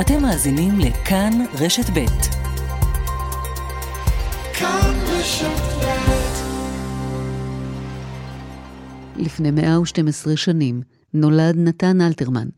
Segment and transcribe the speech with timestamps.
[0.00, 2.06] אתם מאזינים לכאן רשת ב'.
[4.58, 5.94] כאן רשת ב'.
[9.16, 10.82] לפני 112 שנים
[11.14, 12.48] נולד נתן אלתרמן.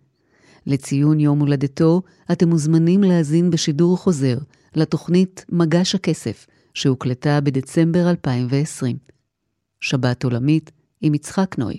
[0.67, 2.03] לציון יום הולדתו,
[2.33, 4.38] אתם מוזמנים להאזין בשידור חוזר
[4.74, 8.96] לתוכנית מגש הכסף, שהוקלטה בדצמבר 2020.
[9.80, 11.78] שבת עולמית עם יצחק נוי.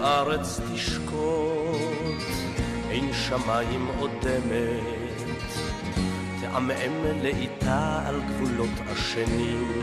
[0.00, 2.22] והארץ תשקוט,
[2.90, 5.22] אין שמיים אודמת,
[6.40, 9.82] תעמעם לאיטה על גבולות השנים.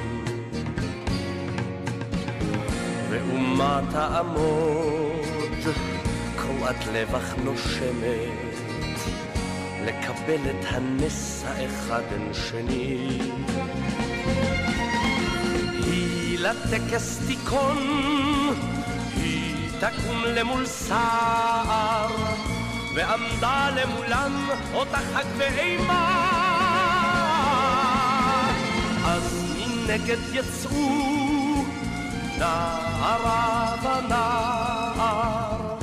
[3.10, 5.76] ואומה תעמוד,
[6.36, 8.56] קרועת לבך נושמת,
[9.86, 13.20] לקבל את הנס האחד אין שני.
[15.86, 17.78] היא לטקס תיכון,
[19.80, 22.16] תקום למול סער,
[22.96, 26.34] ועמדה למולם אותה חג ואימה.
[29.06, 31.66] אז מנגד יצאו
[32.38, 35.78] נערה ונער,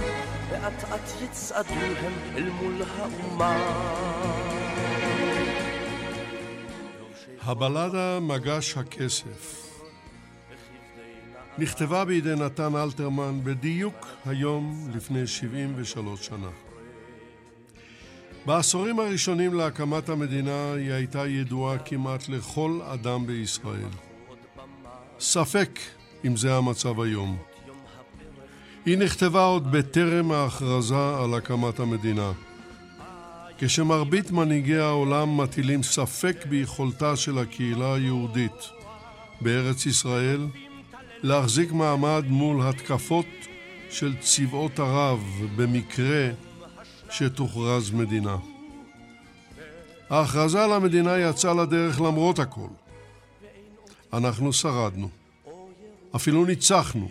[0.50, 3.56] ואט אט יצעדו הם אל מול האומה.
[7.47, 9.64] הבלדה מגש הכסף
[11.58, 16.50] נכתבה בידי נתן אלתרמן בדיוק היום לפני 73 שנה.
[18.47, 23.88] בעשורים הראשונים להקמת המדינה היא הייתה ידועה כמעט לכל אדם בישראל.
[25.20, 25.78] ספק
[26.25, 27.36] אם זה המצב היום.
[28.86, 32.32] היא נכתבה עוד בטרם ההכרזה על הקמת המדינה.
[33.58, 38.70] כשמרבית מנהיגי העולם מטילים ספק ביכולתה של הקהילה היהודית
[39.41, 40.47] בארץ ישראל
[41.25, 43.27] להחזיק מעמד מול התקפות
[43.91, 45.21] של צבאות ערב
[45.57, 46.31] במקרה
[47.11, 48.37] שתוכרז מדינה.
[50.11, 52.69] ההכרזה על המדינה יצאה לדרך למרות הכל.
[54.12, 55.09] אנחנו שרדנו.
[56.17, 57.09] אפילו ניצחנו.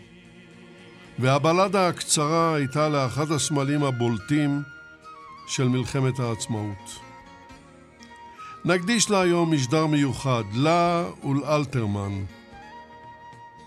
[1.19, 4.61] והבלדה הקצרה הייתה לאחד הסמלים הבולטים
[5.47, 6.99] של מלחמת העצמאות.
[8.65, 12.23] נקדיש לה היום משדר מיוחד, לה ולאלתרמן.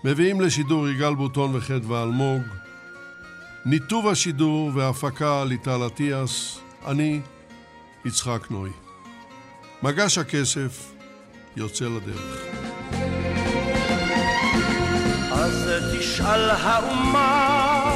[0.07, 2.41] מביאים לשידור יגאל בוטון וחדווה אלמוג.
[3.65, 7.21] ניתוב השידור והפקה ליטל אטיאס, אני
[8.05, 8.69] יצחק נוי.
[9.83, 10.91] מגש הכסף
[11.55, 12.45] יוצא לדרך.
[15.31, 15.69] אז
[15.99, 17.91] תשאל האומה,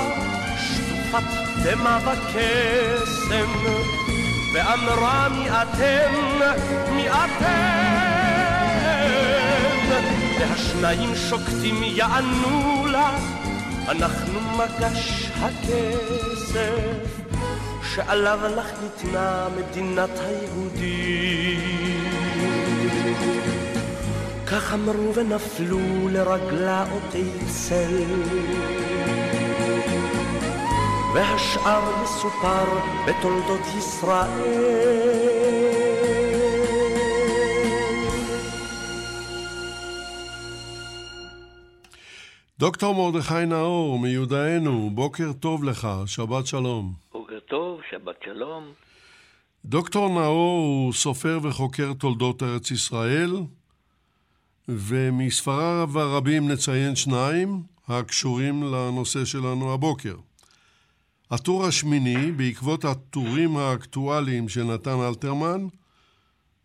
[0.57, 1.23] שטופת
[1.63, 3.49] דמע וקסם,
[4.53, 6.13] ואמרה מי אתם,
[6.95, 8.20] מי אתם?
[10.41, 13.17] והשניים שוקטים יענו לה,
[13.87, 17.05] אנחנו מגש הכסף,
[17.93, 21.61] שעליו לך ניתנה מדינת היהודים.
[24.47, 28.03] כך אמרו ונפלו לרגלה אותי צל.
[31.13, 32.65] והשאר מסופר
[33.07, 35.11] בתולדות ישראל.
[42.61, 46.93] דוקטור מרדכי נאור, מיודענו, בוקר טוב לך, שבת שלום.
[47.11, 48.63] בוקר טוב, שבת שלום.
[49.65, 53.35] דוקטור נאור הוא סופר וחוקר תולדות ארץ ישראל,
[54.67, 60.15] ומספריו הרבים נציין שניים הקשורים לנושא שלנו הבוקר.
[61.31, 65.67] הטור השמיני, בעקבות הטורים האקטואליים של נתן אלתרמן,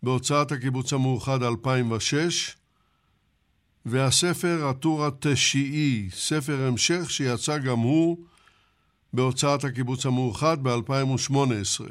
[0.03, 2.55] בהוצאת הקיבוץ המאוחד 2006,
[3.89, 8.17] והספר הטור התשיעי, ספר המשך שיצא גם הוא
[9.13, 11.83] בהוצאת הקיבוץ המאוחד ב-2018.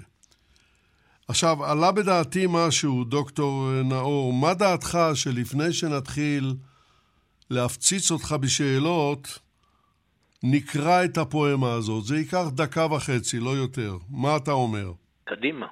[1.28, 6.54] עכשיו, עלה בדעתי משהו, דוקטור נאור, מה דעתך שלפני שנתחיל
[7.50, 9.38] להפציץ אותך בשאלות,
[10.42, 12.04] נקרא את הפואמה הזאת.
[12.04, 13.96] זה ייקח דקה וחצי, לא יותר.
[14.10, 14.92] מה אתה אומר?
[15.24, 15.66] קדימה.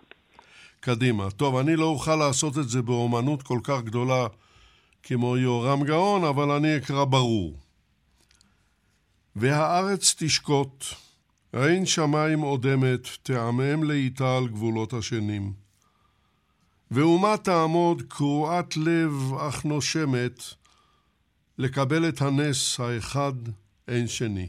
[0.80, 1.30] קדימה.
[1.30, 4.26] טוב, אני לא אוכל לעשות את זה באומנות כל כך גדולה
[5.06, 7.58] כמו יורם גאון, אבל אני אקרא ברור.
[9.36, 10.84] והארץ תשקוט,
[11.52, 15.52] אין שמיים אודמת, תעמם לאיטה על גבולות השנים.
[16.90, 20.42] ואומה תעמוד קרועת לב אך נושמת,
[21.58, 23.32] לקבל את הנס האחד
[23.88, 24.48] אין שני.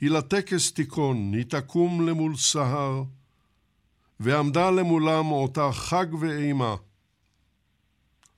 [0.00, 3.02] היא לטקס תיכון, היא תקום למול סהר,
[4.20, 6.76] ועמדה למולם אותה חג ואימה.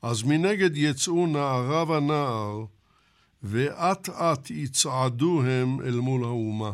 [0.02, 2.64] אז מנגד יצאו נערה ונער,
[3.42, 6.72] ואט אט יצעדו הם אל מול האומה.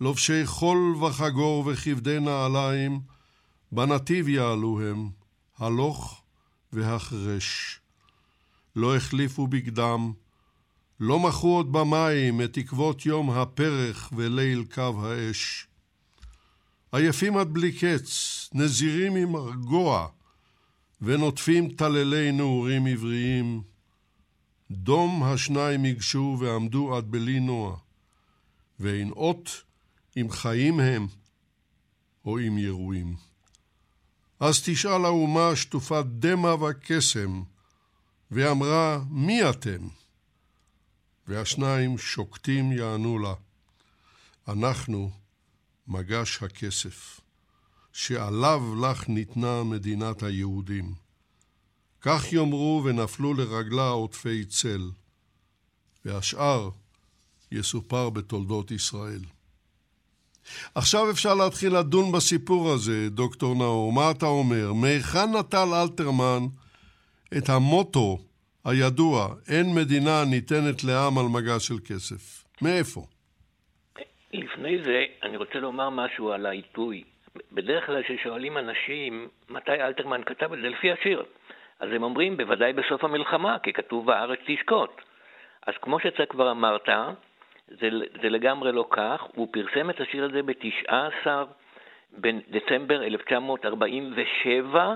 [0.00, 3.00] לובשי חול וחגור וכבדי נעליים,
[3.72, 5.10] בנתיב יעלו הם,
[5.58, 6.22] הלוך
[6.72, 7.80] והחרש.
[8.76, 10.12] לא החליפו בגדם,
[11.00, 15.66] לא מחו עוד במים את תקוות יום הפרך וליל קו האש.
[16.92, 20.08] עייפים עד בלי קץ, נזירים עם מרגוע,
[21.02, 23.62] ונוטפים טללי נעורים עבריים.
[24.70, 27.76] דום השניים ייגשו ועמדו עד בלי נוע,
[28.80, 29.62] ואין אות
[30.16, 31.06] אם חיים הם
[32.24, 33.16] או אם ירויים.
[34.40, 37.42] אז תשאל האומה שטופת דמע וקסם,
[38.30, 39.88] ואמרה, מי אתם?
[41.26, 43.34] והשניים שוקטים יענו לה,
[44.48, 45.10] אנחנו
[45.88, 47.19] מגש הכסף,
[47.92, 50.84] שעליו לך ניתנה מדינת היהודים.
[52.00, 54.90] כך יאמרו ונפלו לרגלה עוטפי צל,
[56.04, 56.70] והשאר
[57.52, 59.20] יסופר בתולדות ישראל.
[60.74, 63.92] עכשיו אפשר להתחיל לדון בסיפור הזה, דוקטור נאור.
[63.92, 64.72] מה אתה אומר?
[64.72, 66.46] מהיכן נטל אלתרמן
[67.38, 68.18] את המוטו
[68.64, 72.44] הידוע, אין מדינה ניתנת לעם על מגע של כסף?
[72.62, 73.06] מאיפה?
[74.32, 77.04] לפני זה, אני רוצה לומר משהו על העיתוי.
[77.52, 81.24] בדרך כלל כששואלים אנשים מתי אלתרמן כתב את זה לפי השיר,
[81.80, 84.90] אז הם אומרים בוודאי בסוף המלחמה, כי כתוב בארץ תשקוט.
[85.66, 86.88] אז כמו שאתה כבר אמרת,
[87.68, 87.88] זה,
[88.22, 91.26] זה לגמרי לא כך, הוא פרסם את השיר הזה ב-19
[92.18, 94.94] בדצמבר 1947,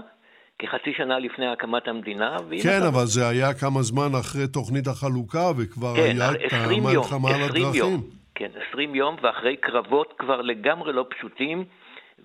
[0.58, 2.36] כחצי שנה לפני הקמת המדינה.
[2.62, 7.42] כן, אבל זה היה כמה זמן אחרי תוכנית החלוקה, וכבר כן, היה את המלחמה על
[7.42, 7.74] הדרכים.
[7.74, 8.00] יום,
[8.34, 11.64] כן, 20 יום, ואחרי קרבות כבר לגמרי לא פשוטים,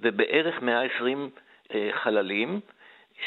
[0.02, 1.30] ובערך 120
[1.74, 2.60] אה, חללים,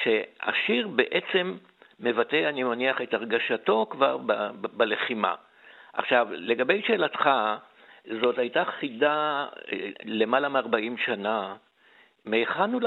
[0.02, 1.56] שהשיר בעצם
[2.00, 5.34] מבטא, אני מניח, את הרגשתו כבר ב- ב- בלחימה.
[5.92, 7.30] עכשיו, לגבי שאלתך,
[8.20, 11.54] זאת הייתה חידה אה, למעלה מ-40 שנה.
[12.24, 12.82] מהיכן הוא...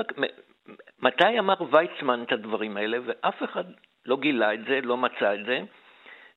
[0.99, 3.63] מתי אמר ויצמן את הדברים האלה, ואף אחד
[4.05, 5.59] לא גילה את זה, לא מצא את זה,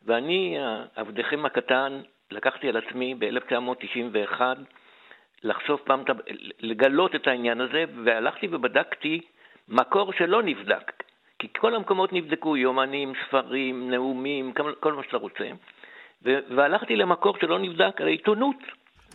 [0.07, 0.59] ואני,
[0.97, 2.01] עבדכם הקטן,
[2.31, 4.41] לקחתי על עצמי ב-1991
[5.43, 6.03] לחשוף פעם,
[6.61, 9.21] לגלות את העניין הזה, והלכתי ובדקתי
[9.69, 10.93] מקור שלא נבדק.
[11.39, 15.45] כי כל המקומות נבדקו, יומנים, ספרים, נאומים, כל מה שאתה רוצה.
[16.25, 18.57] והלכתי למקור שלא נבדק, על העיתונות.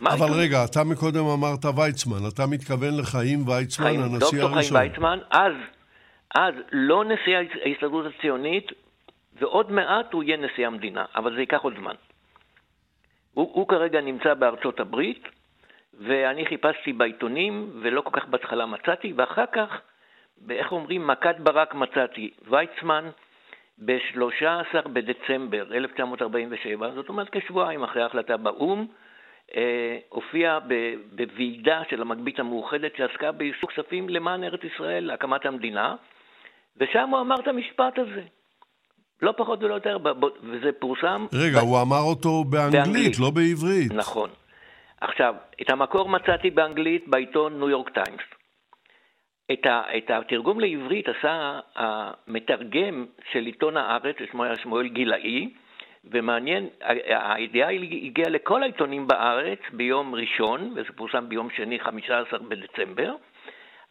[0.00, 0.36] אבל העיתונות?
[0.36, 4.40] רגע, אתה מקודם אמרת ויצמן, אתה מתכוון לחיים ויצמן, חיים, הנשיא הראשון.
[4.40, 5.52] דוקטור חיים ויצמן, אז,
[6.34, 8.72] אז לא נשיא ההסתדרות הציונית,
[9.40, 11.94] ועוד מעט הוא יהיה נשיא המדינה, אבל זה ייקח עוד זמן.
[13.34, 15.28] הוא, הוא כרגע נמצא בארצות הברית,
[15.98, 19.80] ואני חיפשתי בעיתונים, ולא כל כך בהתחלה מצאתי, ואחר כך,
[20.50, 22.30] איך אומרים, מכת ברק מצאתי.
[22.48, 23.10] ויצמן,
[23.78, 28.86] ב-13 בדצמבר 1947, זאת אומרת כשבועיים אחרי ההחלטה באו"ם,
[29.56, 30.58] אה, הופיע
[31.12, 35.94] בוועידה של המגבית המאוחדת שעסקה באיסור כספים למען ארץ ישראל, להקמת המדינה,
[36.76, 38.22] ושם הוא אמר את המשפט הזה.
[39.22, 39.98] לא פחות ולא יותר,
[40.42, 41.26] וזה פורסם...
[41.32, 41.62] רגע, ב...
[41.62, 43.92] הוא אמר אותו באנגלית, באנגלית, לא בעברית.
[43.92, 44.30] נכון.
[45.00, 48.24] עכשיו, את המקור מצאתי באנגלית בעיתון ניו יורק טיימס.
[49.52, 55.50] את, ה, את התרגום לעברית עשה המתרגם של עיתון הארץ, ששמו היה שמואל גילאי,
[56.04, 56.68] ומעניין,
[57.08, 63.14] הידיעה הגיעה לכל העיתונים בארץ ביום ראשון, וזה פורסם ביום שני, 15 בדצמבר,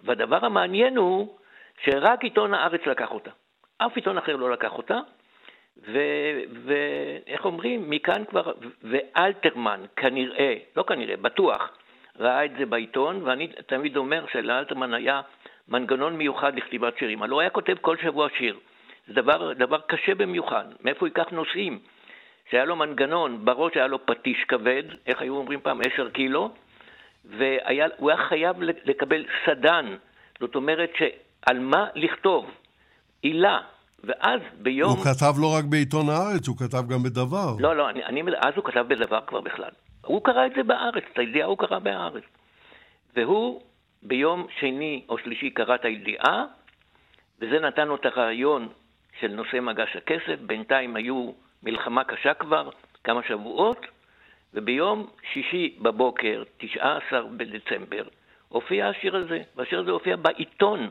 [0.03, 1.37] והדבר המעניין הוא
[1.83, 3.31] שרק עיתון הארץ לקח אותה.
[3.77, 4.99] אף עיתון אחר לא לקח אותה,
[5.81, 8.51] ואיך אומרים, מכאן כבר,
[8.83, 11.77] ואלתרמן כנראה, לא כנראה, בטוח,
[12.19, 15.21] ראה את זה בעיתון, ואני תמיד אומר שלאלתרמן היה
[15.67, 17.23] מנגנון מיוחד לכתיבת שירים.
[17.23, 18.59] הלוא היה כותב כל שבוע שיר.
[19.07, 20.65] זה דבר, דבר קשה במיוחד.
[20.81, 21.79] מאיפה הוא ייקח נושאים?
[22.49, 25.81] שהיה לו מנגנון, בראש היה לו פטיש כבד, איך היו אומרים פעם?
[25.81, 26.53] עשר קילו,
[27.25, 29.95] והוא היה חייב לקבל סדן,
[30.39, 32.51] זאת אומרת שעל מה לכתוב,
[33.21, 33.61] עילה,
[34.03, 34.89] ואז ביום...
[34.89, 37.55] הוא כתב לא רק בעיתון הארץ, הוא כתב גם בדבר.
[37.59, 39.69] לא, לא, אני, אני, אז הוא כתב בדבר כבר בכלל.
[40.05, 42.23] הוא קרא את זה בארץ, את הידיעה הוא קרא בארץ.
[43.15, 43.61] והוא
[44.03, 46.45] ביום שני או שלישי קרא את הידיעה,
[47.39, 48.67] וזה נתן לו את הרעיון
[49.19, 50.39] של נושא מגש הכסף.
[50.45, 51.31] בינתיים היו
[51.63, 52.69] מלחמה קשה כבר,
[53.03, 53.85] כמה שבועות,
[54.53, 58.03] וביום שישי בבוקר, 19 בדצמבר,
[58.49, 60.89] הופיע השיר הזה, והשיר הזה הופיע בעיתון.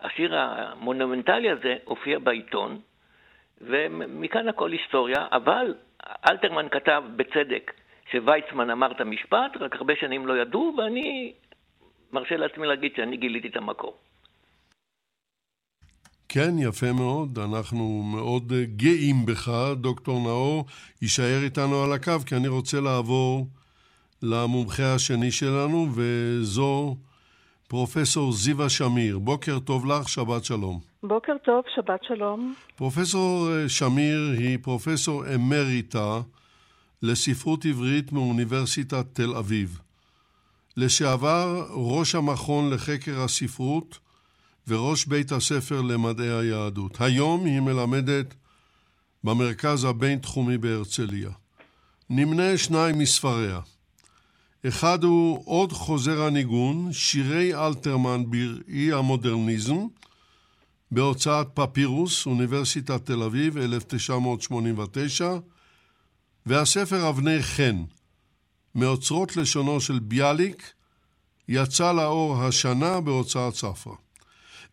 [0.00, 2.80] השיר המונומנטלי הזה הופיע בעיתון,
[3.60, 5.74] ומכאן הכל היסטוריה, אבל
[6.30, 7.72] אלתרמן כתב בצדק
[8.12, 11.32] שוויצמן אמר את המשפט, רק הרבה שנים לא ידעו, ואני
[12.12, 13.96] מרשה לעצמי להגיד שאני גיליתי את המקור.
[16.28, 17.38] כן, יפה מאוד.
[17.38, 20.64] אנחנו מאוד גאים בך, דוקטור נאור.
[21.02, 23.46] יישאר איתנו על הקו, כי אני רוצה לעבור
[24.22, 26.96] למומחה השני שלנו, וזו
[27.68, 29.18] פרופסור זיווה שמיר.
[29.18, 30.80] בוקר טוב לך, שבת שלום.
[31.02, 32.54] בוקר טוב, שבת שלום.
[32.76, 36.20] פרופסור אה, שמיר היא פרופסור אמריטה
[37.02, 39.80] לספרות עברית מאוניברסיטת תל אביב.
[40.76, 43.98] לשעבר ראש המכון לחקר הספרות
[44.68, 47.00] וראש בית הספר למדעי היהדות.
[47.00, 48.34] היום היא מלמדת
[49.24, 51.30] במרכז הבינתחומי בהרצליה.
[52.10, 53.60] נמנה שניים מספריה.
[54.66, 59.86] אחד הוא עוד חוזר הניגון, שירי אלתרמן בראי המודרניזם,
[60.90, 65.34] בהוצאת פפירוס, אוניברסיטת תל אביב, 1989,
[66.46, 67.84] והספר אבני חן,
[68.74, 70.72] מאוצרות לשונו של ביאליק,
[71.48, 73.94] יצא לאור השנה בהוצאת ספרא.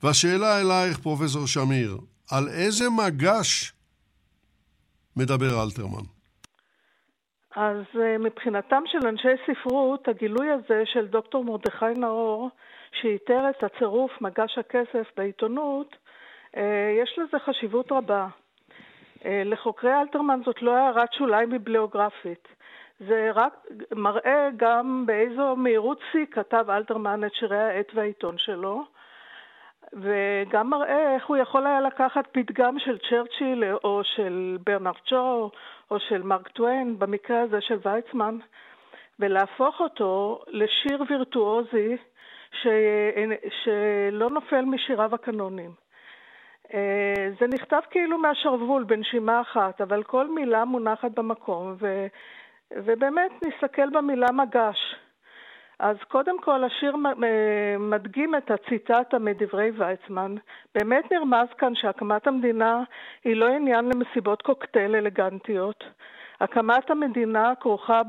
[0.03, 1.97] והשאלה אלייך, פרופסור שמיר,
[2.29, 3.73] על איזה מגש
[5.15, 6.14] מדבר אלתרמן?
[7.55, 12.49] אז אה, מבחינתם של אנשי ספרות, הגילוי הזה של דוקטור מרדכי נאור,
[12.91, 15.95] שאיתר את הצירוף מגש הכסף בעיתונות,
[16.57, 18.27] אה, יש לזה חשיבות רבה.
[19.25, 22.47] אה, לחוקרי אלתרמן זאת לא הערת שוליים ביבליוגרפית.
[22.99, 23.53] זה רק
[23.91, 28.83] מראה גם באיזו מהירות שיא כתב אלתרמן את שירי העט והעיתון שלו,
[29.93, 35.51] וגם מראה איך הוא יכול היה לקחת פתגם של צ'רצ'יל או של ברנרד שו
[35.91, 38.37] או של מרק טוויין, במקרה הזה של ויצמן,
[39.19, 41.97] ולהפוך אותו לשיר וירטואוזי
[42.51, 42.67] ש...
[43.63, 45.71] שלא נופל משיריו הקנונים.
[46.73, 52.07] אה, זה נכתב כאילו מהשרוול בנשימה אחת, אבל כל מילה מונחת במקום, ו...
[52.71, 54.95] ובאמת נסתכל במילה מגש.
[55.79, 56.95] אז קודם כל השיר
[57.79, 60.35] מדגים את הציטטה מדברי ויצמן.
[60.75, 62.83] באמת נרמז כאן שהקמת המדינה
[63.23, 65.83] היא לא עניין למסיבות קוקטייל אלגנטיות.
[66.41, 68.01] הקמת המדינה כרוכה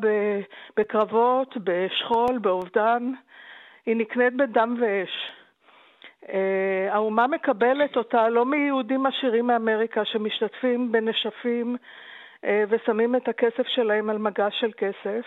[0.77, 3.13] בקרבות, בשכול, באובדן.
[3.87, 5.33] היא נקנית בדם ואש.
[6.29, 11.77] אה, האומה מקבלת אותה לא מיהודים עשירים מאמריקה שמשתתפים בנשפים
[12.45, 15.27] אה, ושמים את הכסף שלהם על מגש של כסף.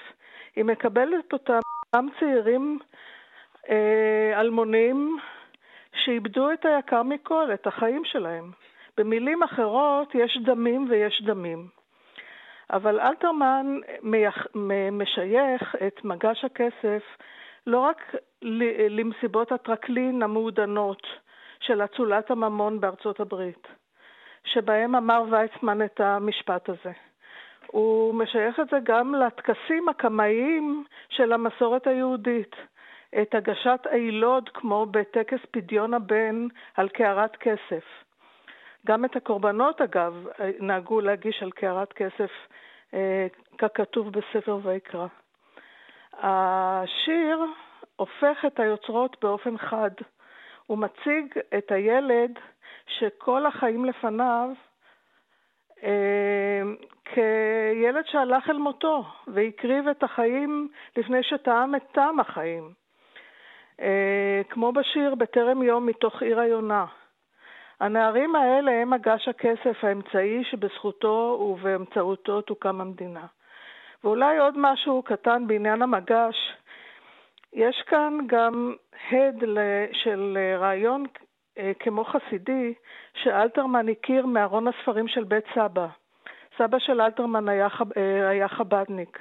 [0.55, 1.59] היא מקבלת אותה
[1.95, 2.79] גם צעירים
[3.69, 5.17] אה, אלמונים
[5.93, 8.51] שאיבדו את היקר מכל, את החיים שלהם.
[8.97, 11.67] במילים אחרות, יש דמים ויש דמים.
[12.73, 13.79] אבל אלתרמן
[14.91, 17.03] משייך את מגש הכסף
[17.67, 18.15] לא רק
[18.89, 21.07] למסיבות הטרקלין המעודנות
[21.59, 23.67] של אצולת הממון בארצות הברית,
[24.43, 27.08] שבהם אמר ויצמן את המשפט הזה.
[27.71, 32.55] הוא משייך את זה גם לטקסים הקמאיים של המסורת היהודית.
[33.21, 37.83] את הגשת הילוד כמו בטקס פדיון הבן על קערת כסף.
[38.87, 40.27] גם את הקורבנות, אגב,
[40.59, 42.31] נהגו להגיש על קערת כסף
[42.93, 45.07] אה, ככתוב בספר ויקרא.
[46.13, 47.39] השיר
[47.95, 49.91] הופך את היוצרות באופן חד.
[50.65, 52.39] הוא מציג את הילד
[52.87, 54.49] שכל החיים לפניו
[57.05, 60.67] כילד שהלך אל מותו והקריב את החיים
[60.97, 62.73] לפני שטעם את טעם החיים.
[63.81, 66.85] אה, כמו בשיר בטרם יום מתוך עיר היונה.
[67.79, 73.25] הנערים האלה הם מגש הכסף האמצעי שבזכותו ובאמצעותו תוקם המדינה.
[74.03, 76.53] ואולי עוד משהו קטן בעניין המגש,
[77.53, 78.75] יש כאן גם
[79.11, 79.43] הד
[79.93, 81.05] של רעיון
[81.79, 82.73] כמו חסידי
[83.23, 85.87] שאלתרמן הכיר מארון הספרים של בית סבא.
[86.57, 89.19] סבא של אלתרמן היה, אה, היה חבדניק.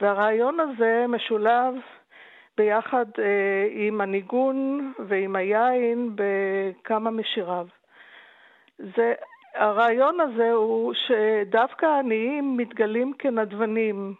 [0.00, 1.74] והרעיון הזה משולב
[2.56, 7.66] ביחד אה, עם הניגון ועם היין בכמה משיריו.
[8.78, 9.14] זה,
[9.54, 14.14] הרעיון הזה הוא שדווקא העניים מתגלים כנדבנים,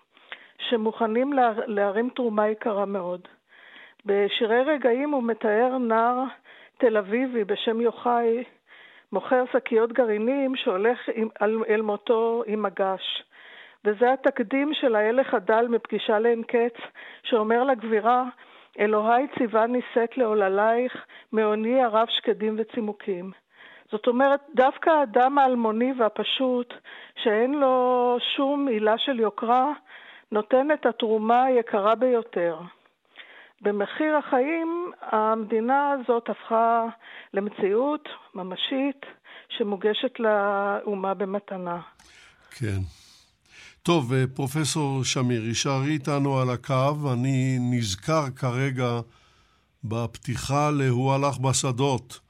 [0.59, 3.29] שמוכנים לה, להרים תרומה יקרה מאוד.
[4.07, 6.25] בשירי רגעים הוא מתאר נער
[6.83, 8.45] תל אביבי בשם יוחאי,
[9.13, 13.25] מוכר שקיות גרעינים שהולך עם, אל, אל מותו עם מגש.
[13.85, 16.75] וזה התקדים של ההלך הדל מפגישה לאין קץ,
[17.23, 18.25] שאומר לגבירה,
[18.79, 23.31] אלוהי ציווה נישאת לעוללייך, מעוני הרב שקדים וצימוקים.
[23.91, 26.75] זאת אומרת, דווקא האדם האלמוני והפשוט,
[27.17, 29.73] שאין לו שום עילה של יוקרה,
[30.33, 32.57] נותן את התרומה היקרה ביותר.
[33.63, 36.87] במחיר החיים המדינה הזאת הפכה
[37.35, 39.07] למציאות ממשית
[39.49, 41.81] שמוגשת לאומה במתנה.
[42.51, 42.79] כן.
[43.83, 47.13] טוב, אה, פרופסור שמיר, יישארי איתנו על הקו.
[47.13, 49.01] אני נזכר כרגע
[49.85, 52.21] בפתיחה ל"הוא הלך בשדות".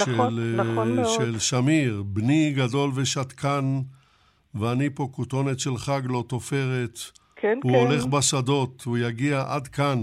[0.00, 1.20] נכון, של, נכון מאוד.
[1.20, 3.80] של שמיר, בני גדול ושתקן,
[4.54, 6.98] ואני פה כותונת של חג לא תופרת.
[7.42, 7.78] כן, הוא כן.
[7.78, 9.98] הולך בשדות, הוא יגיע עד כאן,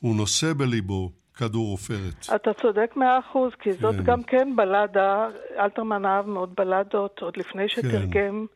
[0.00, 2.34] הוא נושא בליבו כדור עופרת.
[2.34, 4.02] אתה צודק מאה אחוז, כי זאת כן.
[4.02, 7.82] גם כן בלדה, אלתרמן אהב מאוד בלדות, עוד לפני כן.
[7.82, 8.46] שתרגם.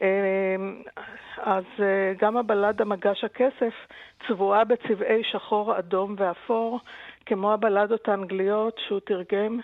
[0.00, 0.06] אמ,
[1.38, 3.74] אז אה, גם הבלדה מגש הכסף
[4.28, 6.80] צבועה בצבעי שחור, אדום ואפור,
[7.26, 9.60] כמו הבלדות האנגליות שהוא תרגם,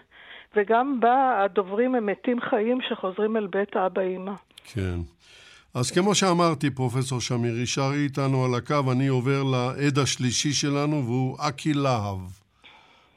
[0.57, 4.33] וגם בה הדוברים הם מתים חיים שחוזרים אל בית האבא אמא.
[4.64, 4.99] כן.
[5.76, 11.37] אז כמו שאמרתי, פרופסור שמיר, יישארי איתנו על הקו, אני עובר לעד השלישי שלנו, והוא
[11.40, 12.18] אקי להב.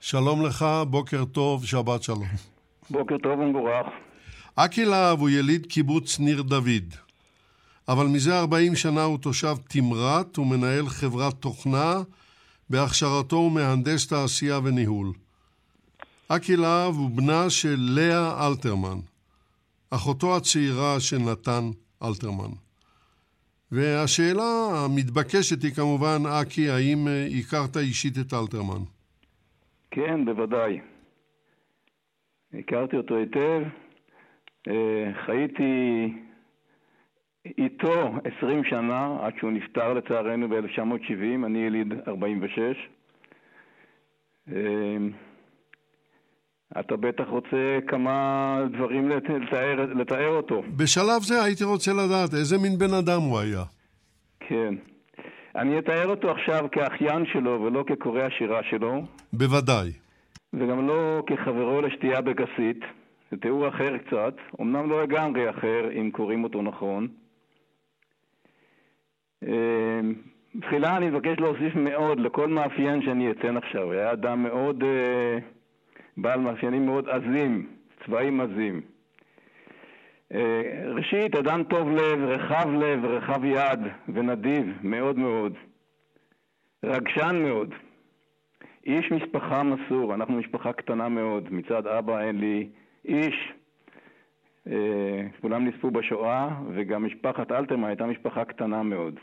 [0.01, 2.27] שלום לך, בוקר טוב, שבת שלום.
[2.89, 3.87] בוקר טוב ומבורך.
[4.55, 6.93] אקי להב הוא יליד קיבוץ ניר דוד,
[7.87, 11.95] אבל מזה 40 שנה הוא תושב תמרת ומנהל חברת תוכנה,
[12.69, 15.11] בהכשרתו הוא מהנדס תעשייה וניהול.
[16.27, 18.99] אקי להב הוא בנה של לאה אלתרמן,
[19.89, 21.71] אחותו הצעירה של נתן
[22.03, 22.53] אלתרמן.
[23.71, 28.83] והשאלה המתבקשת היא כמובן, אקי, האם אה, הכרת אישית את אלתרמן?
[29.91, 30.79] כן, בוודאי.
[32.53, 33.61] הכרתי אותו היטב.
[34.67, 36.07] אה, חייתי
[37.57, 42.89] איתו 20 שנה, עד שהוא נפטר לצערנו ב-1970, אני יליד 46.
[46.79, 47.57] אתה בטח רוצה
[47.87, 48.15] כמה
[48.77, 50.61] דברים לת- לתאר, לתאר אותו.
[50.77, 53.63] בשלב זה הייתי רוצה לדעת איזה מין בן אדם הוא היה.
[54.39, 54.73] כן.
[55.55, 59.01] אני אתאר אותו עכשיו כאחיין שלו ולא כקורא השירה שלו.
[59.33, 59.91] בוודאי.
[60.53, 62.79] וגם לא כחברו לשתייה בכסית,
[63.31, 67.07] זה תיאור אחר קצת, אמנם לא לגמרי אחר אם קוראים אותו נכון.
[69.47, 69.99] אה,
[70.61, 73.91] תחילה אני מבקש להוסיף מאוד לכל מאפיין שאני אציין עכשיו.
[73.91, 75.37] היה אדם מאוד אה,
[76.21, 77.67] בעל מאפיינים מאוד עזים,
[78.05, 78.81] צבעים עזים.
[80.33, 83.79] אה, ראשית, אדם טוב לב, רחב לב, רחב יד
[84.13, 85.53] ונדיב מאוד מאוד.
[86.83, 87.73] רגשן מאוד.
[88.85, 92.69] איש משפחה מסור, אנחנו משפחה קטנה מאוד, מצד אבא אין לי
[93.05, 93.53] איש.
[94.67, 99.19] אה, כולם נספו בשואה, וגם משפחת אלתרמן הייתה משפחה קטנה מאוד.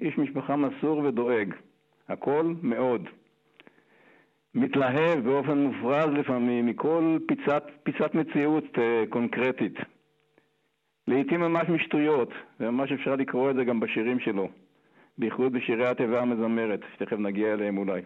[0.00, 1.54] איש משפחה מסור ודואג,
[2.08, 3.08] הכל מאוד.
[4.54, 9.74] מתלהב באופן מופרז לפעמים מכל פיצת, פיצת מציאות אה, קונקרטית.
[11.08, 14.48] לעיתים ממש משטויות, וממש אפשר לקרוא את זה גם בשירים שלו,
[15.18, 18.02] בייחוד בשירי התיבה המזמרת, שתכף נגיע אליהם אולי.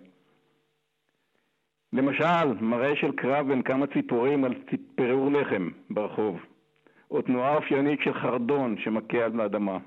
[1.93, 4.55] למשל, מראה של קרב בין כמה ציפורים על
[4.95, 6.41] פירור לחם ברחוב,
[7.11, 9.79] או תנועה אופיינית של חרדון שמכה על האדמה,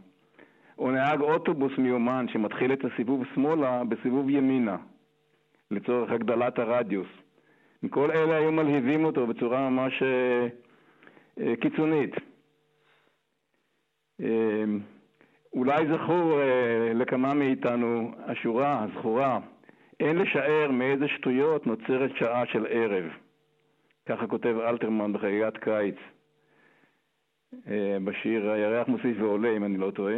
[0.77, 4.77] או נהג אוטובוס מיומן שמתחיל את הסיבוב שמאלה בסיבוב ימינה,
[5.71, 7.07] לצורך הגדלת הרדיוס.
[7.89, 10.47] כל אלה היו מלהיבים אותו בצורה ממש אה,
[11.39, 12.15] אה, קיצונית.
[14.21, 14.63] אה,
[15.53, 16.39] אולי זכור
[16.95, 19.39] לכמה מאיתנו השורה הזכורה
[19.99, 23.05] אין לשער מאיזה שטויות נוצרת שעה של ערב.
[24.05, 25.95] ככה כותב אלתרמן בחגיגת קיץ,
[28.03, 30.15] בשיר הירח מוסיף ועולה, אם אני לא טועה.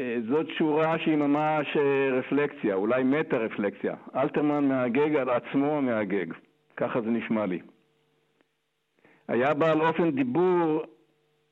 [0.00, 3.94] אה, זאת שורה שהיא ממש אה, רפלקציה, אולי מטה-רפלקסיה.
[4.16, 6.26] אלתרמן מהגג על עצמו מהגג,
[6.76, 7.60] ככה זה נשמע לי.
[9.28, 10.82] היה בעל אופן דיבור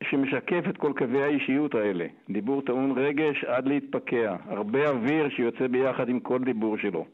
[0.02, 2.07] שמשקף את כל קווי האישיות האלה.
[2.31, 4.37] דיבור טעון רגש עד להתפקע.
[4.46, 7.05] הרבה אוויר שיוצא ביחד עם כל דיבור שלו.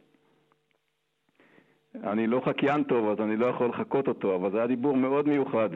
[2.05, 5.29] אני לא חקיין טוב, אז אני לא יכול לחקות אותו, אבל זה היה דיבור מאוד
[5.29, 5.69] מיוחד.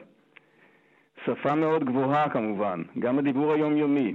[1.24, 4.14] שפה מאוד גבוהה כמובן, גם הדיבור היומיומי.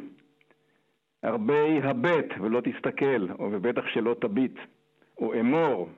[1.23, 4.60] הרבה הבט ולא תסתכל, ובטח שלא תביט,
[5.17, 5.89] או אמור,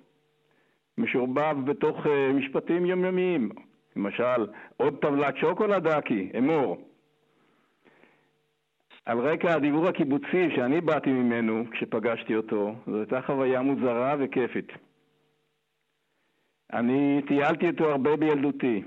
[0.97, 3.49] משורבב בתוך uh, משפטים יומיומיים.
[3.95, 6.77] למשל, עוד טבלת שוקולד דקי, אמור.
[9.05, 14.71] על רקע הדיבור הקיבוצי שאני באתי ממנו כשפגשתי אותו, זו הייתה חוויה מוזרה וכיפית.
[16.73, 18.84] אני טיילתי איתו הרבה בילדותי,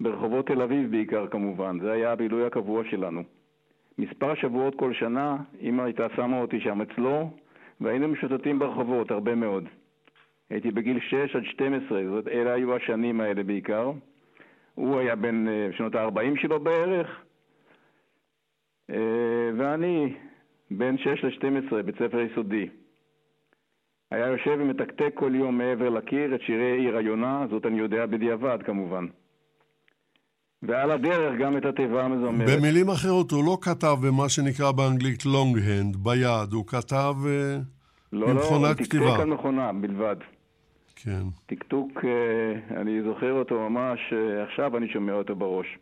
[0.00, 3.22] ברחובות תל אביב בעיקר כמובן, זה היה הבילוי הקבוע שלנו.
[3.98, 7.30] מספר שבועות כל שנה, אמא הייתה שמה אותי שם אצלו,
[7.80, 9.64] והיינו משוטטים ברחובות הרבה מאוד.
[10.50, 13.92] הייתי בגיל 6 עד 12, זאת אלה היו השנים האלה בעיקר.
[14.74, 17.22] הוא היה בן אה, שנות ה-40 שלו בערך,
[18.90, 20.14] אה, ואני
[20.70, 22.68] בן 6 ל-12, בית ספר יסודי.
[24.10, 28.58] היה יושב ומתקתק כל יום מעבר לקיר את שירי עיר היונה, זאת אני יודע בדיעבד
[28.62, 29.06] כמובן.
[30.62, 32.48] ועל הדרך גם את התיבה המזמרת.
[32.50, 37.28] במילים אחרות, הוא לא כתב במה שנקרא באנגלית long hand, ביד, הוא כתב uh,
[38.12, 39.06] לא, לא, הוא במכונת כתיבה.
[39.06, 40.16] תקתק על מכונה בלבד.
[40.96, 41.22] כן.
[41.46, 45.78] טקטוק, אה, אני זוכר אותו ממש, אה, עכשיו אני שומע אותו בראש.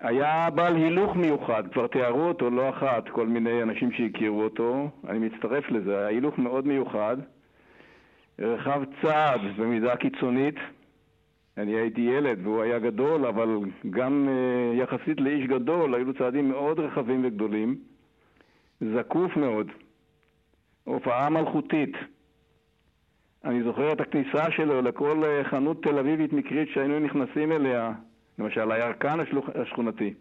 [0.00, 5.18] היה בעל הילוך מיוחד, כבר תיארו אותו לא אחת, כל מיני אנשים שהכירו אותו, אני
[5.18, 7.16] מצטרף לזה, היה הילוך מאוד מיוחד,
[8.38, 10.54] רחב צעד במידה קיצונית,
[11.58, 13.58] אני הייתי ילד והוא היה גדול, אבל
[13.90, 17.78] גם uh, יחסית לאיש גדול היו לו צעדים מאוד רחבים וגדולים,
[18.80, 19.66] זקוף מאוד,
[20.84, 21.92] הופעה מלכותית.
[23.44, 27.92] אני זוכר את הכניסה שלו לכל אה, חנות תל אביבית מקרית שהיינו נכנסים אליה,
[28.38, 29.18] למשל הירקן
[29.54, 30.14] השכונתי.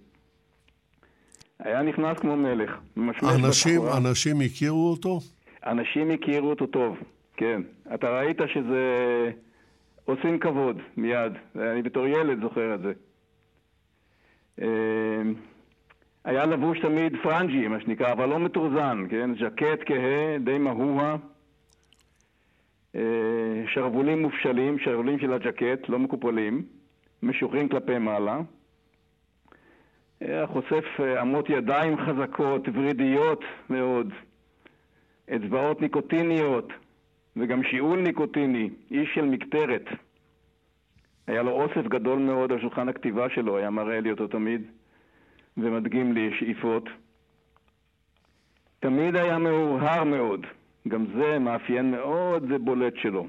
[1.59, 2.79] היה נכנס כמו מלך,
[3.23, 3.81] אנשים.
[3.97, 5.19] אנשים הכירו אותו?
[5.65, 6.97] אנשים הכירו אותו טוב,
[7.37, 7.61] כן.
[7.93, 9.31] אתה ראית שזה...
[10.09, 11.33] עושים כבוד, מיד.
[11.55, 12.93] אני בתור ילד זוכר את זה.
[14.61, 15.21] אה,
[16.25, 19.29] היה לבוש תמיד פרנג'י, מה שנקרא, אבל לא מתורזן, כן?
[19.35, 21.15] ז'קט כהה, די מהוה.
[22.95, 23.01] אה,
[23.67, 26.65] שרוולים מופשלים, שרוולים של הג'קט, לא מקופלים,
[27.23, 28.41] משוחררים כלפי מעלה.
[30.21, 34.13] היה חושף אה, אמות ידיים חזקות, ורידיות מאוד,
[35.35, 36.73] אצבעות ניקוטיניות,
[37.35, 39.85] וגם שיעול ניקוטיני, איש של מקטרת.
[41.27, 44.61] היה לו אוסף גדול מאוד על שולחן הכתיבה שלו, היה מראה לי אותו תמיד,
[45.57, 46.89] ומדגים לי שאיפות.
[48.79, 50.45] תמיד היה מאוהר מאוד,
[50.87, 53.27] גם זה מאפיין מאוד ובולט שלו.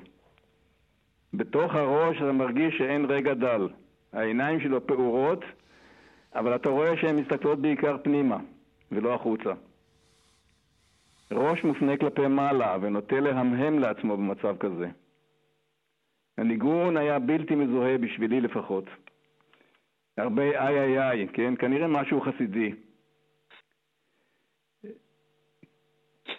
[1.34, 3.68] בתוך הראש אתה מרגיש שאין רגע דל.
[4.12, 5.44] העיניים שלו פעורות,
[6.34, 8.38] אבל אתה רואה שהן מסתכלות בעיקר פנימה,
[8.92, 9.52] ולא החוצה.
[11.32, 14.88] ראש מופנה כלפי מעלה ונוטה להמהם לעצמו במצב כזה.
[16.38, 18.84] הניגון היה בלתי מזוהה בשבילי לפחות.
[20.18, 21.54] הרבה איי איי איי, כן?
[21.58, 22.72] כנראה משהו חסידי.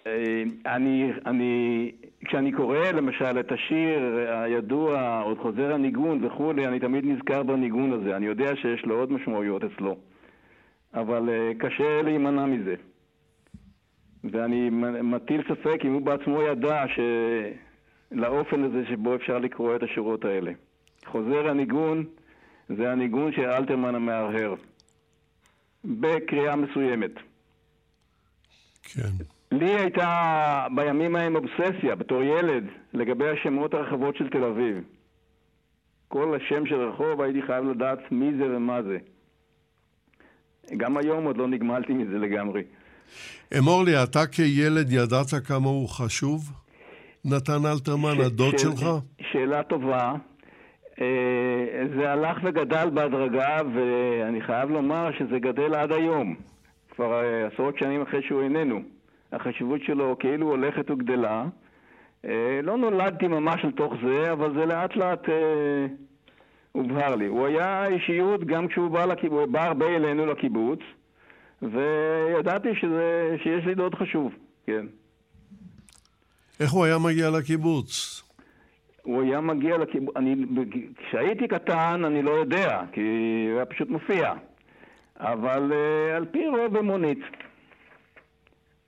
[0.08, 1.92] אה, אני, אני,
[2.26, 4.00] כשאני קורא למשל את השיר
[4.30, 8.16] הידוע, עוד חוזר הניגון וכולי, אני תמיד נזכר בניגון הזה.
[8.16, 9.98] אני יודע שיש לו עוד משמעויות אצלו,
[10.94, 12.76] אבל אה, קשה להימנע מזה.
[14.24, 14.70] ואני
[15.04, 17.00] מטיל ספק אם הוא בעצמו ידע ש...
[18.12, 20.52] לאופן הזה שבו אפשר לקרוא את השורות האלה.
[21.06, 22.06] חוזר הניגון
[22.70, 24.56] זה הניגון של אלתרמן המהרהר,
[25.86, 27.12] בקריאה מסוימת.
[28.84, 29.10] כן.
[29.52, 34.84] לי הייתה בימים ההם אובססיה, בתור ילד, לגבי השמות הרחבות של תל אביב.
[36.08, 38.98] כל השם של רחוב הייתי חייב לדעת מי זה ומה זה.
[40.78, 42.62] גם היום עוד לא נגמלתי מזה לגמרי.
[43.58, 46.52] אמור לי, אתה כילד ידעת כמה הוא חשוב?
[47.26, 48.86] נתן אלתרמן, ש- הדוד ש- שלך?
[49.32, 50.14] שאלה טובה.
[51.02, 51.06] אה,
[51.98, 56.36] זה הלך וגדל בהדרגה, ואני חייב לומר שזה גדל עד היום.
[56.96, 58.82] כבר אה, עשרות שנים אחרי שהוא איננו.
[59.32, 61.46] החשיבות שלו כאילו הולכת וגדלה.
[62.26, 65.86] אה, לא נולדתי ממש לתוך זה, אבל זה לאט לאט אה,
[66.72, 67.26] הובהר לי.
[67.26, 70.80] הוא היה אישיות גם כשהוא בא, הוא בא הרבה אלינו לקיבוץ,
[71.62, 74.34] וידעתי שזה, שיש לי דוד חשוב,
[74.66, 74.86] כן.
[76.60, 78.24] איך הוא היה מגיע לקיבוץ?
[79.04, 80.36] הוא היה מגיע לקיבוץ, אני,
[81.08, 83.02] כשהייתי קטן אני לא יודע, כי
[83.50, 84.34] הוא היה פשוט מופיע.
[85.22, 87.20] אבל uh, על פי רוב במונית.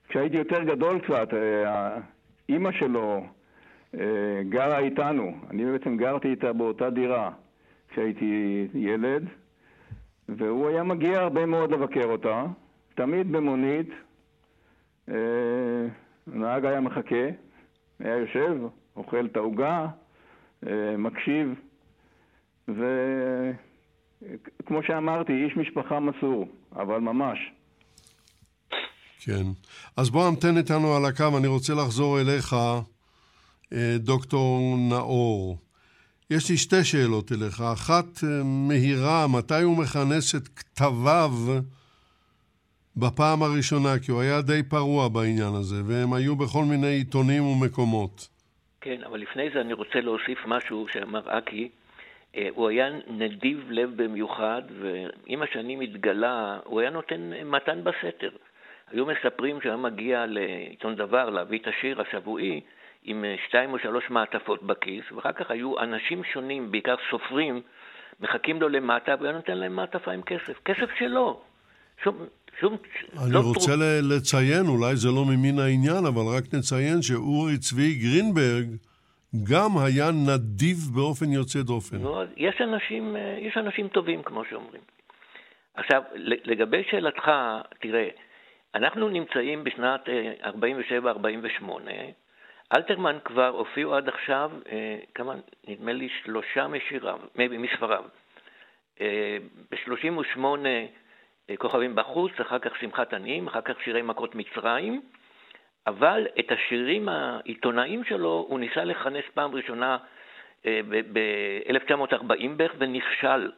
[0.09, 1.67] כשהייתי יותר גדול קצת, uh,
[2.49, 3.25] אימא שלו
[3.95, 3.97] uh,
[4.49, 5.37] גרה איתנו.
[5.49, 7.31] אני בעצם גרתי איתה באותה דירה
[7.89, 9.25] כשהייתי ילד,
[10.29, 12.45] והוא היה מגיע הרבה מאוד לבקר אותה,
[12.95, 13.89] תמיד במונית.
[15.09, 15.13] Uh,
[16.33, 17.25] הנהג היה מחכה,
[17.99, 18.55] היה יושב,
[18.95, 19.87] אוכל את העוגה,
[20.67, 21.47] אה, מקשיב,
[22.67, 22.83] וכמו
[24.87, 27.39] שאמרתי, איש משפחה מסור, אבל ממש.
[29.19, 29.43] כן.
[29.97, 32.55] אז בוא המתן איתנו על הקו, אני רוצה לחזור אליך,
[33.73, 35.57] אה, דוקטור נאור.
[36.29, 37.61] יש לי שתי שאלות אליך.
[37.61, 41.31] אחת אה, מהירה, מתי הוא מכנס את כתביו
[42.97, 43.99] בפעם הראשונה?
[44.05, 48.27] כי הוא היה די פרוע בעניין הזה, והם היו בכל מיני עיתונים ומקומות.
[48.81, 51.69] כן, אבל לפני זה אני רוצה להוסיף משהו שאמר אקי.
[52.35, 58.29] אה, הוא היה נדיב לב במיוחד, ועם השנים התגלה, הוא היה נותן מתן בסתר.
[58.91, 62.61] היו מספרים שהיה מגיע לעיתון דבר להביא את השיר השבועי
[63.03, 67.61] עם אה, שתיים או שלוש מעטפות בכיס, ואחר כך היו אנשים שונים, בעיקר סופרים,
[68.19, 70.59] מחכים לו למטה, והוא היה נותן להם מעטפה עם כסף.
[70.65, 71.41] כסף שלו.
[72.03, 72.17] שום,
[72.59, 72.77] שום,
[73.23, 77.95] אני לא רוצה ל- לציין, אולי זה לא ממין העניין, אבל רק נציין שאורי צבי
[77.95, 78.65] גרינברג
[79.51, 81.97] גם היה נדיב באופן יוצא דופן.
[81.97, 84.81] נו, אז יש אנשים, אה, יש אנשים טובים, כמו שאומרים.
[85.75, 86.01] עכשיו,
[86.45, 87.31] לגבי שאלתך,
[87.81, 88.07] תראה,
[88.75, 90.01] אנחנו נמצאים בשנת
[90.43, 92.09] 47-48, אה,
[92.75, 95.33] אלתרמן כבר הופיעו עד עכשיו, אה, כמה,
[95.67, 98.03] נדמה לי שלושה משיריו, מספריו.
[99.01, 99.37] אה,
[99.71, 100.39] ב-38
[101.57, 105.01] כוכבים בחוץ, אחר כך שמחת עניים, אחר כך שירי מכות מצרים,
[105.87, 109.97] אבל את השירים העיתונאיים שלו הוא ניסה לכנס פעם ראשונה
[110.65, 113.51] ב-1940 בערך ונכשל.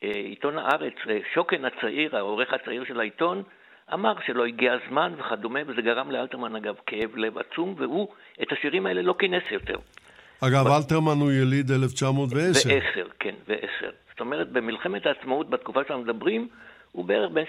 [0.00, 0.94] עיתון הארץ,
[1.34, 3.42] שוקן הצעיר, העורך הצעיר של העיתון,
[3.94, 8.08] אמר שלא הגיע הזמן וכדומה, וזה גרם לאלתרמן אגב כאב לב עצום, והוא
[8.42, 9.76] את השירים האלה לא כינס יותר.
[10.40, 10.70] אגב, ב...
[10.70, 12.68] אלתרמן הוא יליד 1910.
[12.68, 13.90] ועשר, כן, ועשר.
[14.10, 16.48] זאת אומרת, במלחמת העצמאות, בתקופה שאנחנו מדברים,
[16.92, 17.44] הוא בערך בין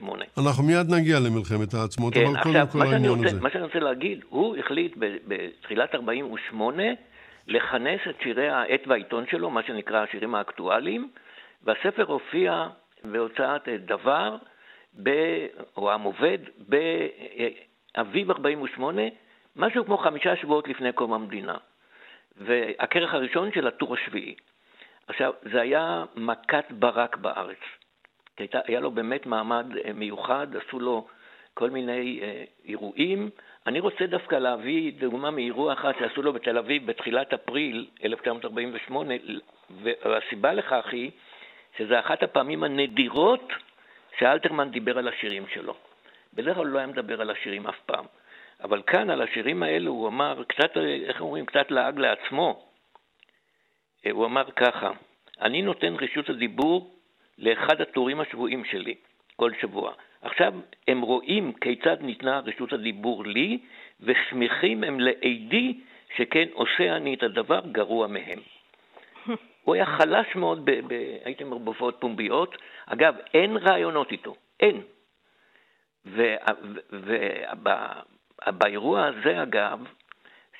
[0.00, 0.04] 37-8.
[0.38, 3.40] אנחנו מיד נגיע למלחמת העצמאות, כן, אבל קודם כל העניין הזה.
[3.40, 4.96] מה שאני רוצה להגיד, הוא החליט
[5.28, 6.82] בתחילת 48'
[7.46, 11.10] לכנס את שירי העת והעיתון שלו, מה שנקרא השירים האקטואליים,
[11.62, 12.66] והספר הופיע
[13.04, 14.36] בהוצאת דבר,
[15.02, 15.10] ב,
[15.76, 19.02] או המובד באביב 48',
[19.56, 21.56] משהו כמו חמישה שבועות לפני קום המדינה.
[22.36, 24.34] והכרך הראשון של הטור השביעי.
[25.06, 27.58] עכשיו, זה היה מכת ברק בארץ.
[28.38, 31.06] הייתה, היה לו באמת מעמד אה, מיוחד, עשו לו
[31.54, 33.30] כל מיני אה, אירועים.
[33.66, 39.14] אני רוצה דווקא להביא דוגמה מאירוע אחד שעשו לו בתל אביב בתחילת אפריל 1948,
[39.70, 41.10] והסיבה לכך היא
[41.76, 43.52] שזו אחת הפעמים הנדירות
[44.18, 45.74] שאלתרמן דיבר על השירים שלו.
[46.34, 48.04] בדרך כלל הוא לא היה מדבר על השירים אף פעם.
[48.62, 52.66] אבל כאן, על השירים האלו, הוא אמר, קצת, איך אומרים, קצת לעג לעצמו.
[54.06, 54.90] אה, הוא אמר ככה,
[55.40, 56.93] אני נותן רשות הדיבור
[57.38, 58.94] לאחד הטורים השבויים שלי,
[59.36, 59.92] כל שבוע.
[60.22, 60.54] עכשיו
[60.88, 63.58] הם רואים כיצד ניתנה רשות הדיבור לי,
[64.00, 65.80] ושמחים הם לעדי
[66.16, 68.38] שכן עושה אני את הדבר גרוע מהם.
[69.64, 70.92] הוא היה חלש מאוד, ב, ב,
[71.24, 72.56] הייתי אומר, בהופעות פומביות.
[72.86, 74.82] אגב, אין רעיונות איתו, אין.
[78.46, 79.78] ובאירוע הזה, אגב,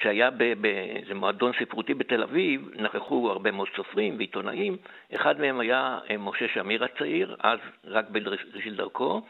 [0.02, 4.76] שהיה באיזה מועדון ספרותי בתל אביב, נכחו הרבה מאוד סופרים ועיתונאים,
[5.14, 9.22] אחד מהם היה אה, משה שמיר הצעיר, אז רק בראשית דרכו,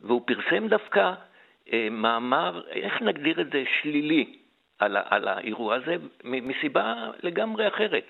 [0.00, 1.12] והוא פרסם דווקא
[1.72, 4.38] אה, מאמר, איך נגדיר את זה, שלילי
[4.78, 8.04] על, על האירוע הזה, מסיבה לגמרי אחרת.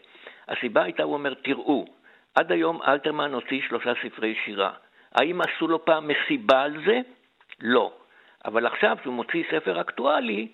[0.48, 1.84] הסיבה הייתה, הוא אומר, תראו,
[2.34, 4.72] עד היום אלתרמן הוציא שלושה ספרי שירה.
[5.14, 7.00] האם עשו לו פעם מסיבה על זה?
[7.61, 7.92] לא.
[8.44, 10.48] אבל עכשיו שהוא מוציא ספר אקטואלי,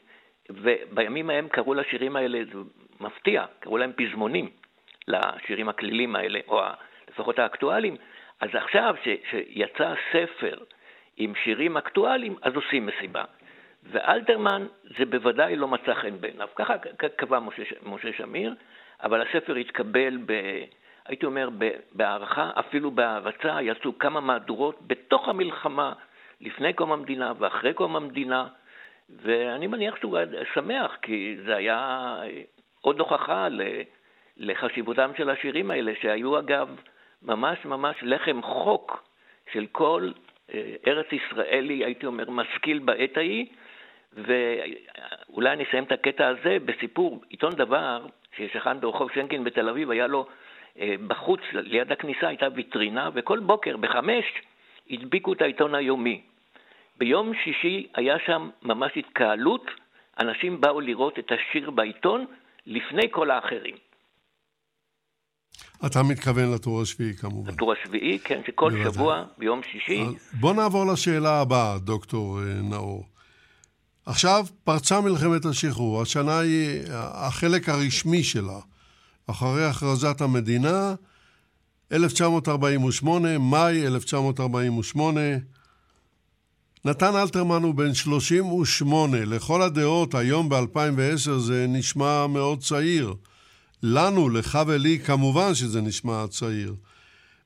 [0.50, 2.59] ובימים ההם קראו לשירים האלה, זה
[3.00, 4.50] מפתיע, קראו להם פזמונים,
[5.09, 6.61] לשירים הכלילים האלה, או
[7.11, 7.96] לפחות האקטואליים,
[8.40, 10.59] אז עכשיו ש, שיצא ספר
[11.16, 13.24] עם שירים אקטואליים, אז עושים מסיבה.
[13.83, 14.66] ואלתרמן
[14.98, 16.48] זה בוודאי לא מצא חן בעיניו.
[16.54, 16.74] ככה
[17.16, 18.54] קבע משה, משה שמיר,
[19.02, 20.33] אבל הספר התקבל, ב,
[21.07, 21.48] הייתי אומר,
[21.92, 25.92] בהערכה, אפילו בהערצה, יצאו כמה מהדורות בתוך המלחמה,
[26.40, 28.46] לפני קום המדינה ואחרי קום המדינה,
[29.08, 30.18] ואני מניח שהוא
[30.54, 32.16] שמח, כי זה היה
[32.80, 33.48] עוד הוכחה
[34.36, 36.76] לחשיבותם של השירים האלה, שהיו אגב
[37.22, 39.04] ממש ממש לחם חוק
[39.52, 40.10] של כל
[40.54, 43.46] אה, ארץ ישראלי, הייתי אומר, משכיל בעת ההיא,
[44.12, 50.06] ואולי אני אסיים את הקטע הזה בסיפור, עיתון דבר, ששכן ברחוב שנקין בתל אביב, היה
[50.06, 50.26] לו
[50.78, 54.24] אה, בחוץ, ליד הכניסה הייתה ויטרינה, וכל בוקר בחמש
[54.90, 56.22] הדביקו את העיתון היומי.
[56.98, 59.66] ביום שישי היה שם ממש התקהלות,
[60.20, 62.24] אנשים באו לראות את השיר בעיתון
[62.66, 63.76] לפני כל האחרים.
[65.87, 67.52] אתה מתכוון לטור השביעי כמובן.
[67.52, 68.92] לטור השביעי, כן, שכל בוודאי.
[68.92, 70.02] שבוע ביום שישי.
[70.40, 73.04] בוא נעבור לשאלה הבאה, דוקטור אה, נאור.
[74.07, 76.80] עכשיו פרצה מלחמת השחרור, השנה היא
[77.26, 78.59] החלק הרשמי שלה.
[79.26, 80.94] אחרי הכרזת המדינה,
[81.92, 85.20] 1948, מאי 1948,
[86.87, 89.25] נתן אלתרמן הוא בן 38.
[89.25, 93.14] לכל הדעות, היום ב-2010 זה נשמע מאוד צעיר.
[93.83, 96.75] לנו, לך ולי, כמובן שזה נשמע צעיר.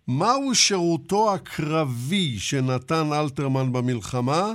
[0.09, 4.53] מהו שירותו הקרבי שנתן אלתרמן במלחמה,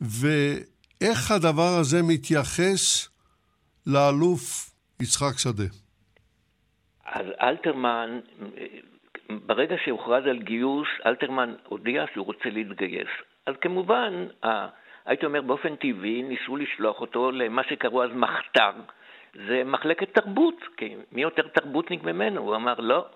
[0.00, 3.08] ואיך הדבר הזה מתייחס
[3.86, 5.64] לאלוף יצחק שדה?
[7.04, 8.20] אז אלתרמן,
[9.38, 13.08] ברגע שהוכרז על גיוס, אלתרמן הודיע שהוא רוצה להתגייס.
[13.46, 14.26] אז כמובן,
[15.04, 18.72] הייתי אומר באופן טבעי, ניסו לשלוח אותו למה שקראו אז מחתר.
[19.34, 22.40] זה מחלקת תרבות, כי מי יותר תרבותניק ממנו?
[22.40, 23.06] הוא אמר, לא,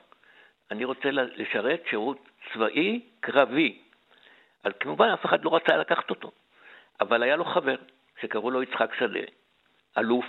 [0.70, 3.79] אני רוצה לשרת שירות צבאי קרבי.
[4.64, 6.31] אז כמובן אף אחד לא רצה לקחת אותו.
[7.00, 7.77] אבל היה לו חבר
[8.20, 9.20] שקראו לו יצחק שדה,
[9.98, 10.27] אלוף,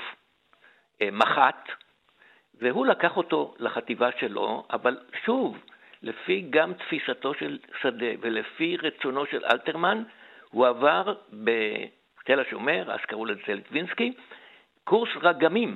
[1.02, 1.70] אה, מח"ט,
[2.62, 5.58] והוא לקח אותו לחטיבה שלו, אבל שוב,
[6.04, 10.04] לפי גם תפיסתו של שדה ולפי רצונו של אלתרמן,
[10.50, 14.14] הוא עבר בתל השומר, אז קראו לזה לטווינסקי,
[14.84, 15.76] קורס רגמים,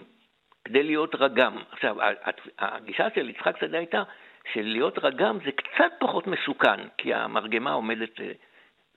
[0.65, 1.58] כדי להיות רגם.
[1.71, 1.95] עכשיו,
[2.60, 4.03] הגישה של יצחק שדה הייתה
[4.53, 8.32] שלהיות רגם זה קצת פחות מסוכן, כי המרגמה עומדת אה,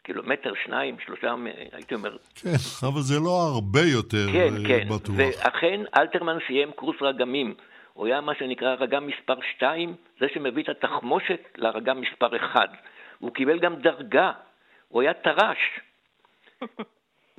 [0.02, 1.34] קילומטר, שניים, שלושה,
[1.72, 2.16] הייתי אומר...
[2.34, 2.48] כן,
[2.88, 4.88] אבל זה לא הרבה יותר כן, אה, כן.
[4.88, 5.14] בטוח.
[5.16, 7.54] ואכן, אלתרמן סיים קורס רגמים.
[7.92, 12.70] הוא היה מה שנקרא רגם מספר 2, זה שמביא את התחמושת לרגם מספר 1.
[13.18, 14.32] הוא קיבל גם דרגה,
[14.88, 15.80] הוא היה טרש.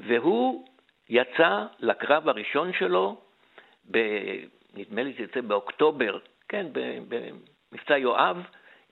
[0.08, 0.66] והוא
[1.10, 3.22] יצא לקרב הראשון שלו,
[3.92, 3.98] ב,
[4.74, 6.18] נדמה לי שזה יוצא באוקטובר,
[6.50, 8.38] כן, במבצע יואב,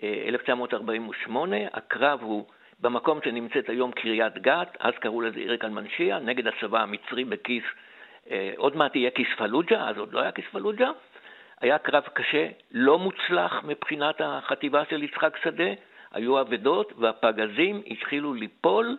[0.03, 1.57] 1948.
[1.57, 2.45] אה, הקרב הוא
[2.79, 7.63] במקום שנמצאת היום קריית גת, אז קראו לזה עיר אל-מנשיה, נגד הצבא המצרי בכיס,
[8.31, 10.89] אה, עוד מעט יהיה כיס פלוג'ה, אז עוד לא היה כיס פלוג'ה.
[11.61, 15.73] היה קרב קשה, לא מוצלח מבחינת החטיבה של יצחק שדה,
[16.11, 18.97] היו אבדות והפגזים התחילו ליפול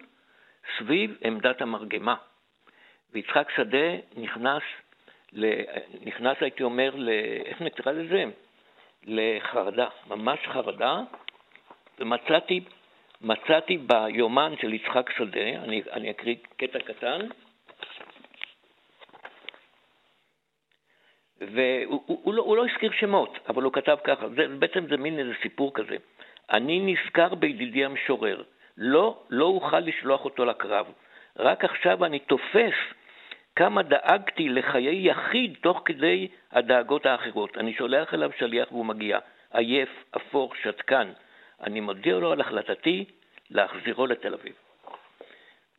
[0.79, 2.15] סביב עמדת המרגמה.
[3.13, 4.63] ויצחק שדה נכנס,
[6.05, 7.09] נכנס הייתי אומר, ל...
[7.45, 8.25] איך נקרא לזה?
[9.07, 11.01] לחרדה, ממש חרדה,
[11.99, 12.61] ומצאתי
[13.23, 17.21] מצאתי ביומן של יצחק שדה, אני, אני אקריא קטע קטן,
[21.55, 24.97] והוא הוא, הוא לא, הוא לא הזכיר שמות, אבל הוא כתב ככה, זה, בעצם זה
[24.97, 25.97] מין איזה סיפור כזה.
[26.53, 28.43] אני נזכר בידידי המשורר,
[28.77, 30.87] לא, לא אוכל לשלוח אותו לקרב.
[31.39, 32.75] רק עכשיו אני תופס
[33.57, 37.59] כמה דאגתי לחיי יחיד תוך כדי הדאגות האחרות.
[37.59, 39.19] אני שולח אליו שליח והוא מגיע,
[39.53, 41.13] עייף, אפור, שתקן.
[41.63, 43.05] אני מודיע לו על החלטתי
[43.51, 44.55] להחזירו לתל אביב.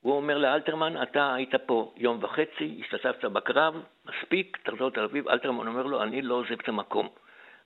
[0.04, 5.28] הוא אומר לאלתרמן, אתה היית פה יום וחצי, השתתפת בקרב, מספיק, תחזור לתל אביב.
[5.28, 7.10] אלתרמן אומר לו, אני לא עוזב את המקום.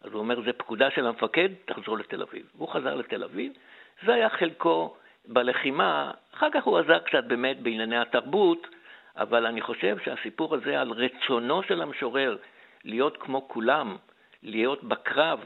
[0.02, 2.46] אז הוא אומר, זה פקודה של המפקד, תחזור לתל אביב.
[2.58, 3.54] הוא חזר לתל אביב,
[4.06, 4.96] זה היה חלקו
[5.26, 8.68] בלחימה, אחר כך הוא עזר קצת באמת בענייני התרבות,
[9.16, 12.38] אבל אני חושב שהסיפור הזה על רצונו של המשורר
[12.84, 13.98] להיות כמו כולם,
[14.44, 15.40] להיות בקרב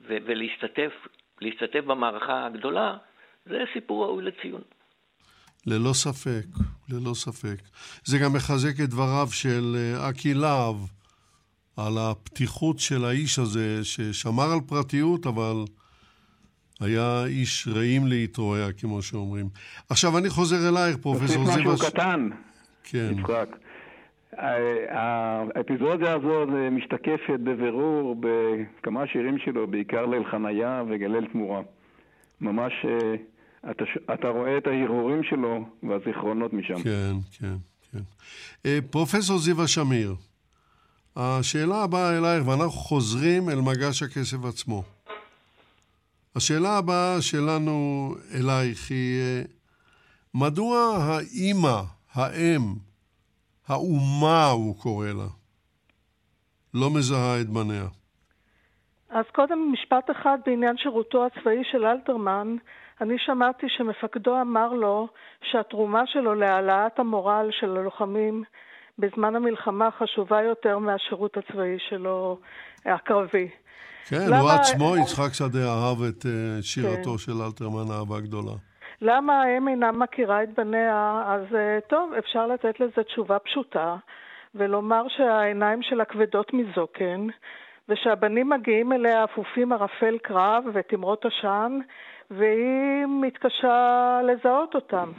[0.00, 1.06] ולהשתתף
[1.40, 2.96] להשתתף במערכה הגדולה,
[3.46, 4.62] זה סיפור ראוי לציון.
[5.68, 6.46] ללא ספק,
[6.88, 7.56] ללא ספק.
[8.04, 10.76] זה גם מחזק את דבריו של אה, אקי להב
[11.76, 15.64] על הפתיחות של האיש הזה, ששמר על פרטיות, אבל
[16.80, 19.46] היה איש רעים להתרועע, כמו שאומרים.
[19.90, 21.64] עכשיו אני חוזר אלייך, פרופסור זיווה...
[21.64, 22.28] תוסיף משהו קטן,
[22.84, 23.10] כן.
[23.18, 23.56] יצחק.
[24.88, 31.60] האפיזודיה הזאת משתקפת בבירור בכמה שירים שלו, בעיקר ליל חניה וגלל תמורה.
[32.40, 33.14] ממש אה,
[33.70, 36.74] אתה, אתה רואה את ההרהורים שלו והזיכרונות משם.
[36.74, 37.54] כן, כן,
[37.92, 37.98] כן.
[38.66, 40.14] אה, פרופסור זיווה שמיר,
[41.16, 44.82] השאלה הבאה אלייך, ואנחנו חוזרים אל מגש הכסף עצמו.
[46.36, 49.42] השאלה הבאה שלנו אלייך היא, אה,
[50.34, 51.82] מדוע האימא,
[52.14, 52.60] האם,
[53.68, 55.28] האומה, הוא קורא לה,
[56.74, 57.86] לא מזהה את בניה?
[59.10, 62.56] אז קודם משפט אחד בעניין שירותו הצבאי של אלתרמן.
[63.00, 65.08] אני שמעתי שמפקדו אמר לו
[65.42, 68.44] שהתרומה שלו להעלאת המורל של הלוחמים
[68.98, 72.38] בזמן המלחמה חשובה יותר מהשירות הצבאי שלו,
[72.84, 73.48] הקרבי.
[74.08, 74.40] כן, למה...
[74.40, 76.28] הוא עצמו, יצחק שדה, אהב את uh,
[76.62, 77.18] שירתו כן.
[77.18, 78.52] של אלתרמן אהבה גדולה.
[79.02, 81.22] למה האם אינה מכירה את בניה?
[81.26, 83.96] אז uh, טוב, אפשר לתת לזה תשובה פשוטה,
[84.54, 87.26] ולומר שהעיניים שלה כבדות מזוקן,
[87.88, 91.78] ושהבנים מגיעים אליה אפופים ערפל קרב ותמרות עשן,
[92.30, 95.12] והיא מתקשה לזהות אותם.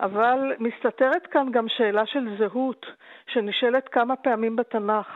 [0.00, 2.86] אבל מסתתרת כאן גם שאלה של זהות,
[3.26, 5.06] שנשאלת כמה פעמים בתנ"ך.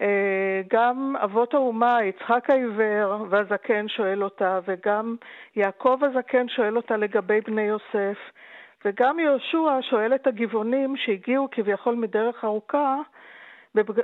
[0.00, 5.16] אה, גם אבות האומה, יצחק העיוור והזקן שואל אותה, וגם
[5.56, 8.18] יעקב הזקן שואל אותה לגבי בני יוסף,
[8.84, 12.96] וגם יהושע שואל את הגבעונים שהגיעו כביכול מדרך ארוכה,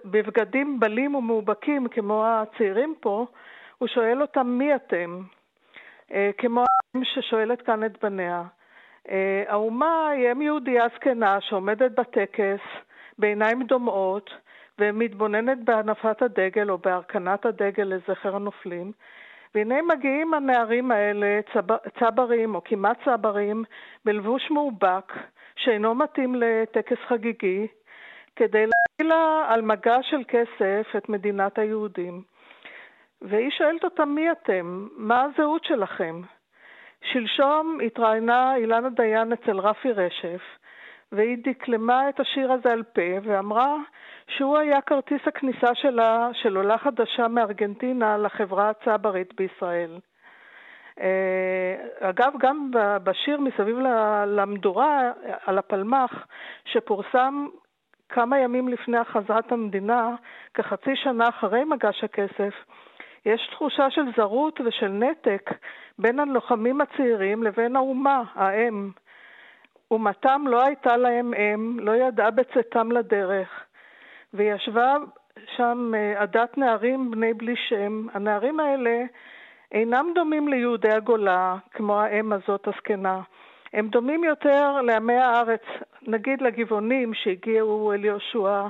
[0.05, 3.27] בבגדים בלים ומאובקים כמו הצעירים פה,
[3.79, 5.21] הוא שואל אותם מי אתם?
[6.13, 8.43] אה, כמו האם ששואלת כאן את בניה.
[9.11, 12.61] אה, האומה היא אם יהודייה זקנה שעומדת בטקס
[13.19, 14.31] בעיניים דומעות
[14.79, 18.93] ומתבוננת בהנפת הדגל או בהרכנת הדגל לזכר הנופלים.
[19.55, 21.77] והנה מגיעים הנערים האלה, צב...
[21.99, 23.65] צברים או כמעט צברים,
[24.05, 25.13] בלבוש מאובק,
[25.57, 27.67] שאינו מתאים לטקס חגיגי,
[28.37, 29.13] כדי להטיל
[29.49, 32.23] על מגע של כסף את מדינת היהודים.
[33.23, 34.87] והיא שואלת אותם מי אתם?
[34.97, 36.21] מה הזהות שלכם?
[37.13, 40.41] שלשום התראיינה אילנה דיין אצל רפי רשף,
[41.13, 43.77] והיא דקלמה את השיר הזה על פה ואמרה
[44.29, 49.99] שהוא היה כרטיס הכניסה שלה, של עולה חדשה מארגנטינה לחברה הצברית בישראל.
[52.01, 52.71] אגב, גם
[53.05, 53.79] בשיר מסביב
[54.27, 55.13] למדורה
[55.47, 56.27] על הפלמ"ח,
[56.65, 57.47] שפורסם
[58.09, 60.15] כמה ימים לפני הכרזת המדינה,
[60.55, 62.55] כחצי שנה אחרי מגש הכסף,
[63.27, 65.51] יש תחושה של זרות ושל נתק
[65.99, 68.91] בין הלוחמים הצעירים לבין האומה, האם.
[69.91, 73.49] אומתם לא הייתה להם אם, לא ידעה בצאתם לדרך,
[74.35, 74.97] וישבה
[75.57, 78.07] שם אה, עדת נערים בני בלי שם.
[78.15, 79.05] הנערים האלה
[79.73, 83.21] אינם דומים ליהודי הגולה, כמו האם הזאת הזקנה.
[83.73, 85.65] הם דומים יותר לעמי הארץ,
[86.03, 88.67] נגיד לגבעונים שהגיעו אל יהושע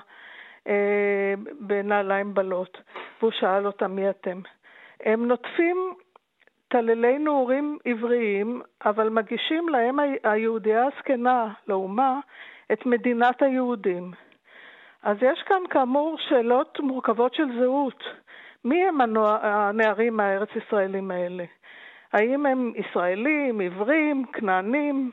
[1.61, 2.79] בנעליים בלות,
[3.21, 4.41] והוא שאל אותם מי אתם.
[5.01, 5.95] הם נוטפים
[6.69, 12.21] טללי נעורים עבריים, אבל מגישים להם היהודייה הזקנה, לאומה,
[12.73, 14.13] את מדינת היהודים.
[15.03, 18.05] אז יש כאן כאמור שאלות מורכבות של זהות.
[18.65, 21.45] מי הם הנערים הארץ-ישראלים האלה?
[22.13, 25.11] האם הם ישראלים, עברים, כנענים?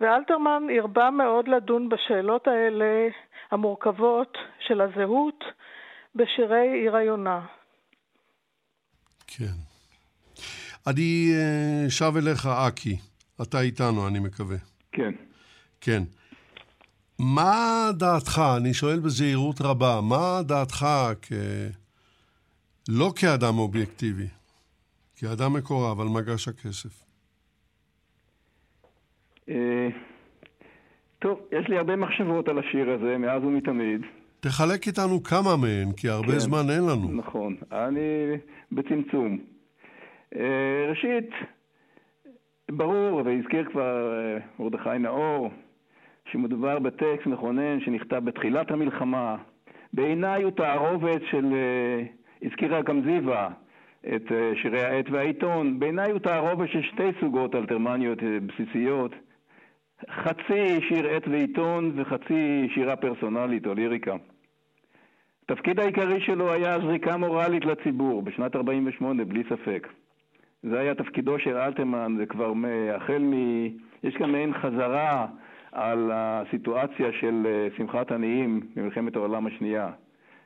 [0.00, 3.08] ואלתרמן הרבה מאוד לדון בשאלות האלה,
[3.50, 5.44] המורכבות של הזהות,
[6.14, 7.46] בשירי עיר היונה.
[9.26, 9.52] כן.
[10.86, 12.96] אני אה, שב אליך, אקי.
[13.42, 14.56] אתה איתנו, אני מקווה.
[14.92, 15.12] כן.
[15.80, 16.02] כן.
[17.18, 20.86] מה דעתך, אני שואל בזהירות רבה, מה דעתך
[21.22, 21.32] כ...
[22.88, 24.28] לא כאדם אובייקטיבי,
[25.16, 27.04] כאדם מקורב על מגש הכסף?
[31.20, 34.00] טוב, יש לי הרבה מחשבות על השיר הזה, מאז ומתמיד.
[34.40, 37.12] תחלק איתנו כמה מהן, כי הרבה כן, זמן אין לנו.
[37.12, 38.36] נכון, אני
[38.72, 39.38] בצמצום.
[40.36, 41.30] אה, ראשית,
[42.70, 45.50] ברור, והזכיר כבר אה, מרדכי נאור,
[46.32, 49.36] שמדובר בטקסט מכונן שנכתב בתחילת המלחמה.
[49.92, 52.02] בעיניי הוא תערובת של, אה,
[52.42, 53.48] הזכירה גם זיווה
[54.14, 59.12] את שירי העת והעיתון, בעיניי הוא תערובת של שתי סוגות אלתרמניות בסיסיות,
[60.08, 64.16] חצי שיר עת ועיתון וחצי שירה פרסונלית או ליריקה.
[65.44, 69.88] התפקיד העיקרי שלו היה זריקה מורלית לציבור בשנת 48' בלי ספק.
[70.62, 72.52] זה היה תפקידו של אלתרמן, זה כבר
[72.96, 73.34] החל מ...
[74.02, 75.26] יש כאן מעין חזרה
[75.72, 79.90] על הסיטואציה של אה, שמחת עניים במלחמת העולם השנייה.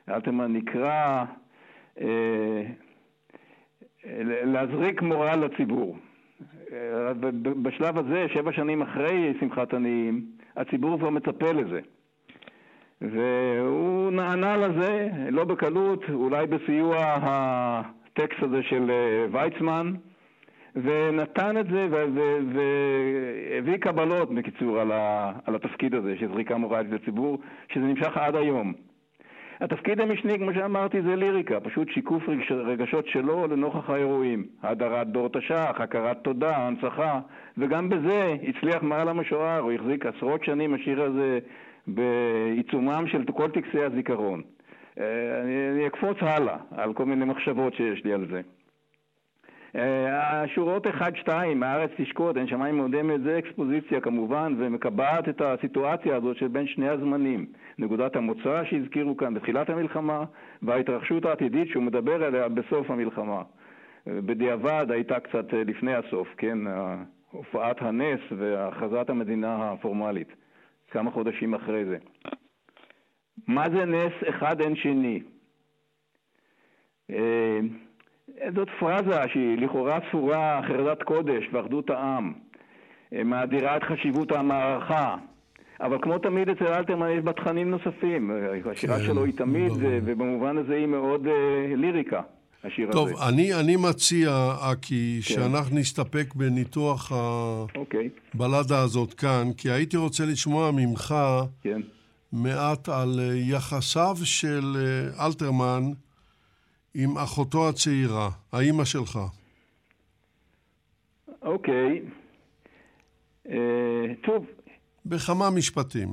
[0.09, 1.25] אלתרמן נקרא
[2.01, 2.63] אה,
[4.45, 5.97] להזריק מורל לציבור.
[6.73, 7.13] אה,
[7.61, 11.79] בשלב הזה, שבע שנים אחרי שמחת עניים, הציבור כבר מצפה לזה.
[13.01, 19.93] והוא נענה לזה, לא בקלות, אולי בסיוע הטקסט הזה של אה, ויצמן,
[20.75, 24.91] ונתן את זה והביא קבלות, בקיצור, על,
[25.45, 27.37] על התפקיד הזה של זריקה מורלית לציבור,
[27.73, 28.73] שזה נמשך עד היום.
[29.61, 34.45] התפקיד המשני, כמו שאמרתי, זה ליריקה, פשוט שיקוף רגשות שלו לנוכח האירועים.
[34.63, 37.19] הדרת דור תש"ח, הכרת תודה, הנצחה,
[37.57, 41.39] וגם בזה הצליח מעל המשוער, הוא החזיק עשרות שנים השיר הזה
[41.87, 44.41] בעיצומם של כל טקסי הזיכרון.
[44.99, 48.41] אה, אני, אקפוץ הלאה על כל מיני מחשבות שיש לי על זה.
[49.75, 51.29] אה, השורות 1-2,
[51.61, 56.89] הארץ תשקוט, אין שמיים מודמת, זה אקספוזיציה כמובן, ומקבעת את הסיטואציה הזאת של בין שני
[56.89, 57.45] הזמנים.
[57.77, 60.23] נקודת המוצא שהזכירו כאן בתחילת המלחמה,
[60.61, 63.43] וההתרחשות העתידית שהוא מדבר עליה בסוף המלחמה.
[64.07, 66.57] אה, בדיעבד הייתה קצת לפני הסוף, כן,
[67.31, 70.35] הופעת הנס והכרזת המדינה הפורמלית.
[70.91, 71.97] כמה חודשים אחרי זה.
[73.47, 75.21] מה זה נס אחד אין שני?
[78.55, 82.33] זאת פרזה שהיא לכאורה צורה חרדת קודש ואחדות העם,
[83.13, 85.15] אה, מאדירה את חשיבות המערכה,
[85.81, 88.31] אבל כמו תמיד אצל אלתרמן יש בה תכנים נוספים,
[88.71, 92.21] השירה כן, שלו היא תמיד, ובמובן הזה היא מאוד אה, ליריקה.
[92.63, 93.15] השיר טוב, הזה.
[93.15, 95.33] טוב, אני, אני מציע, אקי, כן.
[95.33, 97.11] שאנחנו נסתפק בניתוח
[97.75, 98.09] אוקיי.
[98.35, 101.15] הבלדה הזאת כאן, כי הייתי רוצה לשמוע ממך
[101.63, 101.81] כן.
[102.31, 105.91] מעט על אה, יחסיו של אה, אלתרמן
[106.97, 109.19] עם אחותו הצעירה, האימא שלך.
[111.41, 112.01] אוקיי.
[113.49, 114.45] אה, טוב.
[115.05, 116.09] בכמה משפטים.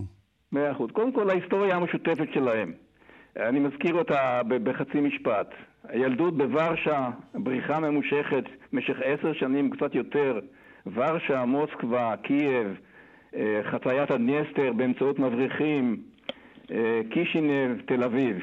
[0.53, 0.91] מאה אחוז.
[0.93, 2.73] קודם כל, ההיסטוריה המשותפת שלהם.
[3.37, 5.47] אני מזכיר אותה בחצי משפט.
[5.89, 10.41] הילדות בוורשה, בריחה ממושכת במשך עשר שנים, קצת יותר,
[10.95, 12.67] ורשה, מוסקבה, קייב,
[13.35, 16.03] אה, חציית הדניאסטר באמצעות מבריחים,
[16.71, 18.37] אה, קישינב, תל אביב.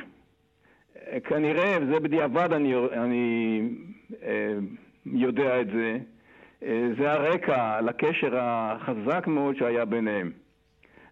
[1.11, 3.61] אה, כנראה, וזה בדיעבד אני, אני
[5.05, 5.97] יודע את זה,
[6.99, 10.31] זה הרקע לקשר החזק מאוד שהיה ביניהם.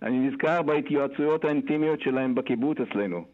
[0.02, 3.26] אני נזכר בהתייעצויות האינטימיות שלהם בקיבוץ אצלנו.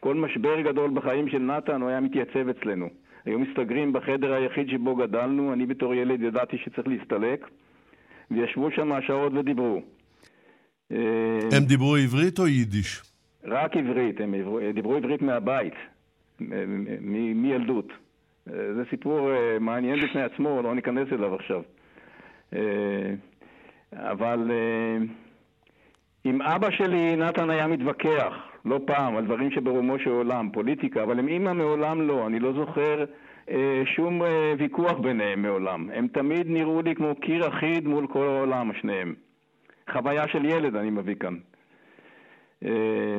[0.00, 2.88] כל משבר גדול בחיים של נתן הוא היה מתייצב אצלנו.
[3.24, 7.48] היו מסתגרים בחדר היחיד שבו גדלנו, אני בתור ילד ידעתי שצריך להסתלק,
[8.30, 9.82] וישבו שם שעות ודיברו.
[10.90, 13.02] הם דיברו עברית או יידיש?
[13.44, 14.34] רק עברית, הם
[14.74, 15.74] דיברו עברית מהבית,
[17.34, 17.92] מילדות.
[18.46, 21.62] זה סיפור אה, מעניין בפני עצמו, לא ניכנס אליו עכשיו.
[22.54, 23.14] אה,
[23.92, 25.04] אבל אה,
[26.24, 28.34] עם אבא שלי נתן היה מתווכח
[28.64, 32.26] לא פעם על דברים שברומו של עולם, פוליטיקה, אבל עם אמא מעולם לא.
[32.26, 33.04] אני לא זוכר
[33.84, 34.22] שום
[34.58, 35.90] ויכוח ביניהם מעולם.
[35.94, 39.14] הם תמיד נראו לי כמו קיר אחיד מול כל העולם, שניהם.
[39.92, 41.36] חוויה של ילד אני מביא כאן.
[42.64, 43.18] אה,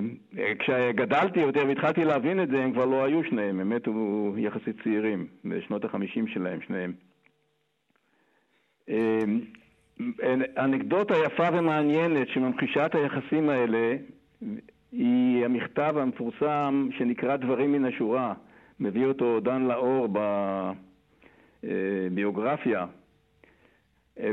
[0.60, 3.92] כשגדלתי יותר והתחלתי להבין את זה, הם כבר לא היו שניהם, הם מתו
[4.38, 6.94] יחסית צעירים, בשנות החמישים שלהם, שניהם.
[8.90, 9.20] אה,
[10.58, 13.96] אנקדוטה יפה ומעניינת שממחישה את היחסים האלה
[14.92, 18.34] היא המכתב המפורסם שנקרא דברים מן השורה.
[18.80, 20.08] מביא אותו דן לאור
[21.64, 22.86] בביוגרפיה.
[24.20, 24.32] אה,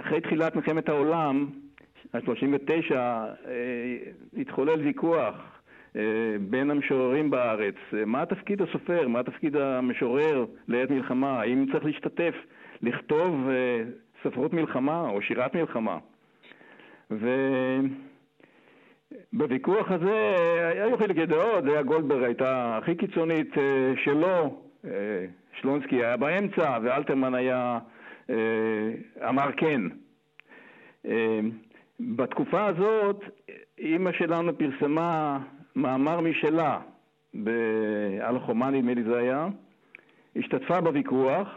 [0.00, 1.46] אחרי תחילת מלחמת העולם,
[2.12, 3.28] ה-39, אה,
[4.38, 5.34] התחולל ויכוח
[5.96, 6.02] אה,
[6.40, 7.74] בין המשוררים בארץ.
[7.94, 9.08] אה, מה תפקיד הסופר?
[9.08, 11.40] מה תפקיד המשורר לעת מלחמה?
[11.40, 12.34] האם צריך להשתתף,
[12.82, 13.48] לכתוב
[14.22, 15.98] ספרות מלחמה או שירת מלחמה?
[19.32, 20.34] ובוויכוח הזה
[20.74, 23.54] היו חילוקי דעות, לאה גולדברג הייתה הכי קיצונית
[24.04, 24.62] שלו,
[25.60, 27.78] שלונסקי היה באמצע ואלתרמן היה,
[29.28, 29.80] אמר כן.
[32.02, 33.24] בתקופה הזאת
[33.78, 35.38] אימא שלנו פרסמה
[35.76, 36.78] מאמר משלה
[38.20, 39.48] על חומה נדמה לי זה היה,
[40.36, 41.48] השתתפה בוויכוח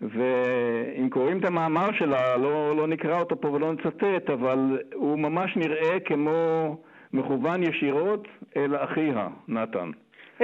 [0.00, 5.56] ואם קוראים את המאמר שלה, לא, לא נקרא אותו פה ולא נצטט, אבל הוא ממש
[5.56, 6.76] נראה כמו
[7.12, 9.90] מכוון ישירות אל אחיה, נתן.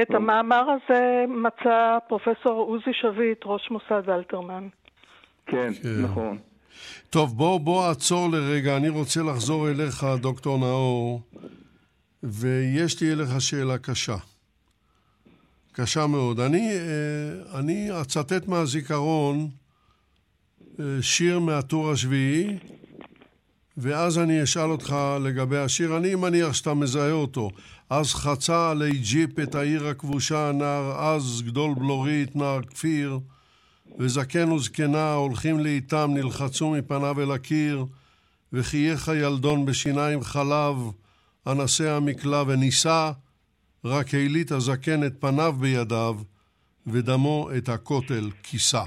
[0.03, 4.69] את המאמר הזה מצא פרופסור עוזי שביט, ראש מוסד אלתרמן.
[5.47, 5.89] כן, כן.
[6.05, 6.39] נכון.
[7.11, 8.77] טוב, בוא, בוא עצור לרגע.
[8.77, 11.23] אני רוצה לחזור אליך, דוקטור נאור,
[12.23, 14.17] ויש לי אליך שאלה קשה.
[15.73, 16.41] קשה מאוד.
[16.41, 19.49] אני, אה, אני אצטט מהזיכרון
[20.81, 22.59] אה, שיר מהטור השביעי,
[23.77, 25.97] ואז אני אשאל אותך לגבי השיר.
[25.97, 27.51] אני מניח שאתה מזהה אותו.
[27.91, 33.19] אז חצה עלי ג'יפ את העיר הכבושה, נער עז, גדול בלורית, נער כפיר.
[33.99, 37.85] וזקן וזקנה הולכים לאיתם נלחצו מפניו אל הקיר,
[38.53, 40.77] וחייך הילדון בשיניים חלב,
[41.47, 43.11] אנסה המקלע ונישא,
[43.85, 46.15] רק העילית הזקן את פניו בידיו,
[46.87, 48.83] ודמו את הכותל כיסה.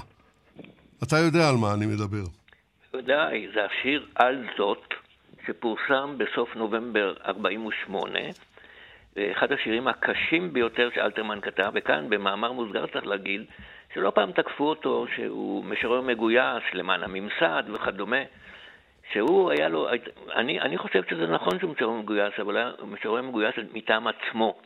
[1.02, 2.24] אתה יודע על מה אני מדבר.
[2.92, 4.94] בוודאי, זה השיר על זאת,
[5.46, 8.18] שפורסם בסוף נובמבר 48,
[9.18, 13.40] אחד השירים הקשים ביותר שאלתרמן כתב, וכאן במאמר מוסגר צריך להגיד
[13.94, 18.22] שלא פעם תקפו אותו שהוא משורר מגויס למען הממסד וכדומה,
[19.12, 19.88] שהוא היה לו,
[20.34, 24.58] אני, אני חושב שזה נכון שהוא משורר מגויס, אבל היה משורר מגויס מטעם עצמו,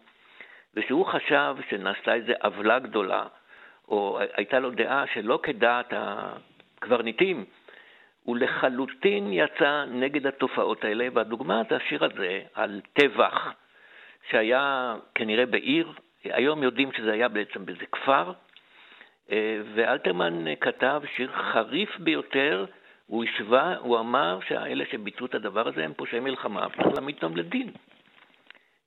[0.74, 3.24] ושהוא חשב שנעשתה איזו עוולה גדולה,
[3.88, 7.44] או הייתה לו דעה שלא כדעת הקברניטים,
[8.22, 13.52] הוא לחלוטין יצא נגד התופעות האלה, והדוגמה זה השיר הזה על טבח
[14.30, 15.92] שהיה כנראה בעיר,
[16.24, 18.32] היום יודעים שזה היה בעצם באיזה כפר,
[19.74, 22.66] ואלתרמן אה, כתב שיר חריף ביותר,
[23.06, 27.36] הוא השווה, הוא אמר שהאלה שביצעו את הדבר הזה הם פושעי מלחמה, צריך להעמיד אותם
[27.36, 27.70] לדין.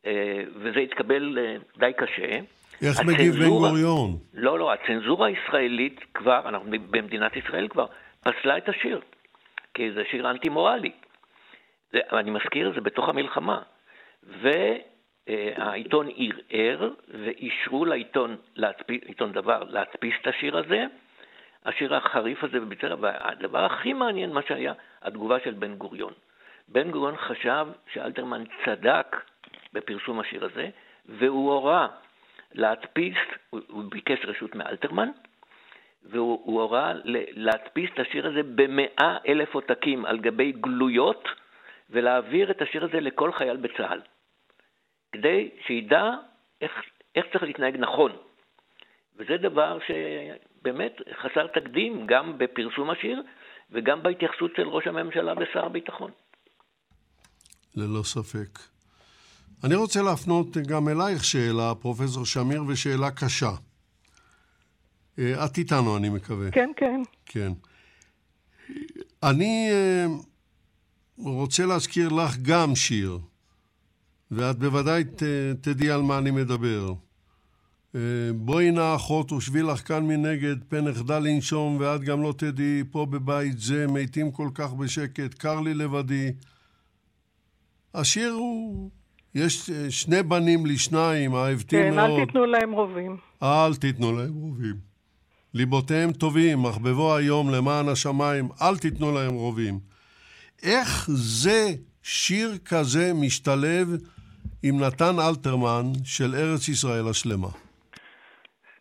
[0.05, 1.37] אה, וזה התקבל
[1.77, 2.39] די קשה.
[2.81, 4.17] איך מגיב בן גוריון?
[4.33, 7.85] לא, לא, הצנזורה הישראלית כבר, אנחנו במדינת ישראל כבר,
[8.21, 9.01] פסלה את השיר,
[9.73, 10.91] כי זה שיר אנטי-מורלי.
[11.93, 13.61] אני מזכיר, זה בתוך המלחמה.
[14.41, 14.49] ו...
[15.55, 16.07] העיתון
[16.49, 20.85] ערער ואישרו לעיתון, להדפיס, עיתון דבר, להדפיס את השיר הזה,
[21.65, 26.13] השיר החריף הזה וביצר, והדבר הכי מעניין מה שהיה, התגובה של בן גוריון.
[26.67, 29.15] בן גוריון חשב שאלתרמן צדק
[29.73, 30.69] בפרסום השיר הזה,
[31.05, 31.87] והוא הורה
[32.53, 33.17] להדפיס,
[33.49, 35.09] הוא ביקש רשות מאלתרמן,
[36.03, 36.93] והוא הורה
[37.35, 41.27] להדפיס את השיר הזה במאה אלף עותקים על גבי גלויות,
[41.89, 43.99] ולהעביר את השיר הזה לכל חייל בצה"ל.
[45.11, 46.03] כדי שידע
[46.61, 46.71] איך,
[47.15, 48.11] איך צריך להתנהג נכון.
[49.17, 50.91] וזה דבר שבאמת
[51.21, 53.23] חסר תקדים גם בפרסום השיר
[53.71, 56.11] וגם בהתייחסות של ראש הממשלה ושר הביטחון.
[57.75, 58.59] ללא ספק.
[59.63, 63.51] אני רוצה להפנות גם אלייך שאלה, פרופסור שמיר, ושאלה קשה.
[65.19, 66.51] אה, את איתנו, אני מקווה.
[66.51, 67.01] כן, כן.
[67.25, 67.51] כן.
[69.23, 70.05] אני אה,
[71.17, 73.17] רוצה להזכיר לך גם שיר
[74.31, 75.23] ואת בוודאי ת,
[75.61, 76.93] תדעי על מה אני מדבר.
[77.95, 78.01] אה,
[78.35, 83.05] בואי נא אחות ושבי לך כאן מנגד, פן אחדל לנשום ואת גם לא תדעי, פה
[83.05, 86.31] בבית זה מתים כל כך בשקט, קר לי לבדי.
[87.93, 88.89] השיר הוא,
[89.35, 92.19] יש אה, שני בנים לשניים, אהבתי כן, מאוד.
[92.19, 93.17] אל תיתנו להם רובים.
[93.43, 94.75] אל תיתנו להם רובים.
[95.53, 99.79] ליבותיהם טובים, אך בבוא היום למען השמיים, אל תיתנו להם רובים.
[100.63, 101.73] איך זה
[102.03, 103.97] שיר כזה משתלב
[104.63, 107.47] עם נתן אלתרמן של ארץ ישראל השלמה?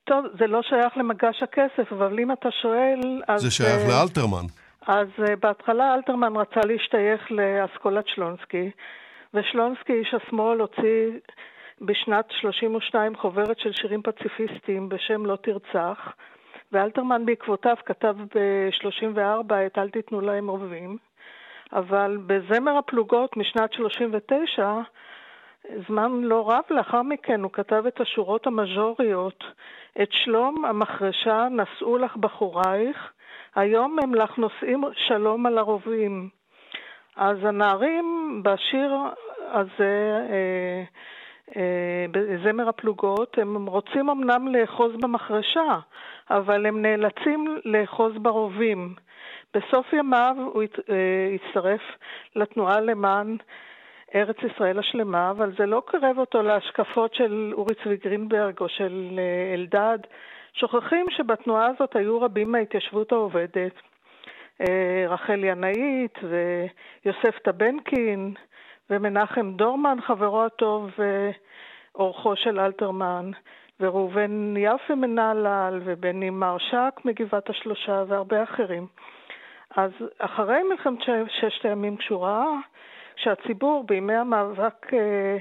[0.05, 3.23] טוב, זה לא שייך למגש הכסף, אבל אם אתה שואל...
[3.29, 4.47] אז, זה שייך אה, לאלתרמן.
[4.87, 8.71] אז uh, בהתחלה אלתרמן רצה להשתייך לאסכולת שלונסקי,
[9.35, 11.11] ושלונסקי, איש השמאל, הוציא
[11.81, 15.99] בשנת 32 חוברת של שירים פציפיסטיים בשם לא תרצח,
[16.73, 20.97] ואלתרמן בעקבותיו כתב ב-34 את אל תיתנו להם רובים,
[21.73, 24.81] אבל בזמר הפלוגות משנת 39,
[25.89, 29.45] זמן לא רב לאחר מכן הוא כתב את השורות המז'וריות,
[30.03, 33.13] את שלום המחרשה נשאו לך בחורייך,
[33.55, 36.29] היום הם לך נושאים שלום על הרובים.
[37.17, 38.97] אז הנערים בשיר
[39.41, 40.83] הזה, אה,
[41.57, 45.79] אה, בזמר הפלוגות, הם רוצים אמנם לאחוז במחרשה,
[46.31, 48.95] אבל הם נאלצים לאחוז ברובים.
[49.55, 51.81] בסוף ימיו הוא אה, הצטרף
[52.37, 53.37] לתנועה למען
[54.15, 59.21] ארץ ישראל השלמה, אבל זה לא קרב אותו להשקפות של אורי צבי גרינברג או של
[59.55, 59.99] אלדד.
[60.53, 63.73] שוכחים שבתנועה הזאת היו רבים מההתיישבות העובדת.
[64.61, 68.35] אה, רחל ינאית ויוסף טבנקין
[68.91, 70.91] ומנחם דורמן, חברו הטוב
[71.95, 73.31] ואורחו של אלתרמן,
[73.81, 78.87] וראובן יפה מנהלל ובני מרשק מגבעת השלושה והרבה אחרים.
[79.77, 82.47] אז אחרי מלחמת ששת הימים קשורה,
[83.21, 85.37] כשהציבור בימי המאבק אה,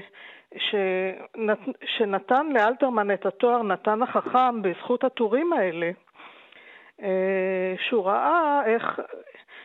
[0.56, 5.90] שנת, שנתן לאלתרמן את התואר נתן החכם בזכות הטורים האלה,
[7.02, 9.00] אה, שהוא ראה איך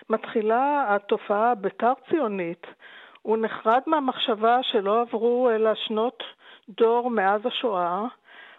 [0.09, 2.67] מתחילה התופעה הבית"ר ציונית,
[3.21, 6.23] הוא נחרד מהמחשבה שלא עברו אלא שנות
[6.69, 8.05] דור מאז השואה,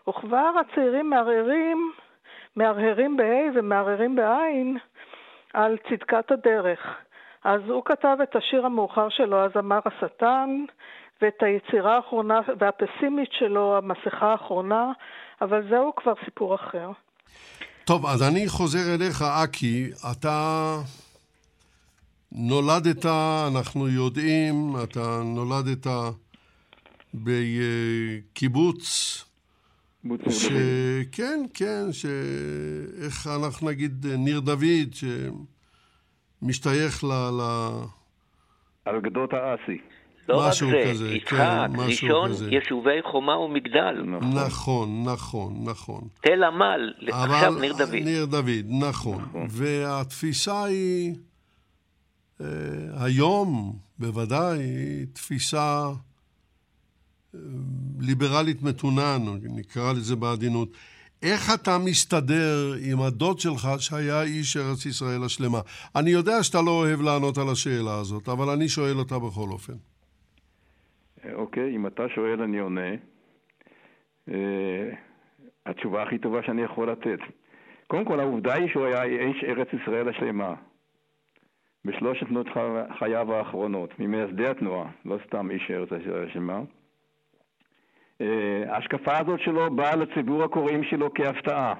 [0.08, 1.92] וכבר הצעירים מערערים,
[2.56, 4.78] מהרהרים בה' ומערערים בעין
[5.52, 7.03] על צדקת הדרך.
[7.44, 10.64] אז הוא כתב את השיר המאוחר שלו, אז אמר השטן,
[11.22, 14.92] ואת היצירה האחרונה והפסימית שלו, המסכה האחרונה,
[15.42, 16.90] אבל זהו כבר סיפור אחר.
[17.84, 19.90] טוב, אז אני חוזר אליך, אקי.
[20.12, 20.76] אתה
[22.32, 23.06] נולדת,
[23.52, 25.86] אנחנו יודעים, אתה נולדת
[27.14, 28.84] בקיבוץ.
[30.30, 30.48] ש...
[31.12, 32.06] כן, כן, ש...
[33.04, 34.94] איך אנחנו נגיד, ניר דוד,
[36.44, 37.12] שמשתייך ל...
[37.12, 37.42] ל...
[38.84, 39.78] על גדות האסי.
[40.28, 42.50] לא רק זה, כזה, יצחק, כן, ראשון, כזה.
[42.50, 44.02] יישובי חומה ומגדל.
[44.20, 45.54] נכון, נכון, נכון.
[45.64, 46.08] נכון.
[46.20, 47.94] תל עמל, עכשיו ניר דוד.
[47.94, 49.22] ניר דוד, נכון.
[49.22, 49.46] נכון.
[49.50, 51.14] והתפיסה היא,
[52.40, 52.46] אה,
[52.96, 55.86] היום, בוודאי, היא תפיסה
[57.34, 57.40] אה,
[58.00, 60.68] ליברלית מתונה, נקרא לזה בעדינות.
[61.24, 65.60] איך אתה מסתדר עם הדוד שלך שהיה איש ארץ ישראל השלמה?
[65.96, 69.72] אני יודע שאתה לא אוהב לענות על השאלה הזאת, אבל אני שואל אותה בכל אופן.
[71.32, 72.90] אוקיי, אם אתה שואל אני עונה.
[74.28, 74.90] אה,
[75.66, 77.18] התשובה הכי טובה שאני יכול לתת.
[77.86, 80.54] קודם כל, העובדה היא שהוא היה איש ארץ ישראל השלמה.
[81.84, 82.46] בשלושת שנות
[82.98, 86.60] חייו האחרונות, ממייסדי התנועה, לא סתם איש ארץ ישראל השלמה.
[88.20, 91.74] אה, ההשקפה הזאת שלו באה לציבור הקוראים שלו כהפתעה,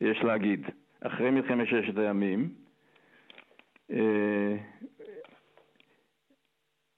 [0.00, 0.66] יש להגיד,
[1.00, 2.48] אחרי מלחמת ששת הימים.
[3.92, 4.56] אה,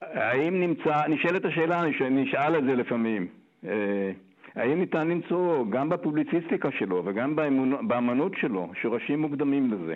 [0.00, 3.26] האם נמצא, נשאלת השאלה, נשאל את זה לפעמים,
[3.66, 4.12] אה,
[4.54, 7.36] האם ניתן למצוא גם בפובליציסטיקה שלו וגם
[7.80, 9.94] באמנות שלו שורשים מוקדמים לזה?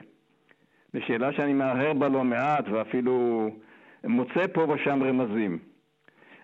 [0.92, 3.50] זו שאלה שאני מהרהר בה לא מעט ואפילו
[4.04, 5.59] מוצא פה ושם רמזים,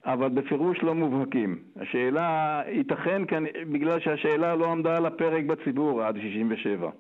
[0.05, 1.59] אבל בפירוש לא מובהקים.
[1.77, 6.91] השאלה ייתכן כאן בגלל שהשאלה לא עמדה על הפרק בציבור עד 67,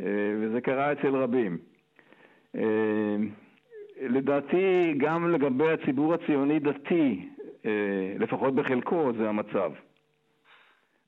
[0.00, 0.06] אה,
[0.40, 1.58] וזה קרה אצל רבים.
[2.56, 3.16] אה,
[4.00, 7.28] לדעתי גם לגבי הציבור הציוני-דתי,
[7.66, 7.70] אה,
[8.18, 9.72] לפחות בחלקו, זה המצב.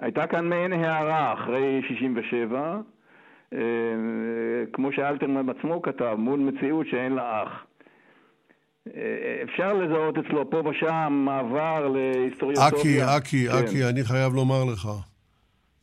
[0.01, 2.81] הייתה כאן מעין הערה אחרי 67,
[3.53, 3.59] אה,
[4.73, 7.67] כמו שאלתרמן עצמו כתב, מול מציאות שאין לה אח.
[8.89, 13.17] אה, אפשר לזהות אצלו פה ושם מעבר להיסטוריוסופיה.
[13.17, 13.65] אקי, אקי, כן.
[13.65, 14.89] אקי, אני חייב לומר לך,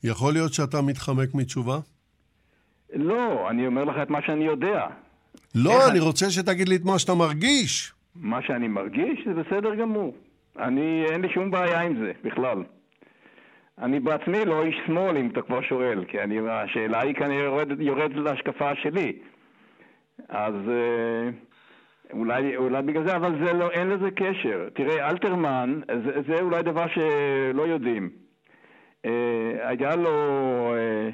[0.03, 1.77] יכול להיות שאתה מתחמק מתשובה?
[2.93, 4.87] לא, אני אומר לך את מה שאני יודע.
[5.55, 7.93] לא, אני רוצה שתגיד לי את מה שאתה מרגיש.
[8.15, 10.13] מה שאני מרגיש זה בסדר גמור.
[10.59, 12.63] אני, אין לי שום בעיה עם זה בכלל.
[13.81, 17.77] אני בעצמי לא איש שמאל, אם אתה כבר שואל, כי אני, השאלה היא כנראה יורדת,
[17.79, 19.13] יורדת להשקפה שלי.
[20.29, 21.29] אז אה,
[22.13, 24.69] אולי, אולי בגלל זה, אבל זה לא, אין לזה קשר.
[24.73, 28.09] תראה, אלתרמן, זה, זה אולי דבר שלא יודעים.
[29.05, 29.11] אה,
[29.61, 30.09] היה לו
[30.73, 31.09] אה,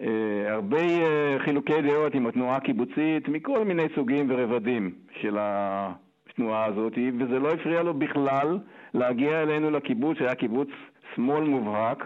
[0.00, 6.92] אה, הרבה אה, חילוקי דעות עם התנועה הקיבוצית מכל מיני סוגים ורבדים של התנועה הזאת,
[7.18, 8.58] וזה לא הפריע לו בכלל
[8.94, 10.68] להגיע אלינו לקיבוץ, שהיה קיבוץ
[11.14, 12.04] שמאל מובהק,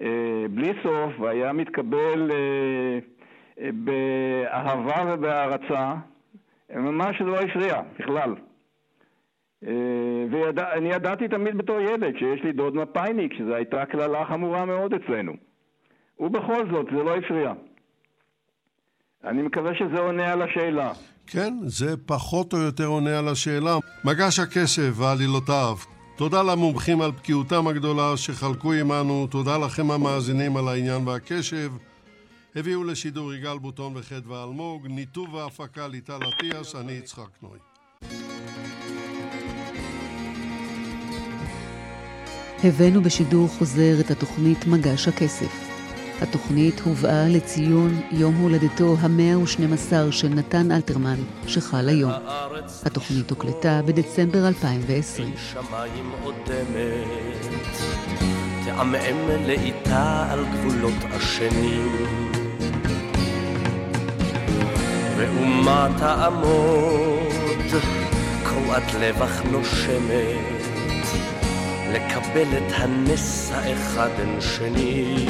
[0.00, 2.98] אה, בלי סוף, והיה מתקבל אה,
[3.60, 5.94] אה, באהבה ובהערצה,
[6.80, 8.34] ממש לא הפריע בכלל.
[10.30, 15.32] ואני ידעתי תמיד בתור ילד שיש לי דוד מפאיניק, שזו הייתה קללה חמורה מאוד אצלנו.
[16.20, 17.52] ובכל זאת, זה לא הפריע.
[19.24, 20.92] אני מקווה שזה עונה על השאלה.
[21.26, 23.76] כן, זה פחות או יותר עונה על השאלה.
[24.04, 25.76] מגש הכסף ועלילותיו,
[26.16, 31.70] תודה למומחים על בקיאותם הגדולה שחלקו עמנו, תודה לכם המאזינים על העניין והקשב.
[32.56, 37.58] הביאו לשידור יגאל בוטון וחדווה אלמוג, ניתוב והפקה ליטל אטיאס, אני יצחק נוי.
[42.64, 45.70] הבאנו בשידור חוזר את התוכנית מגש הכסף.
[46.20, 52.12] התוכנית הובאה לציון יום הולדתו המאה ושנים עשר של נתן אלתרמן, שחל היום.
[52.84, 55.34] התוכנית הוקלטה בדצמבר 2020.
[58.64, 62.23] תעמעם לאיטה על גבולות השנים.
[65.16, 67.82] ואומה תעמוד,
[68.44, 70.62] קרועת לבך נושמת,
[71.92, 75.26] לקבל את הנס האחד אין שני.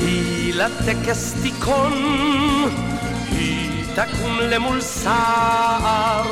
[0.00, 1.92] היא לטקס תיכון,
[3.30, 6.30] היא תקום למול סער,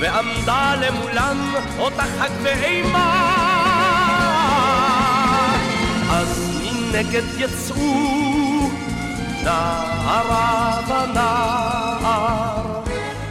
[0.00, 3.38] ועמדה למולם אותה חג ואימה.
[6.10, 8.31] אז מנגד יצאו
[9.44, 12.82] נערה ונער,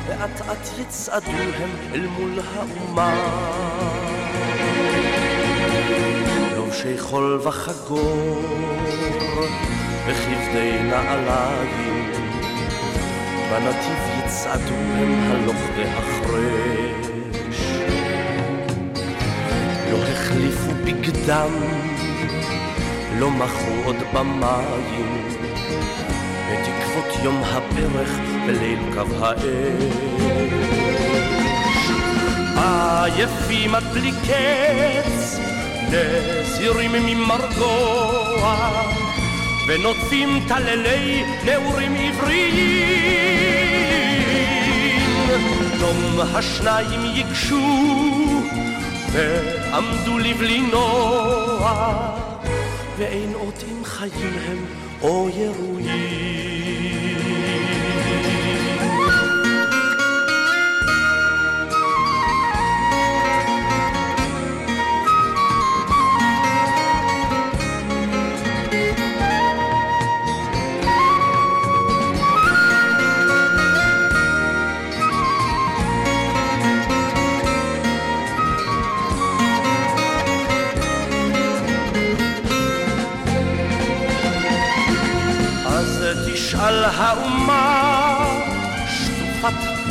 [0.08, 3.14] ואט אט יצעדו הם אל מול האומה.
[6.56, 8.42] לובשי חול וחגור,
[10.08, 12.12] וכבדי נעליים,
[13.52, 17.62] בנתיב יצעדו הם הלוך והחרש.
[19.92, 21.52] לא החליפו בגדם,
[23.20, 25.28] לא מחו עוד במים,
[26.52, 28.10] בתקוות יום הפרך
[28.48, 29.42] וליל קו האש.
[32.56, 35.40] עייפים עד בלי קץ,
[35.88, 38.70] נזירים ממרגוע,
[39.68, 43.12] ונוטפים טללי נעורים עבריים.
[45.80, 48.42] דום השניים ייגשו,
[49.12, 51.94] ועמדו לבלי נוע,
[52.98, 55.90] ואין עוד אם חיים הם או ירויים.
[55.90, 56.51] על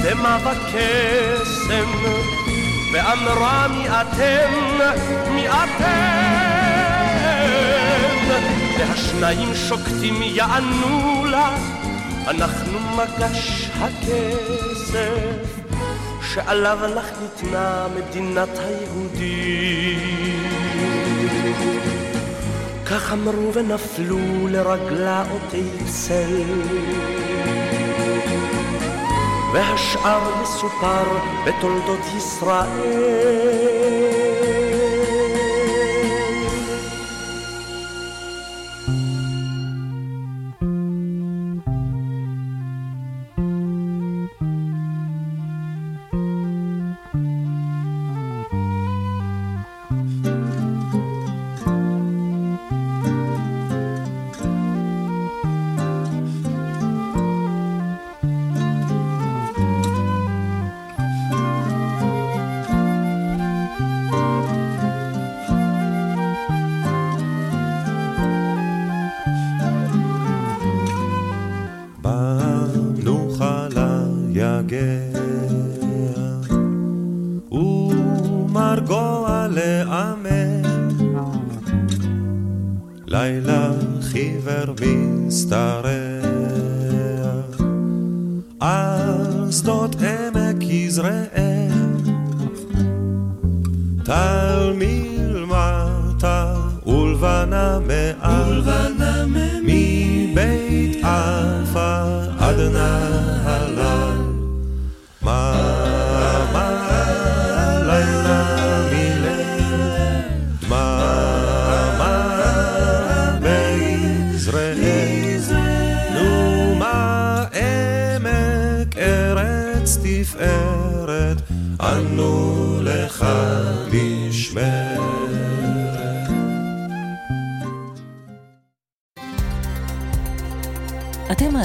[0.03, 1.91] דמע וקסם
[2.93, 4.53] ואמרה מי אתם,
[5.35, 6.41] מי אתם
[8.79, 11.57] והשניים שוקטים יענו לה
[12.27, 15.61] אנחנו מגש הכסף
[16.35, 20.01] שעליו לך ניתנה מדינת היהודים
[22.87, 27.60] כך אמרו ונפלו לרגלה אותי צל.
[29.53, 31.05] והשאר יסופר
[31.47, 34.20] בתולדות ישראל.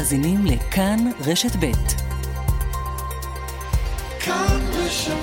[0.05, 1.71] מאזינים לכאן רשת ב'.
[4.19, 5.13] כאן רשת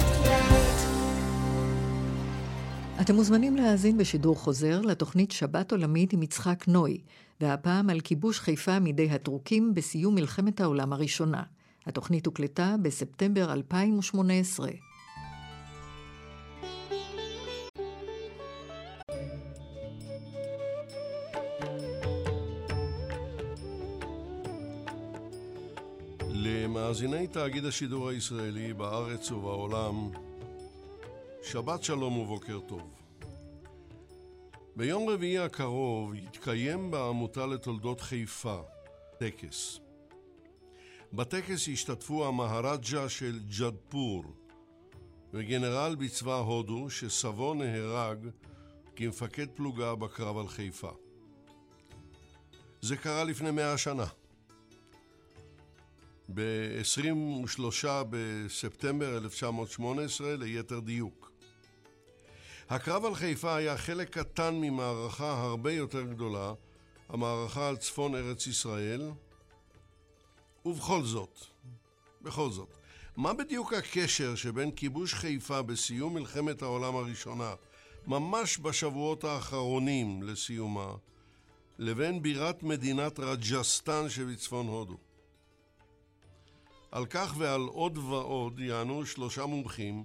[3.00, 6.98] אתם מוזמנים להאזין בשידור חוזר לתוכנית שבת עולמית עם יצחק נוי,
[7.40, 11.42] והפעם על כיבוש חיפה מידי הטורקים בסיום מלחמת העולם הראשונה.
[11.86, 14.68] התוכנית הוקלטה בספטמבר 2018.
[26.62, 30.10] למאזיני תאגיד השידור הישראלי בארץ ובעולם,
[31.42, 32.90] שבת שלום ובוקר טוב.
[34.76, 38.60] ביום רביעי הקרוב יתקיים בעמותה לתולדות חיפה
[39.18, 39.80] טקס.
[41.12, 44.24] בטקס השתתפו המהרג'ה של ג'דפור
[45.32, 48.18] וגנרל בצבא הודו שסבו נהרג
[48.96, 50.90] כמפקד פלוגה בקרב על חיפה.
[52.80, 54.06] זה קרה לפני מאה שנה.
[56.34, 61.32] ב-23 בספטמבר 1918 ליתר דיוק.
[62.70, 66.52] הקרב על חיפה היה חלק קטן ממערכה הרבה יותר גדולה,
[67.08, 69.10] המערכה על צפון ארץ ישראל,
[70.64, 71.38] ובכל זאת,
[72.22, 72.76] בכל זאת,
[73.16, 77.54] מה בדיוק הקשר שבין כיבוש חיפה בסיום מלחמת העולם הראשונה,
[78.06, 80.94] ממש בשבועות האחרונים לסיומה,
[81.78, 84.96] לבין בירת מדינת רג'סטן שבצפון הודו?
[86.92, 90.04] על כך ועל עוד ועוד יענו שלושה מומחים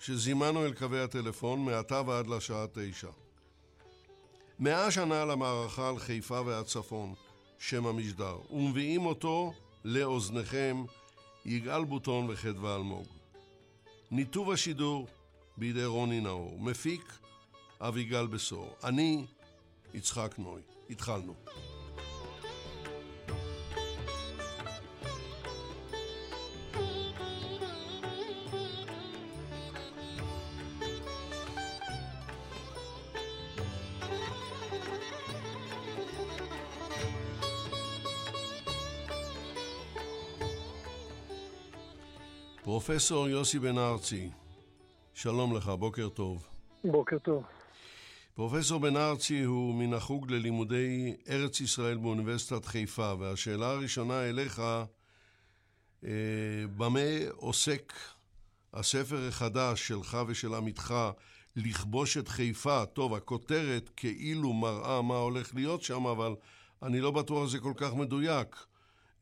[0.00, 3.10] שזימנו אל קווי הטלפון מעתה ועד לשעה תשע.
[4.58, 7.14] מאה שנה למערכה על חיפה והצפון,
[7.58, 9.52] שם המשדר, ומביאים אותו
[9.84, 10.84] לאוזניכם
[11.44, 13.06] יגאל בוטון וחדווה אלמוג.
[14.10, 15.06] ניתוב השידור
[15.56, 17.18] בידי רוני נאור, מפיק
[17.80, 19.26] אביגל בשור, אני
[19.94, 20.62] יצחק נוי.
[20.90, 21.34] התחלנו.
[42.72, 44.30] פרופסור יוסי בן ארצי,
[45.14, 46.48] שלום לך, בוקר טוב.
[46.84, 47.44] בוקר טוב.
[48.34, 54.62] פרופסור בן ארצי הוא מן החוג ללימודי ארץ ישראל באוניברסיטת חיפה, והשאלה הראשונה אליך,
[56.04, 56.10] אה,
[56.76, 57.00] במה
[57.36, 57.92] עוסק
[58.74, 60.94] הספר החדש שלך ושל עמיתך,
[61.56, 62.86] לכבוש את חיפה?
[62.86, 66.34] טוב, הכותרת כאילו מראה מה הולך להיות שם, אבל
[66.82, 68.56] אני לא בטוח שזה כל כך מדויק.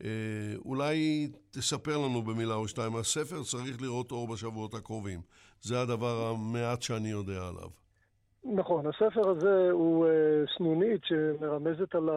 [0.05, 5.21] אה, אולי תספר לנו במילה או שתיים, הספר צריך לראות אור בשבועות הקרובים.
[5.63, 7.69] זה הדבר המעט שאני יודע עליו.
[8.45, 10.11] נכון, הספר הזה הוא uh,
[10.59, 12.09] סנונית שמרמזת על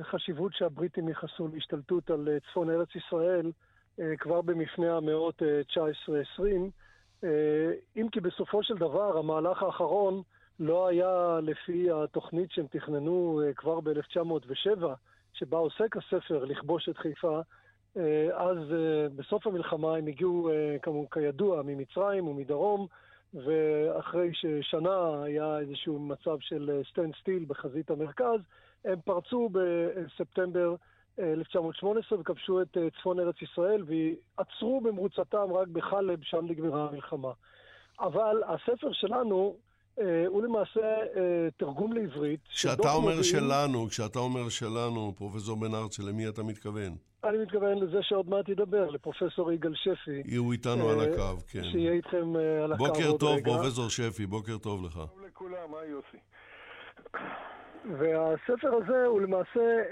[0.00, 5.78] החשיבות שהבריטים ייחסו להשתלטות על uh, צפון ארץ ישראל uh, כבר במפנה המאות uh,
[6.38, 6.42] 19-20,
[7.22, 7.26] uh,
[7.96, 10.22] אם כי בסופו של דבר המהלך האחרון
[10.60, 14.84] לא היה לפי התוכנית שהם תכננו uh, כבר ב-1907,
[15.34, 17.40] שבה עוסק הספר לכבוש את חיפה,
[17.96, 20.76] אה, אז אה, בסוף המלחמה הם הגיעו, אה,
[21.10, 22.86] כידוע, ממצרים ומדרום,
[23.34, 28.40] ואחרי ששנה היה איזשהו מצב של standstill בחזית המרכז,
[28.84, 30.74] הם פרצו בספטמבר
[31.18, 37.32] 1918 וכבשו את צפון ארץ ישראל ועצרו במרוצתם רק בחלב, שם נגמרה המלחמה.
[38.00, 39.56] אבל הספר שלנו
[40.26, 42.40] הוא למעשה אה, תרגום לעברית.
[42.48, 46.96] כשאתה אומר מודיעין, שלנו, כשאתה אומר שלנו, פרופסור בן ארצי, למי אתה מתכוון?
[47.24, 50.36] אני מתכוון לזה שעוד מעט ידבר, לפרופסור יגאל שפי.
[50.36, 51.64] הוא איתנו על אה, הקו, כן.
[51.64, 53.44] שיהיה איתכם על הקו בוקר טוב, רגע.
[53.44, 54.94] פרופסור שפי, בוקר טוב לך.
[54.94, 56.16] טוב לכולם, היי יוסי.
[57.98, 59.82] והספר הזה הוא למעשה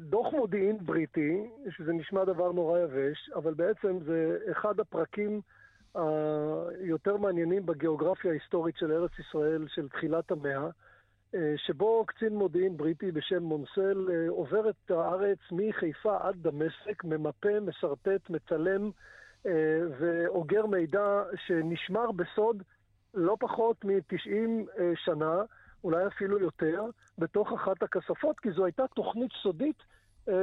[0.00, 1.42] דוח מודיעין בריטי,
[1.76, 5.40] שזה נשמע דבר נורא יבש, אבל בעצם זה אחד הפרקים
[5.94, 10.68] היותר מעניינים בגיאוגרפיה ההיסטורית של ארץ ישראל של תחילת המאה.
[11.56, 18.90] שבו קצין מודיעין בריטי בשם מונסל עובר את הארץ מחיפה עד דמשק, ממפה, משרטט, מצלם
[19.98, 22.62] ואוגר מידע שנשמר בסוד
[23.14, 25.42] לא פחות מ-90 שנה,
[25.84, 26.84] אולי אפילו יותר,
[27.18, 29.82] בתוך אחת הכספות, כי זו הייתה תוכנית סודית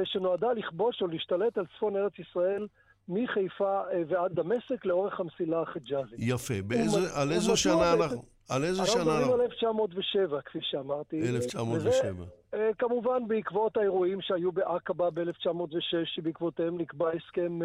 [0.04, 2.66] שנועדה לכבוש או להשתלט על צפון ארץ ישראל
[3.08, 6.18] מחיפה ועד דמשק לאורך המסילה החיג'אזית.
[6.18, 6.54] יפה.
[6.66, 8.22] באיזה, על איזו שנה אנחנו...
[8.50, 9.10] על איזה שנה אנחנו?
[9.10, 11.28] אנחנו מדברים על 1907, כפי שאמרתי.
[11.28, 12.24] 1907.
[12.52, 17.58] וזה, כמובן בעקבות האירועים שהיו בעקבה ב-1906, שבעקבותיהם נקבע הסכם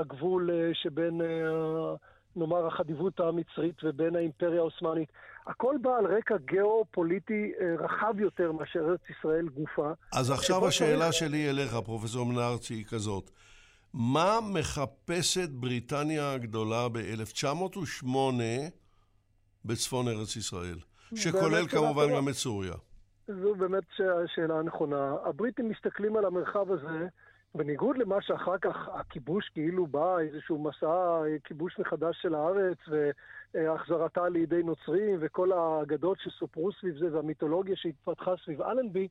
[0.00, 1.20] הגבול שבין...
[2.38, 5.08] נאמר, החדיבות המצרית ובין האימפריה העות'מאנית.
[5.46, 9.90] הכל בא על רקע גיאו-פוליטי רחב יותר מאשר ארץ ישראל גופה.
[10.12, 13.30] אז עכשיו השאלה שלי אליך, פרופסור מנארצי, היא כזאת.
[13.96, 18.06] מה מחפשת בריטניה הגדולה ב-1908
[19.64, 20.78] בצפון ארץ ישראל?
[21.14, 22.74] שכולל כמובן גם את סוריה.
[23.28, 23.84] זו באמת
[24.26, 25.14] שאלה נכונה.
[25.24, 27.08] הבריטים מסתכלים על המרחב הזה
[27.54, 32.78] בניגוד למה שאחר כך הכיבוש כאילו בא, איזשהו מסע כיבוש מחדש של הארץ
[33.54, 39.08] והחזרתה לידי נוצרים וכל האגדות שסופרו סביב זה והמיתולוגיה שהתפתחה סביב אלנבי,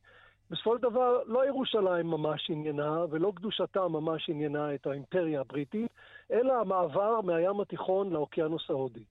[0.49, 5.91] בסופו של דבר לא ירושלים ממש עניינה ולא קדושתה ממש עניינה את האימפריה הבריטית,
[6.31, 9.03] אלא המעבר מהים התיכון לאוקיינוס ההודי.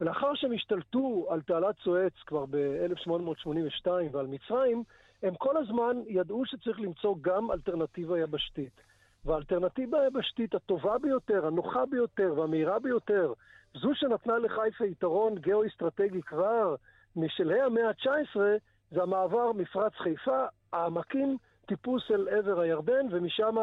[0.00, 4.82] ולאחר שהם השתלטו על תעלת סואץ כבר ב-1882 ועל מצרים,
[5.22, 8.80] הם כל הזמן ידעו שצריך למצוא גם אלטרנטיבה יבשתית.
[9.24, 13.32] והאלטרנטיבה היבשתית הטובה ביותר, הנוחה ביותר והמהירה ביותר,
[13.74, 16.74] זו שנתנה לחיפה יתרון גיאו-אסטרטגי כבר
[17.16, 18.36] משלהי המאה ה-19,
[18.90, 23.56] זה המעבר מפרץ חיפה, העמקים, טיפוס אל עבר הירדן, ומשם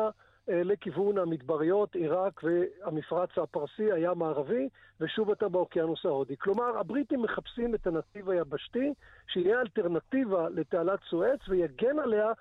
[0.47, 6.37] לכיוון המדבריות, עיראק והמפרץ הפרסי, הים הערבי, ושוב אתה באוקיינוס ההודי.
[6.37, 8.93] כלומר, הבריטים מחפשים את הנתיב היבשתי,
[9.27, 12.31] שיהיה אלטרנטיבה לתעלת סואץ ויגן עליה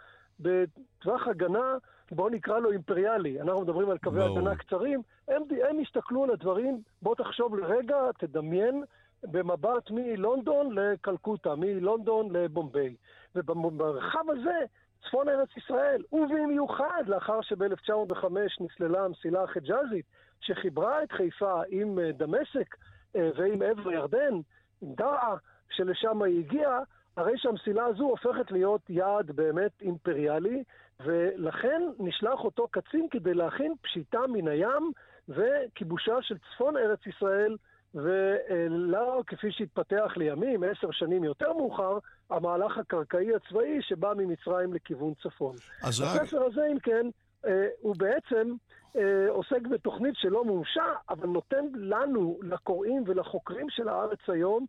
[0.41, 1.77] בטווח הגנה,
[2.12, 3.41] בואו נקרא לו אימפריאלי.
[3.41, 5.03] אנחנו מדברים על קווי הגנה קצרים.
[5.29, 8.85] הם, הם הסתכלו על הדברים, בוא תחשוב לרגע, תדמיין,
[9.23, 12.95] במבט מלונדון לקלקוטה, מלונדון לבומביי.
[13.39, 14.64] ובמרחב הזה
[15.05, 18.26] צפון ארץ ישראל, ובמיוחד לאחר שב-1905
[18.61, 20.07] נסללה המסילה החיג'אזית,
[20.41, 22.76] שחיברה את חיפה עם דמשק
[23.14, 24.34] ועם עבר הירדן,
[24.82, 25.36] עם דרעה,
[25.70, 26.80] שלשם היא הגיעה,
[27.16, 30.64] הרי שהמסילה הזו הופכת להיות יעד באמת אימפריאלי,
[31.01, 34.93] ולכן נשלח אותו קצין כדי להכין פשיטה מן הים
[35.28, 37.57] וכיבושה של צפון ארץ ישראל
[37.95, 41.99] ולא כפי שהתפתח לימים, עשר שנים יותר מאוחר,
[42.30, 45.57] המהלך הקרקעי הצבאי שבא ממצרים לכיוון צפון.
[45.82, 46.20] אז רק...
[46.22, 47.07] הספר הזה, אם כן,
[47.47, 48.55] אה, הוא בעצם
[48.97, 54.66] אה, עוסק בתוכנית שלא מומשה, אבל נותן לנו, לקוראים ולחוקרים של הארץ היום,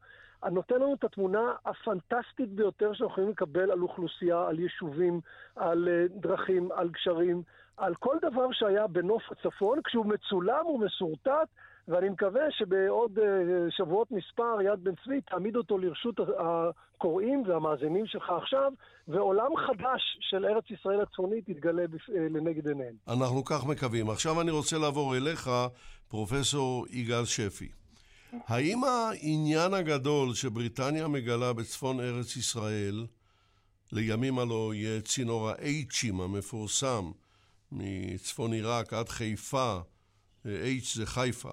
[0.52, 5.22] נותן לנו את התמונה הפנטסטית ביותר שאנחנו יכולים לקבל על אוכלוסייה, על יישובים,
[5.56, 7.44] על אה, דרכים, על גשרים,
[7.78, 11.50] על כל דבר שהיה בנוף הצפון, כשהוא מצולם ומסורטט.
[11.90, 13.20] ואני מקווה שבעוד
[13.70, 18.72] שבועות מספר יד בן צבי תעמיד אותו לרשות הקוראים והמאזינים שלך עכשיו,
[19.08, 22.96] ועולם חדש של ארץ ישראל הצפונית יתגלה לנגד עיניהם.
[23.08, 24.10] אנחנו כך מקווים.
[24.10, 25.50] עכשיו אני רוצה לעבור אליך,
[26.10, 27.70] פרופסור יגאל שפי.
[28.48, 33.06] האם העניין הגדול שבריטניה מגלה בצפון ארץ ישראל,
[33.92, 37.12] לימים הלא יהיה צינור האייצ'ים המפורסם,
[37.72, 39.78] מצפון עיראק עד חיפה,
[40.46, 41.52] H זה חיפה,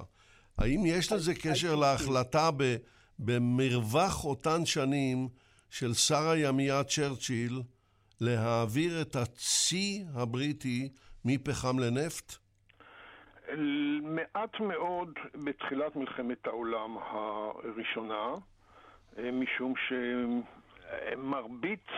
[0.59, 2.77] האם יש לזה קשר להחלטה ב,
[3.19, 5.29] במרווח אותן שנים
[5.71, 7.63] של שר הימייה צ'רצ'יל
[8.21, 10.89] להעביר את הצי הבריטי
[11.25, 12.33] מפחם לנפט?
[14.03, 15.09] מעט מאוד
[15.45, 18.35] בתחילת מלחמת העולם הראשונה,
[19.19, 19.93] משום ש...
[21.17, 21.89] מרבית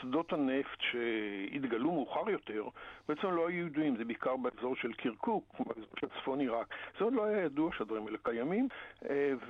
[0.00, 2.64] שדות הנפט שהתגלו מאוחר יותר
[3.08, 6.74] בעצם לא היו ידועים, זה בעיקר באזור של קירקוק, באזור של צפון עיראק.
[6.98, 8.68] זה עוד לא היה ידוע שהדברים האלה קיימים,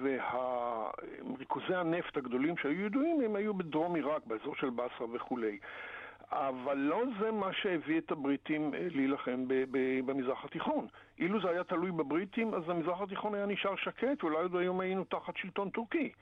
[0.01, 5.59] וריכוזי הנפט הגדולים שהיו ידועים הם היו בדרום עיראק, באזור של באסרה וכולי.
[6.33, 9.45] אבל לא זה מה שהביא את הבריטים אה, להילחם
[10.07, 10.87] במזרח התיכון.
[11.19, 15.05] אילו זה היה תלוי בבריטים, אז המזרח התיכון היה נשאר שקט, ואולי עוד היום היינו
[15.05, 16.13] תחת שלטון טורקי.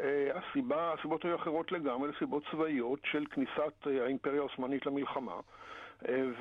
[0.00, 5.34] אה, הסיבה, הסיבות היו אחרות לגמרי, סיבות צבאיות של כניסת אה, האימפריה העות'מאנית למלחמה.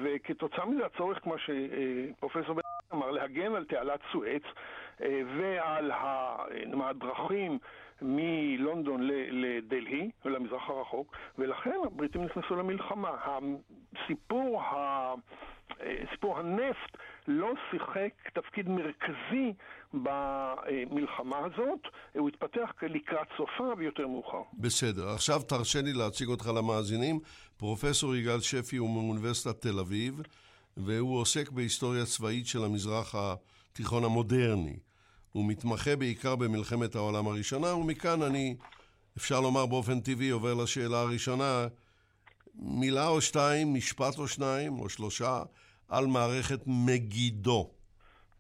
[0.04, 2.62] וכתוצאה מזה הצורך, כמו שפרופסור בן
[2.93, 4.41] אמר, להגן על תעלת סואץ
[5.00, 5.91] ועל
[6.84, 7.60] הדרכים
[8.02, 13.10] מלונדון לדלהי, למזרח הרחוק, ולכן הבריטים נכנסו למלחמה.
[13.95, 14.62] הסיפור
[16.12, 16.97] סיפור הנפט
[17.28, 19.54] לא שיחק תפקיד מרכזי
[19.93, 21.80] במלחמה הזאת,
[22.14, 24.41] הוא התפתח לקראת סופה ויותר מאוחר.
[24.54, 27.20] בסדר, עכשיו תרשה לי להציג אותך למאזינים.
[27.58, 30.22] פרופסור יגאל שפי הוא מאוניברסיטת תל אביב,
[30.78, 34.89] והוא עוסק בהיסטוריה צבאית של המזרח התיכון המודרני.
[35.32, 38.55] הוא מתמחה בעיקר במלחמת העולם הראשונה, ומכאן אני,
[39.17, 41.67] אפשר לומר באופן טבעי, עובר לשאלה הראשונה.
[42.55, 45.41] מילה או שתיים, משפט או שניים או שלושה,
[45.89, 47.69] על מערכת מגידו.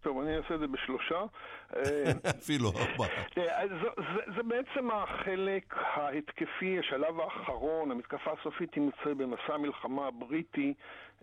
[0.01, 1.21] טוב, אני אעשה את זה בשלושה.
[2.39, 3.23] אפילו ארבעה.
[3.35, 3.87] זה,
[4.35, 10.73] זה בעצם החלק ההתקפי, השלב האחרון, המתקפה הסופית תמצא במסע המלחמה הבריטי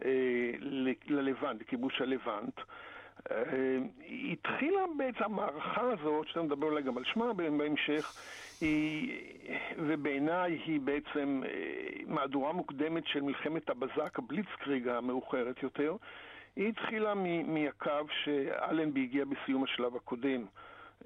[0.05, 0.11] אה,
[1.07, 2.61] ללבנט, לכיבוש הלבנט.
[3.31, 3.79] אה,
[4.33, 8.15] התחילה בעצם המערכה הזאת, שאתה מדבר אולי גם על שמה בהמשך,
[8.61, 9.19] היא,
[9.79, 11.51] ובעיניי היא בעצם אה,
[12.07, 15.97] מהדורה מוקדמת של מלחמת הבזק, הבליצקריג המאוחרת יותר.
[16.57, 17.15] היא התחילה
[17.47, 17.91] מהקו
[18.25, 20.45] שאלנבי הגיע בסיום השלב הקודם.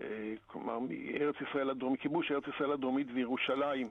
[0.01, 0.07] אה,
[0.47, 3.91] כלומר, מארץ ישראל הדרומית, מכיבוש ארץ ישראל הדרומית וירושלים.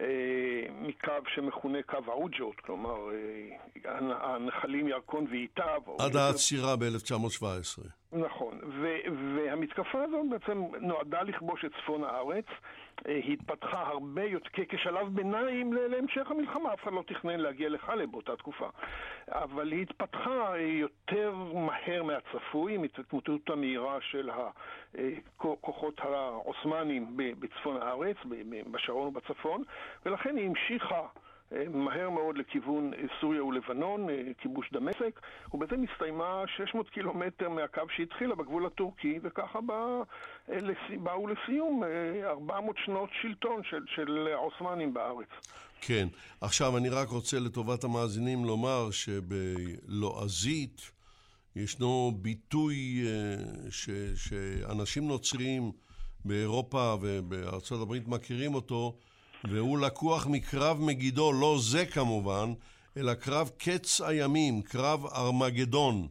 [0.00, 3.98] אה, מקו שמכונה קו העוג'ות, כלומר אה,
[4.34, 5.82] הנחלים ירקון ואיתיו.
[5.98, 7.82] עד העצירה ב-1917.
[8.12, 8.60] נכון,
[9.36, 12.46] והמתקפה הזאת בעצם נועדה לכבוש את צפון הארץ.
[13.08, 18.36] אה, התפתחה הרבה יותר, כשלב ביניים להמשך המלחמה, אף אחד לא תכנן להגיע לחלב באותה
[18.36, 18.68] תקופה.
[19.28, 24.30] אבל היא התפתחה יותר מהר מהצפוי, עם התמוטטות המהירה של
[25.38, 28.16] הכוחות העות'מאנים בצפון הארץ,
[28.70, 29.62] בשרון ובצפון,
[30.06, 31.06] ולכן היא המשיכה
[31.70, 32.90] מהר מאוד לכיוון
[33.20, 34.06] סוריה ולבנון,
[34.38, 35.20] כיבוש דמשק,
[35.52, 40.02] ובזה נסתיימה 600 קילומטר מהקו שהתחילה בגבול הטורקי, וככה בא,
[41.02, 41.82] באו לסיום
[42.24, 45.28] 400 שנות שלטון של, של העות'מאנים בארץ.
[45.80, 46.08] כן.
[46.40, 50.90] עכשיו, אני רק רוצה לטובת המאזינים לומר שבלועזית
[51.56, 53.04] ישנו ביטוי
[53.70, 55.72] ש, שאנשים נוצרים
[56.24, 58.96] באירופה ובארצות הברית מכירים אותו,
[59.44, 62.52] והוא לקוח מקרב מגידו, לא זה כמובן,
[62.96, 66.08] אלא קרב קץ הימים, קרב ארמגדון.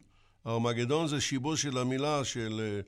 [0.47, 2.81] ארמגדון זה שיבוש של המילה של אה,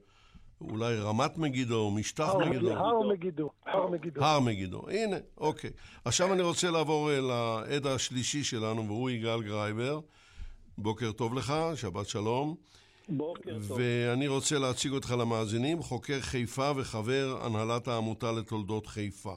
[0.62, 2.72] אולי רמת מגידו, משטח מגידו.
[2.72, 3.50] הר מגידו.
[3.66, 4.24] הר מגידו.
[4.24, 4.90] הר מגידו.
[4.90, 5.70] הנה, אוקיי.
[6.06, 10.00] עכשיו אני רוצה לעבור אל העד השלישי שלנו, והוא יגאל גרייבר.
[10.78, 12.56] בוקר טוב לך, שבת שלום.
[13.10, 13.80] בוקר טוב.
[13.80, 19.36] ואני רוצה להציג אותך למאזינים, חוקר חיפה וחבר הנהלת העמותה לתולדות חיפה.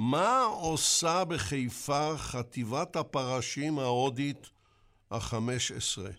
[0.00, 4.50] מה עושה בחיפה חטיבת הפרשים ההודית
[5.10, 6.10] החמש עשרה?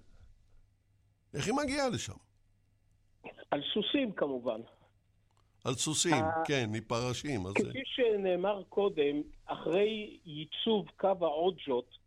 [1.34, 2.14] איך היא מגיעה לשם?
[3.52, 4.62] על סוסים כמובן.
[5.66, 6.44] על סוסים, ה...
[6.46, 7.40] כן, מפרשים.
[7.56, 7.72] כפי זה...
[7.86, 11.98] שנאמר קודם, אחרי ייצוב קו העוג'ות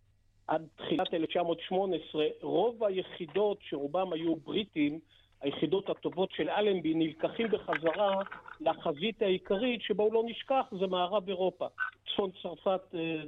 [0.46, 5.00] עד תחילת 1918, רוב היחידות, שרובם היו בריטים,
[5.40, 8.22] היחידות הטובות של אלנבי נלקחים בחזרה
[8.64, 11.66] לחזית העיקרית, שבואו לא נשכח, זה מערב אירופה.
[12.12, 13.22] צפון צרפת, אה,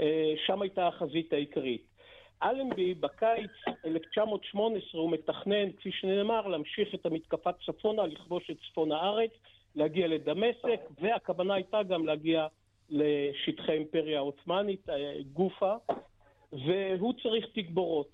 [0.00, 1.82] אה, שם הייתה החזית העיקרית.
[2.42, 3.50] אלנבי בקיץ
[3.84, 9.30] 1918 הוא מתכנן, כפי שנאמר, להמשיך את המתקפה צפונה, לכבוש את צפון הארץ,
[9.74, 12.46] להגיע לדמשק, והכוונה הייתה גם להגיע
[12.90, 15.74] לשטחי האימפריה העות'מאנית, אה, גופה,
[16.52, 18.10] והוא צריך תגבורות.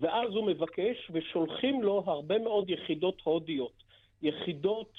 [0.00, 3.82] ואז הוא מבקש, ושולחים לו הרבה מאוד יחידות הודיות.
[4.22, 4.92] יחידות,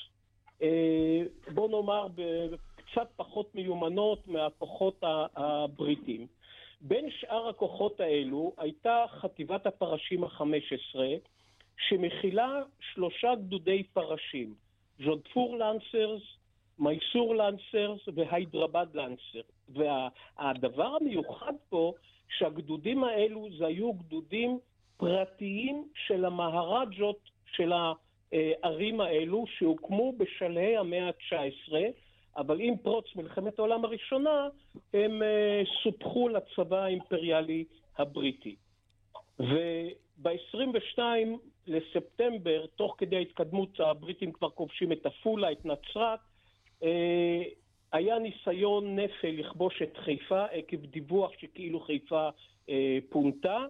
[1.54, 2.08] בוא נאמר,
[2.92, 5.04] קצת פחות מיומנות מהכוחות
[5.36, 6.28] הבריטים.
[6.82, 11.10] בין שאר הכוחות האלו הייתה חטיבת הפרשים החמש עשרה,
[11.78, 14.54] שמכילה שלושה גדודי פרשים,
[15.00, 16.22] ז'ודפור לנסרס,
[16.80, 19.42] מייסור לנסרס והיידרבד לנסר.
[19.70, 21.94] והדבר המיוחד פה,
[22.38, 24.60] שהגדודים האלו זה היו גדודים
[24.98, 27.72] פרטיים של המהרג'ות של
[28.32, 31.74] הערים האלו, שהוקמו בשלהי המאה ה-19,
[32.38, 34.48] אבל עם פרוץ מלחמת העולם הראשונה,
[34.94, 37.64] הם uh, סופחו לצבא האימפריאלי
[37.98, 38.56] הבריטי.
[39.40, 41.00] וב-22
[41.68, 46.20] לספטמבר, תוך כדי ההתקדמות, הבריטים כבר כובשים את עפולה, את נצרת,
[46.82, 46.86] uh,
[47.92, 52.30] היה ניסיון נפל לכבוש את חיפה עקב דיווח שכאילו חיפה
[53.10, 53.66] פונתה.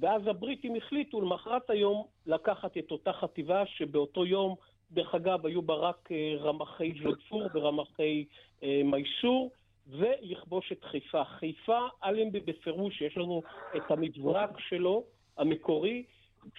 [0.00, 4.54] ואז הבריטים החליטו למחרת היום לקחת את אותה חטיבה שבאותו יום,
[4.90, 8.24] דרך אגב, היו בה רק אה, רמחי ג'ודפור ורמחי
[8.62, 9.50] אה, מייסור,
[9.88, 11.24] ולכבוש את חיפה.
[11.24, 13.42] חיפה, אלנבי בפירוש, יש לנו
[13.76, 15.04] את המברק שלו,
[15.36, 16.04] המקורי,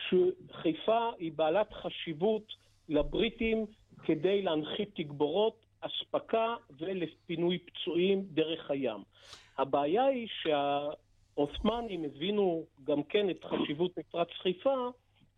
[0.09, 2.53] שחיפה היא בעלת חשיבות
[2.89, 3.65] לבריטים
[4.03, 9.03] כדי להנחית תגבורות, אספקה ולפינוי פצועים דרך הים.
[9.57, 10.89] הבעיה היא שה...
[11.37, 14.89] העות'מאנים הבינו גם כן את חשיבות מפרץ חיפה,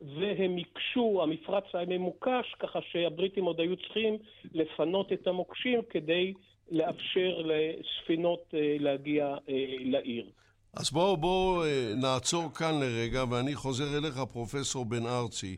[0.02, 4.18] והם הקשו, המפרץ היה ממוקש, ככה שהבריטים עוד היו צריכים
[4.54, 6.34] לפנות את המוקשים כדי
[6.72, 10.30] לאפשר לספינות אה, להגיע אה, לעיר.
[10.74, 15.56] אז בואו בוא, אה, נעצור כאן לרגע, ואני חוזר אליך, פרופסור בן ארצי.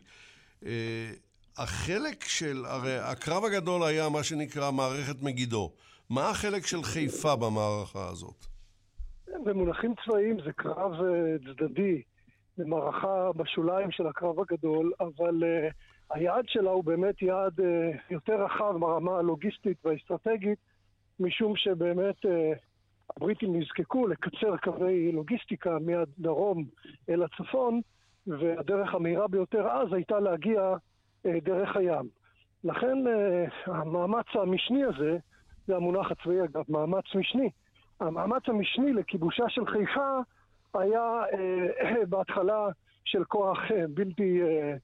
[1.56, 5.70] החלק של, הרי הקרב הגדול היה מה שנקרא מערכת מגידו.
[6.10, 8.49] מה החלק של חיפה במערכה הזאת?
[9.44, 10.92] במונחים צבאיים זה קרב
[11.38, 12.02] צדדי,
[12.58, 15.72] במערכה בשוליים של הקרב הגדול, אבל uh,
[16.10, 17.64] היעד שלה הוא באמת יעד uh,
[18.10, 20.58] יותר רחב ברמה הלוגיסטית והאסטרטגית,
[21.20, 22.28] משום שבאמת uh,
[23.16, 26.64] הבריטים נזקקו לקצר קווי לוגיסטיקה מהדרום
[27.08, 27.80] אל הצפון,
[28.26, 30.74] והדרך המהירה ביותר אז הייתה להגיע
[31.26, 32.08] uh, דרך הים.
[32.64, 35.18] לכן uh, המאמץ המשני הזה,
[35.66, 37.50] זה המונח הצבאי אגב, מאמץ משני.
[38.00, 40.18] המאמץ המשני לכיבושה של חיפה
[40.74, 42.68] היה אה, בהתחלה
[43.04, 44.74] של כוח אה, בלתי, אה,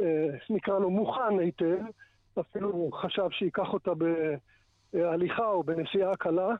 [0.00, 1.78] אה, נקרא לו מוכן היטב,
[2.40, 3.90] אפילו הוא חשב שייקח אותה
[4.92, 6.54] בהליכה או בנסיעה קלה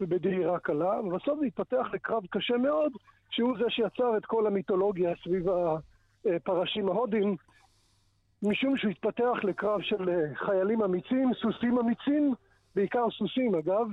[0.00, 2.92] ובדהירה קלה, ובסוף זה התפתח לקרב קשה מאוד,
[3.30, 5.46] שהוא זה שיצר את כל המיתולוגיה סביב
[6.26, 7.36] הפרשים ההודים,
[8.42, 12.34] משום שהוא התפתח לקרב של אה, חיילים אמיצים, סוסים אמיצים,
[12.74, 13.86] בעיקר סוסים אגב,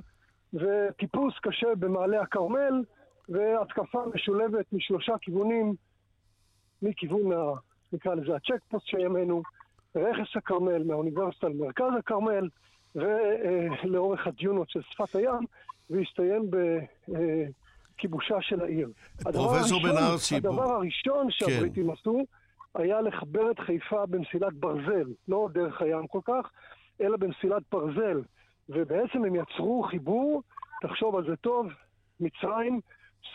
[0.53, 2.83] וטיפוס קשה במעלה הכרמל,
[3.29, 5.73] והתקפה משולבת משלושה כיוונים,
[6.81, 7.53] מכיוון, ה,
[7.93, 9.41] נקרא לזה הצ'ק פוסט שימינו,
[9.95, 12.49] רכס הכרמל, מהאוניברסיטה למרכז הכרמל,
[12.95, 15.45] ולאורך הדיונות של שפת הים,
[15.89, 16.51] והסתיים
[17.97, 18.89] בכיבושה של העיר.
[19.23, 20.35] פרופסור בן ארצי...
[20.35, 21.93] הדבר הראשון שהבריטים כן.
[21.93, 22.25] עשו
[22.75, 26.49] היה לחבר את חיפה במסילת ברזל, לא דרך הים כל כך,
[27.01, 28.21] אלא במסילת ברזל.
[28.69, 30.43] ובעצם הם יצרו חיבור,
[30.81, 31.67] תחשוב על זה טוב,
[32.19, 32.79] מצרים,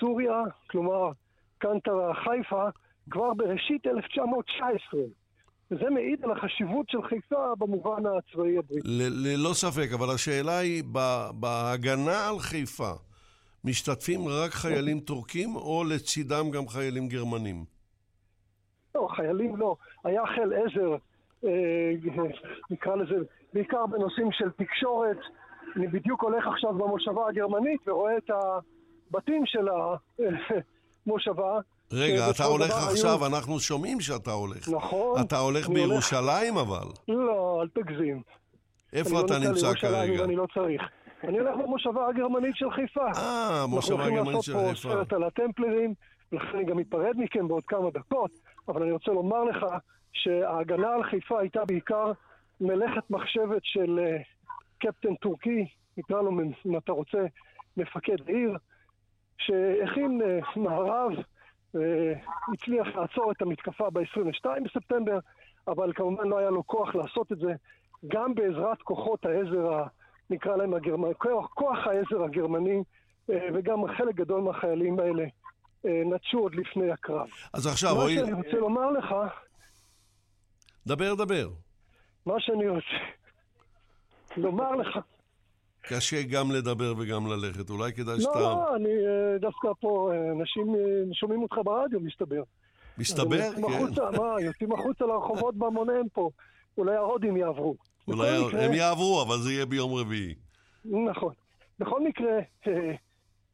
[0.00, 1.10] סוריה, כלומר
[1.58, 2.68] קנטרה חיפה,
[3.10, 5.00] כבר בראשית 1919.
[5.70, 8.88] וזה מעיד על החשיבות של חיפה במובן הצבאי הבריטי.
[9.24, 10.84] ללא ספק, אבל השאלה היא,
[11.34, 12.92] בהגנה על חיפה,
[13.64, 17.64] משתתפים רק חיילים טורקים או לצידם גם חיילים גרמנים?
[18.94, 19.76] לא, חיילים לא.
[20.04, 20.96] היה חיל עזר,
[22.70, 23.14] נקרא לזה,
[23.52, 25.18] בעיקר בנושאים של תקשורת.
[25.76, 28.58] אני בדיוק הולך עכשיו במושבה הגרמנית ורואה את ה...
[29.10, 29.68] בתים של
[31.06, 31.58] המושבה.
[31.92, 33.26] רגע, אתה הולך עכשיו, היו...
[33.26, 34.68] אנחנו שומעים שאתה הולך.
[34.68, 35.20] נכון.
[35.20, 36.68] אתה הולך בירושלים הולך...
[36.68, 36.86] אבל.
[37.08, 38.22] לא, אל תגזים.
[38.92, 40.24] איפה אתה לא נמצא כרגע?
[40.24, 40.82] אני לא צריך.
[41.24, 43.06] אני הולך במושבה הגרמנית של חיפה.
[43.16, 44.66] אה, המושבה הגרמנית של חיפה.
[44.66, 45.94] אנחנו הולכים לעשות פה סרט על הטמפלרים,
[46.32, 48.30] ולכן אני גם אפרד מכם בעוד כמה דקות,
[48.68, 49.66] אבל אני רוצה לומר לך
[50.12, 52.12] שההגנה על חיפה הייתה בעיקר
[52.60, 54.38] מלאכת מחשבת של uh,
[54.78, 55.66] קפטן טורקי,
[55.96, 56.30] נקרא לו,
[56.66, 57.18] אם אתה רוצה,
[57.76, 58.56] מפקד עיר,
[59.38, 61.12] שהכין אה, מערב,
[61.76, 62.12] אה,
[62.52, 65.18] הצליח לעצור את המתקפה ב-22 בספטמבר,
[65.68, 67.52] אבל כמובן לא היה לו כוח לעשות את זה,
[68.08, 69.82] גם בעזרת כוחות העזר,
[70.30, 72.82] נקרא להם הגרמני, כוח, כוח העזר הגרמני,
[73.30, 75.24] אה, וגם חלק גדול מהחיילים האלה
[75.84, 77.26] נטשו עוד לפני הקרב.
[77.54, 78.16] אז עכשיו, רועי...
[78.16, 79.14] מה שאני רוצה לומר לך...
[80.88, 81.48] דבר, דבר.
[82.26, 82.86] מה שאני רוצה
[84.36, 84.98] לומר לך...
[85.82, 88.38] קשה גם לדבר וגם ללכת, אולי כדאי לא, שאתה...
[88.38, 92.42] לא, לא, אני אה, דווקא פה, אה, אנשים אה, שומעים אותך ברדיו, מסתבר.
[92.98, 93.52] מסתבר?
[93.56, 93.64] כן.
[93.64, 96.30] החוצה, מה, יוצאים החוצה לרחובות בהמוניהם פה.
[96.78, 97.76] אולי ההודים יעברו.
[98.08, 100.34] אולי מקרה, הם יעברו, אבל זה יהיה ביום רביעי.
[100.84, 101.32] נכון.
[101.78, 102.38] בכל מקרה,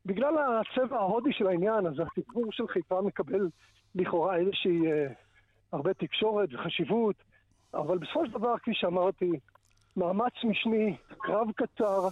[0.07, 3.49] בגלל הצבע ההודי של העניין, אז הסיפור של חיפה מקבל
[3.95, 4.81] לכאורה איזושהי
[5.73, 7.17] הרבה תקשורת וחשיבות,
[7.75, 9.31] אבל בסופו של דבר, כפי שאמרתי,
[9.97, 12.09] מאמץ משני, קרב קצר,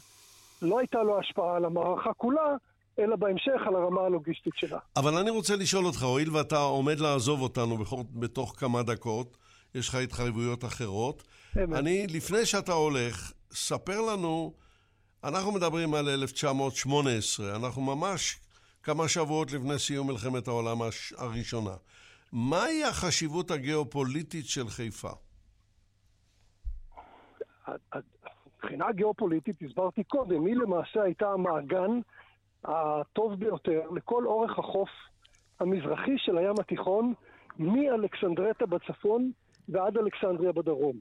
[0.62, 2.56] לא הייתה לו השפעה על המערכה כולה,
[2.98, 4.78] אלא בהמשך על הרמה הלוגיסטית שלה.
[4.96, 7.78] אבל אני רוצה לשאול אותך, הואיל ואתה עומד לעזוב אותנו
[8.14, 9.36] בתוך כמה דקות,
[9.74, 11.22] יש לך התחייבויות אחרות.
[11.56, 11.78] אמת.
[11.78, 14.52] אני, לפני שאתה הולך, ספר לנו,
[15.24, 18.40] אנחנו מדברים על 1918, אנחנו ממש
[18.82, 20.78] כמה שבועות לפני סיום מלחמת העולם
[21.16, 21.74] הראשונה.
[22.32, 25.10] מהי החשיבות הגיאופוליטית של חיפה?
[28.46, 32.00] מבחינה גיאופוליטית, הסברתי קודם, היא למעשה הייתה המעגן
[32.64, 34.88] הטוב ביותר לכל אורך החוף
[35.60, 37.14] המזרחי של הים התיכון,
[37.58, 39.30] מאלכסנדרטה בצפון
[39.68, 40.96] ועד אלכסנדריה בדרום.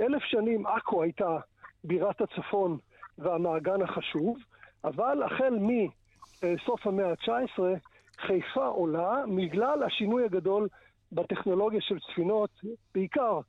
[0.00, 1.38] אלף שנים עכו הייתה
[1.84, 2.78] בירת הצפון
[3.18, 4.36] והמעגן החשוב,
[4.84, 7.62] אבל החל מסוף המאה ה-19
[8.26, 10.68] חיפה עולה בגלל השינוי הגדול
[11.12, 12.50] בטכנולוגיה של ספינות,
[12.94, 13.40] בעיקר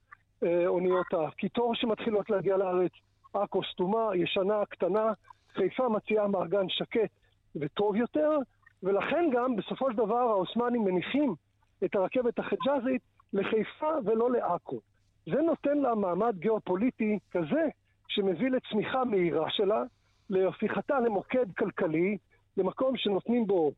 [0.43, 2.91] אה, אוניות הקיטור שמתחילות להגיע לארץ,
[3.33, 5.13] עכו סתומה, ישנה, קטנה,
[5.53, 7.09] חיפה מציעה מארגן שקט
[7.55, 8.37] וטוב יותר,
[8.83, 11.35] ולכן גם בסופו של דבר העות'מאנים מניחים
[11.83, 13.01] את הרכבת החיג'אזית
[13.33, 14.79] לחיפה ולא לעכו.
[15.25, 17.67] זה נותן לה מעמד גיאופוליטי כזה
[18.07, 19.83] שמביא לצמיחה מהירה שלה,
[20.29, 22.17] להפיכתה למוקד כלכלי,
[22.57, 23.71] למקום שנותנים בו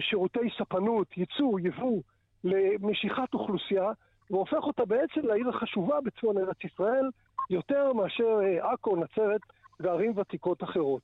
[0.00, 2.00] שירותי ספנות, ייצוא, יבוא,
[2.44, 3.90] למשיכת אוכלוסייה,
[4.30, 7.10] והופך אותה בעצם לעיר החשובה בצפון ארץ ישראל,
[7.50, 9.40] יותר מאשר אה, עכו, נצרת
[9.80, 11.02] וערים ותיקות אחרות.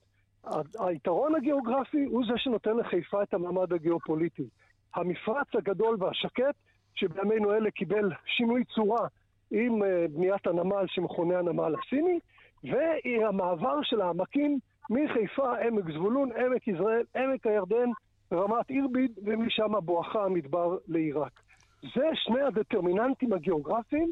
[0.78, 4.48] היתרון הגיאוגרפי הוא זה שנותן לחיפה את המעמד הגיאופוליטי.
[4.94, 6.54] המפרץ הגדול והשקט,
[6.94, 9.06] שבימינו אלה קיבל שינוי צורה
[9.50, 12.18] עם אה, בניית הנמל שמכונה הנמל הסיני,
[12.64, 14.58] והמעבר של העמקים
[14.90, 17.90] מחיפה, עמק זבולון, עמק יזרעאל, עמק הירדן,
[18.32, 21.40] רמת אירביד, ומשם בואכה המדבר לעיראק.
[21.82, 24.10] זה שני הדטרמיננטים הגיאוגרפיים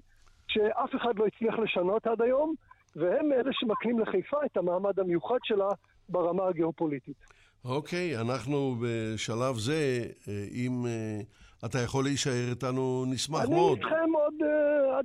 [0.49, 2.55] שאף אחד לא הצליח לשנות עד היום,
[2.97, 5.69] והם אלה שמקנים לחיפה את המעמד המיוחד שלה
[6.09, 7.17] ברמה הגיאופוליטית.
[7.65, 11.21] אוקיי, אנחנו בשלב זה, אה, אם אה,
[11.65, 13.79] אתה יכול להישאר איתנו, נשמח אני מאוד.
[13.79, 15.05] אני איתכם עוד uh, עד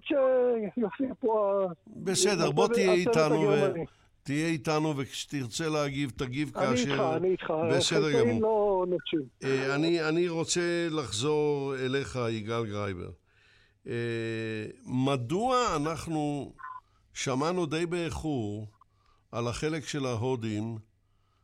[0.74, 1.62] שיופיע פה...
[1.88, 3.74] בסדר, בוא תהיה איתנו, ו...
[4.24, 6.84] תהיה איתנו, וכשתרצה להגיב, תגיב אני כאשר...
[7.18, 7.78] אני איתך, אני איתך.
[7.78, 8.42] בסדר גמור.
[8.42, 9.28] לא נוטשים.
[9.76, 13.12] אני, אני רוצה לחזור אליך, יגאל גרייבר.
[14.86, 16.54] מדוע אנחנו
[17.14, 18.68] שמענו די באיחור
[19.32, 20.78] על החלק של ההודים,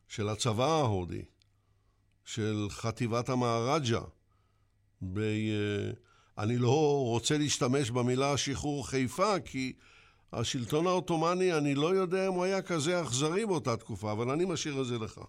[0.08, 1.26] של הצבא ההודי,
[2.26, 4.02] של חטיבת המהרג'ה.
[5.14, 5.20] ב...
[6.38, 9.74] אני לא רוצה להשתמש במילה שחרור חיפה, כי
[10.34, 14.74] השלטון העות'מאני, אני לא יודע אם הוא היה כזה אכזרי באותה תקופה, אבל אני משאיר
[14.82, 15.20] את זה לך.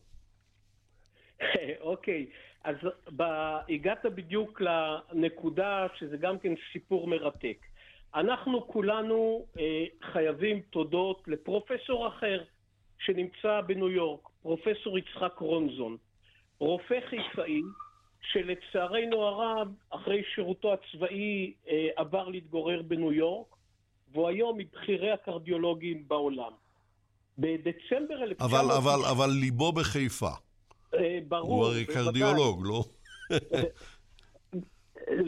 [1.80, 2.26] אוקיי,
[2.64, 2.76] אז
[3.16, 3.22] ב...
[3.68, 7.56] הגעת בדיוק לנקודה שזה גם כן סיפור מרתק.
[8.14, 12.42] אנחנו כולנו אה, חייבים תודות לפרופסור אחר
[12.98, 15.96] שנמצא בניו יורק, פרופסור יצחק רונזון,
[16.58, 17.62] רופא חיפאי
[18.20, 23.57] שלצערנו הרב, אחרי שירותו הצבאי אה, עבר להתגורר בניו יורק,
[24.12, 26.52] והוא היום מבכירי הקרדיולוגים בעולם.
[27.38, 28.40] בדצמבר 1900...
[28.40, 30.30] אבל, אבל, אבל ליבו בחיפה.
[30.94, 31.54] אה, ברור.
[31.54, 32.84] הוא הרי קרדיולוג, לא?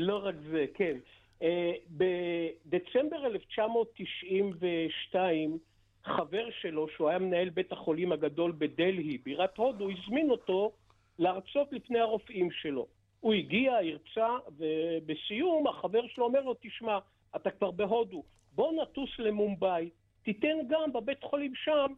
[0.06, 0.98] לא רק זה, כן.
[1.42, 5.58] אה, בדצמבר 1992,
[6.04, 10.72] חבר שלו, שהוא היה מנהל בית החולים הגדול בדלהי, בירת הודו, הזמין אותו
[11.18, 12.86] להרצות לפני הרופאים שלו.
[13.20, 14.28] הוא הגיע, הרצה,
[14.58, 16.98] ובסיום החבר שלו אומר לו, תשמע,
[17.36, 19.90] אתה כבר בהודו, בוא נטוס למומבאי,
[20.22, 21.92] תיתן גם בבית חולים שם,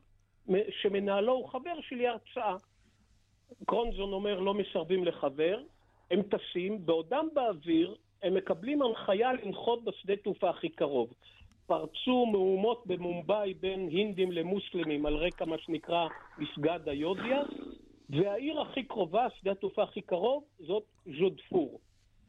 [0.83, 2.57] שמנהלו הוא חבר שלי, הרצאה.
[3.67, 5.63] קרונזון אומר, לא מסרבים לחבר,
[6.11, 11.13] הם טסים, בעודם באוויר, הם מקבלים הנחיה לנחות בשדה תעופה הכי קרוב.
[11.67, 16.09] פרצו מהומות במומבאי בין הינדים למוסלמים על רקע מה שנקרא
[16.39, 17.43] מסגד היודיה,
[18.11, 20.85] והעיר הכי קרובה, שדה התעופה הכי קרוב, זאת
[21.19, 21.81] ז'ודפור.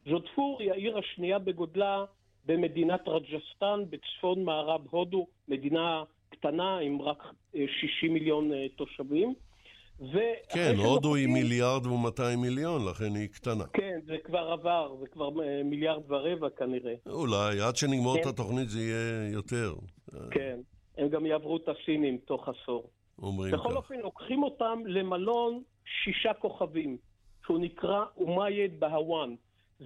[0.06, 2.06] ז'ודפור היא העיר השנייה בגודלה
[2.46, 9.34] במדינת רג'סטן, בצפון מערב הודו, מדינה קטנה עם רק 60 אה, מיליון אה, תושבים.
[10.50, 13.64] כן, הודו היא מיליארד ומאתיים מיליון, לכן היא קטנה.
[13.74, 16.94] כן, זה כבר עבר, זה כבר אה, מיליארד ורבע כנראה.
[17.06, 18.30] אולי, עד שנגמור את כן.
[18.30, 19.74] התוכנית זה יהיה יותר.
[20.32, 20.60] כן,
[20.98, 22.90] הם גם יעברו את הסינים תוך עשור.
[23.22, 23.60] אומרים כך.
[23.60, 26.98] בכל אופן, לוקחים אותם למלון שישה כוכבים,
[27.46, 29.36] שהוא נקרא אומייד בהוואן.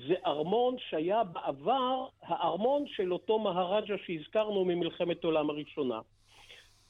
[0.08, 6.00] זה ארמון שהיה בעבר הארמון של אותו מהראג'ה שהזכרנו ממלחמת העולם הראשונה.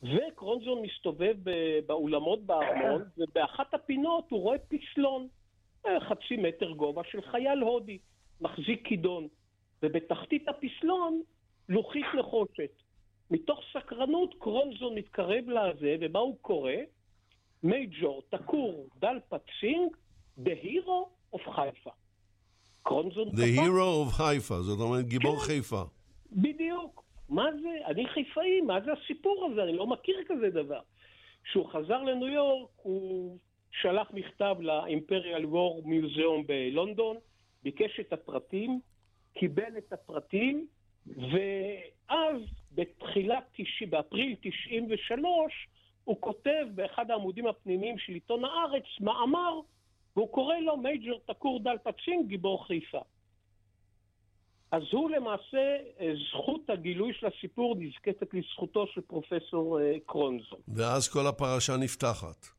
[0.04, 1.36] וקרונזון מסתובב
[1.86, 5.28] באולמות בארמון, ובאחת הפינות הוא רואה פסלון,
[5.86, 7.98] אה, חצי מטר גובה של חייל הודי,
[8.42, 9.28] מחזיק כידון,
[9.84, 11.22] ובתחתית הפסלון
[11.70, 12.72] לוחית נחושת.
[13.32, 16.72] מתוך סקרנות קרונזון מתקרב לזה, ומה הוא קורא?
[17.64, 19.96] מייג'ור תקור דל פצינג,
[20.46, 21.92] Hero of חיפה.
[22.88, 25.82] קרונזון The Hero of חיפה, זאת אומרת גיבור כן, חיפה.
[26.32, 27.04] בדיוק.
[27.30, 27.70] מה זה?
[27.86, 29.64] אני חיפאי, מה זה הסיפור הזה?
[29.64, 30.80] אני לא מכיר כזה דבר.
[31.44, 33.38] כשהוא חזר לניו יורק, הוא
[33.72, 37.18] שלח מכתב לאימפריאל וור מיוזיאום בלונדון,
[37.64, 38.80] ביקש את הפרטים,
[39.34, 40.68] קיבל את הפרטים,
[41.08, 42.42] ואז
[42.72, 43.56] בתחילת,
[43.90, 45.68] באפריל 93,
[46.04, 49.60] הוא כותב באחד העמודים הפנימיים של עיתון הארץ מאמר,
[50.18, 53.02] והוא קורא לו מייג'ר תקור דלפט סינג, גיבור חיפה.
[54.72, 60.60] אז הוא למעשה, אה, זכות הגילוי של הסיפור נזקפת לזכותו של פרופסור אה, קרונזון.
[60.68, 62.57] ואז כל הפרשה נפתחת.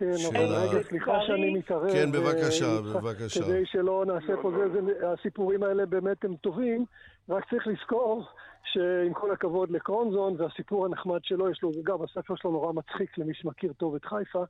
[0.00, 1.92] כן, אבל רגע, סליחה שאני מתערב.
[1.92, 3.44] כן, בבקשה, אה, בבקשה.
[3.44, 6.84] כדי שלא נעשה פה זה, הסיפורים האלה באמת הם טובים,
[7.28, 8.24] רק צריך לזכור
[8.64, 13.34] שעם כל הכבוד לקרונזון והסיפור הנחמד שלו, יש לו, גם הספר שלו נורא מצחיק למי
[13.34, 14.44] שמכיר טוב את חיפה,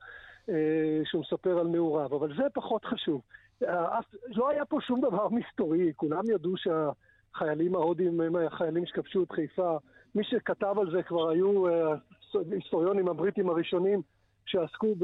[1.03, 3.21] שהוא מספר על נעוריו, אבל זה פחות חשוב.
[4.27, 9.77] לא היה פה שום דבר מסתורי, כולם ידעו שהחיילים ההודים הם החיילים שכבשו את חיפה.
[10.15, 11.63] מי שכתב על זה כבר היו
[12.51, 14.01] היסטוריונים הבריטים הראשונים
[14.51, 14.95] שעסקו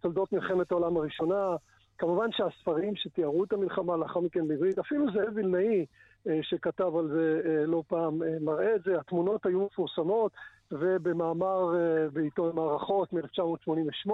[0.00, 1.56] בתולדות מלחמת העולם הראשונה.
[1.98, 5.86] כמובן שהספרים שתיארו את המלחמה לאחר מכן בעברית, אפילו זאב וילנאי
[6.42, 10.32] שכתב על זה לא פעם מראה את זה, התמונות היו מפורסמות
[10.72, 11.74] ובמאמר
[12.12, 14.10] בעיתון מערכות מ-1988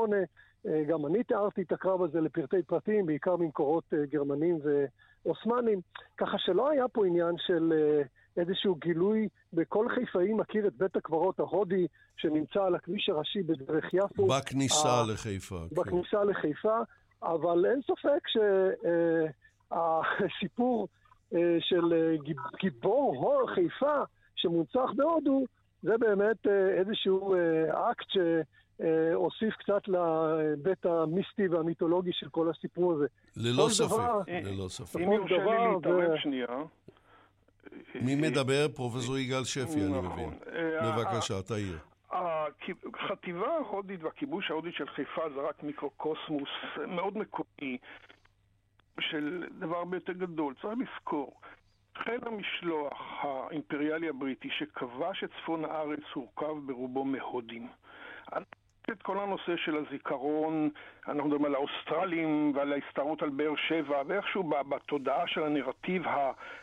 [0.88, 4.58] גם אני תיארתי את הקרב הזה לפרטי פרטים, בעיקר ממקורות גרמנים
[5.24, 5.80] ואוסמנים,
[6.16, 7.72] ככה שלא היה פה עניין של
[8.36, 11.86] איזשהו גילוי, בכל חיפאי מכיר את בית הקברות ההודי
[12.16, 14.26] שנמצא על הכביש הראשי בדרך יפו.
[14.26, 15.58] בכניסה ה- לחיפה.
[15.72, 16.26] בכניסה כן.
[16.28, 16.76] לחיפה,
[17.22, 18.28] אבל אין ספק
[19.70, 20.88] שהסיפור
[21.60, 22.14] של
[22.60, 24.02] גיבור הור חיפה
[24.34, 25.44] שמונצח בהודו,
[25.82, 26.46] זה באמת
[26.78, 27.34] איזשהו
[27.70, 33.06] אקט שהוסיף קצת להיבט המיסטי והמיתולוגי של כל הסיפור הזה.
[33.36, 33.96] ללא ספק,
[34.28, 35.00] ללא ספק.
[35.00, 36.46] אם יורשה לי להתערב שנייה.
[38.00, 38.68] מי מדבר?
[38.74, 40.06] פרופסור יגאל שפי, אני נכון.
[40.06, 40.38] מבין.
[40.82, 41.78] בבקשה, תעיר.
[42.94, 46.48] החטיבה ההודית והכיבוש ההודית של חיפה זה רק מיקרוקוסמוס
[46.88, 47.78] מאוד מקומי
[49.00, 50.54] של דבר הרבה יותר גדול.
[50.62, 51.40] צריך לזכור,
[51.98, 52.92] חיל המשלוח
[53.22, 57.68] האימפריאלי הבריטי שכבש את צפון הארץ הורכב ברובו מהודים.
[58.90, 60.70] את כל הנושא של הזיכרון,
[61.08, 66.02] אנחנו מדברים על האוסטרלים ועל ההסתערות על באר שבע, ואיכשהו בתודעה של הנרטיב,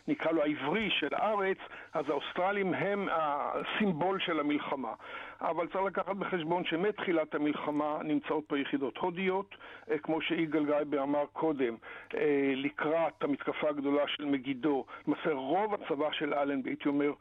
[0.08, 1.58] נקרא לו העברי של הארץ,
[1.94, 4.94] אז האוסטרלים הם הסימבול של המלחמה.
[5.42, 9.56] אבל צריך לקחת בחשבון שמתחילת המלחמה נמצאות פה יחידות הודיות,
[10.04, 11.76] כמו שיגאל גייבר אמר קודם,
[12.56, 14.86] לקראת המתקפה הגדולה של מגידו.
[15.08, 17.12] למעשה רוב הצבא של אלנבי, הייתי אומר,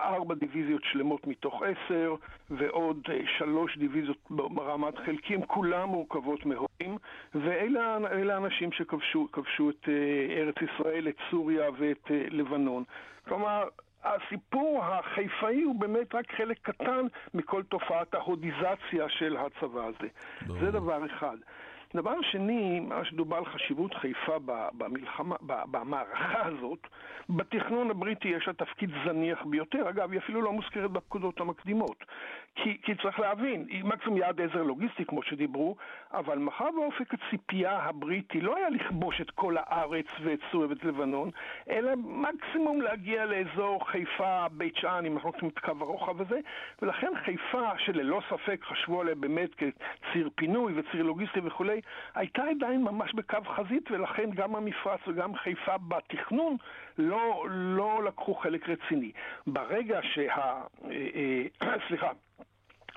[0.00, 2.14] ארבע דיוויזיות שלמות מתוך עשר,
[2.50, 3.08] ועוד
[3.38, 6.98] שלוש דיוויזיות ברמת חלקים, כולם מורכבות מהודים,
[7.34, 7.98] ואלה
[8.34, 9.28] האנשים שכבשו
[9.70, 9.88] את
[10.36, 12.84] ארץ ישראל, את סוריה ואת לבנון.
[13.28, 13.64] כלומר,
[14.06, 20.08] הסיפור החיפאי הוא באמת רק חלק קטן מכל תופעת ההודיזציה של הצבא הזה.
[20.46, 20.60] ברור.
[20.60, 21.36] זה דבר אחד.
[21.94, 24.38] דבר שני, מה שדובר על חשיבות חיפה
[24.72, 26.86] במלחמה, במערכה הזאת,
[27.28, 29.88] בתכנון הבריטי יש לה תפקיד זניח ביותר.
[29.88, 32.04] אגב, היא אפילו לא מוזכרת בפקודות המקדימות.
[32.56, 35.76] כי, כי צריך להבין, מקסימום יעד עזר לוגיסטי, כמו שדיברו,
[36.12, 41.30] אבל מאחר באופק הציפייה הבריטי לא היה לכבוש את כל הארץ ואת סוריה ואת לבנון,
[41.70, 46.40] אלא מקסימום להגיע לאזור חיפה, בית שאן, אם אנחנו רוצים את קו הרוחב הזה,
[46.82, 51.80] ולכן חיפה, שללא ספק חשבו עליה באמת כציר פינוי וציר לוגיסטי וכולי,
[52.14, 56.56] הייתה עדיין ממש בקו חזית, ולכן גם המפרץ וגם חיפה בתכנון
[56.98, 59.12] לא, לא לקחו חלק רציני.
[59.46, 60.62] ברגע שה...
[61.88, 62.10] סליחה.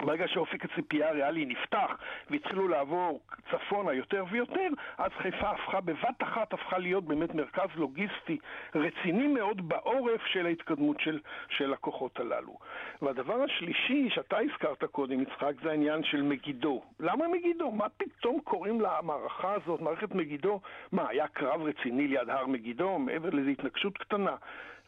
[0.01, 1.97] ברגע שאופק הציפייה הריאלי נפתח
[2.29, 3.19] והתחילו לעבור
[3.51, 4.67] צפונה יותר ויותר,
[4.97, 8.37] אז חיפה הפכה בבת אחת, הפכה להיות באמת מרכז לוגיסטי
[8.75, 11.19] רציני מאוד בעורף של ההתקדמות של,
[11.49, 12.57] של הכוחות הללו.
[13.01, 16.81] והדבר השלישי שאתה הזכרת קודם, יצחק, זה העניין של מגידו.
[16.99, 17.71] למה מגידו?
[17.71, 20.59] מה פתאום קוראים למערכה הזאת, מערכת מגידו?
[20.91, 24.35] מה, היה קרב רציני ליד הר מגידו, מעבר לאיזו התנגשות קטנה?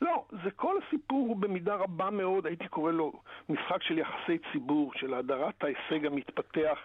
[0.02, 3.14] לא, זה כל הסיפור הוא במידה רבה מאוד, הייתי קורא לו
[3.50, 6.78] משחק של יחסי ציבור, של הדרת ההישג המתפתח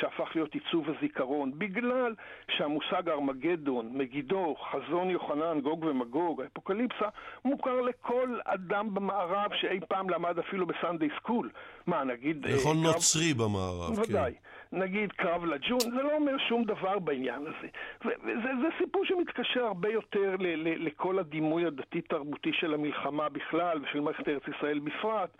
[0.00, 2.14] שהפך להיות עיצוב הזיכרון, בגלל
[2.50, 7.08] שהמושג ארמגדון, מגידו, חזון יוחנן, גוג ומגוג, האפוקליפסה,
[7.44, 11.50] מוכר לכל אדם במערב שאי פעם למד אפילו בסנדיי סקול.
[11.86, 12.46] מה, נגיד...
[12.46, 12.82] לכל קרב...
[12.82, 14.10] נוצרי במערב, כן.
[14.10, 14.34] ודאי.
[14.72, 17.68] נגיד קרב לג'ון, זה לא אומר שום דבר בעניין הזה.
[18.04, 24.00] וזה זה סיפור שמתקשר הרבה יותר ל, ל, לכל הדימוי הדתי-תרבותי של המלחמה בכלל ושל
[24.00, 25.30] מערכת ארץ ישראל בפרט.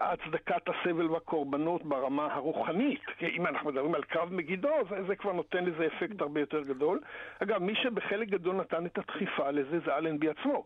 [0.00, 3.00] הצדקת הסבל והקורבנות ברמה הרוחנית.
[3.22, 7.00] אם אנחנו מדברים על קרב מגידו, זה, זה כבר נותן לזה אפקט הרבה יותר גדול.
[7.42, 10.64] אגב, מי שבחלק גדול נתן את הדחיפה לזה זה אלנבי עצמו.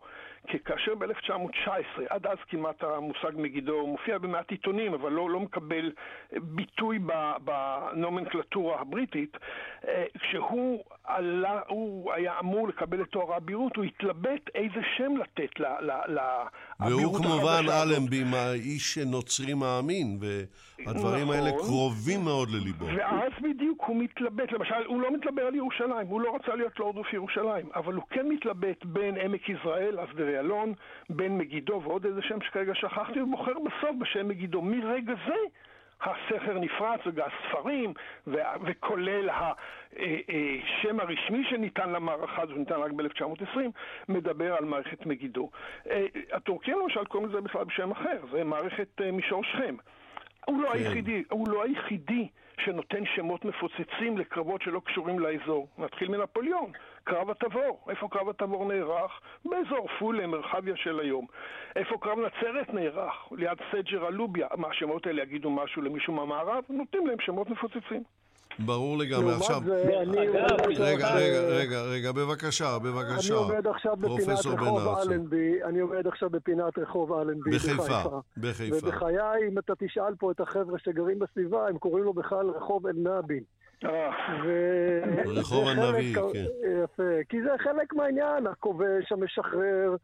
[0.48, 5.92] כי כאשר ב-1919, עד אז כמעט המושג מגידו מופיע במעט עיתונים, אבל לא, לא מקבל
[6.32, 6.98] ביטוי
[7.44, 9.36] בנומנקלטורה הבריטית,
[9.88, 15.60] אה, כשהוא עלה, הוא היה אמור לקבל את תואר האבירות, הוא התלבט איזה שם לתת
[16.08, 22.86] לאבירות והוא כמובן אלנבי, האיש נוצרי מאמין, והדברים נכון, האלה קרובים מאוד לליבו.
[22.86, 26.96] ואז בדיוק הוא מתלבט, למשל, הוא לא מתלבט על ירושלים, הוא לא רצה להיות לורד
[26.96, 30.74] אוף ירושלים, אבל הוא כן מתלבט בין עמק יזרעל, אסדרי אלון,
[31.10, 34.62] בין מגידו ועוד איזה שם שכרגע שכחתי, ובוחר בסוף בשם מגידו.
[34.62, 35.34] מרגע זה
[36.02, 37.94] הסכר נפרץ, והספרים,
[38.26, 43.58] וכולל השם הרשמי שניתן למערכה הזו, שניתן רק ב-1920,
[44.08, 45.50] מדבר על מערכת מגידו.
[46.32, 49.74] הטורקים למשל קוראים לזה בכלל בשם אחר, זה מערכת מישור שכם.
[50.46, 50.74] הוא לא, כן.
[50.78, 52.28] היחידי, הוא לא היחידי
[52.64, 55.68] שנותן שמות מפוצצים לקרבות שלא קשורים לאזור.
[55.78, 56.72] נתחיל מנפוליאון,
[57.04, 57.84] קרב התבור.
[57.90, 59.20] איפה קרב התבור נערך?
[59.44, 61.26] באזור פולה, מרחביה של היום.
[61.76, 63.32] איפה קרב נצרת נערך?
[63.32, 64.46] ליד סג'ר אלוביה.
[64.56, 66.64] מה, השמות האלה יגידו משהו למישהו מהמערב?
[66.68, 68.02] נותנים להם שמות מפוצצים.
[68.64, 69.34] ברור לגמרי.
[69.34, 69.60] עכשיו...
[70.78, 73.34] רגע, רגע, רגע, רגע, בבקשה, בבקשה.
[73.34, 78.20] אני עומד עכשיו בפינת רחוב אלנבי, אני עומד עכשיו בפינת רחוב אלנבי בחיפה.
[78.36, 78.76] בחיפה.
[78.86, 79.16] ובחיי,
[79.48, 83.42] אם אתה תשאל פה את החבר'ה שגרים בסביבה, הם קוראים לו בכלל רחוב אל-נאבין.
[85.26, 86.44] רחוב הנביא, כן.
[86.84, 89.96] יפה, כי זה חלק מהעניין, הכובש, המשחרר, אה,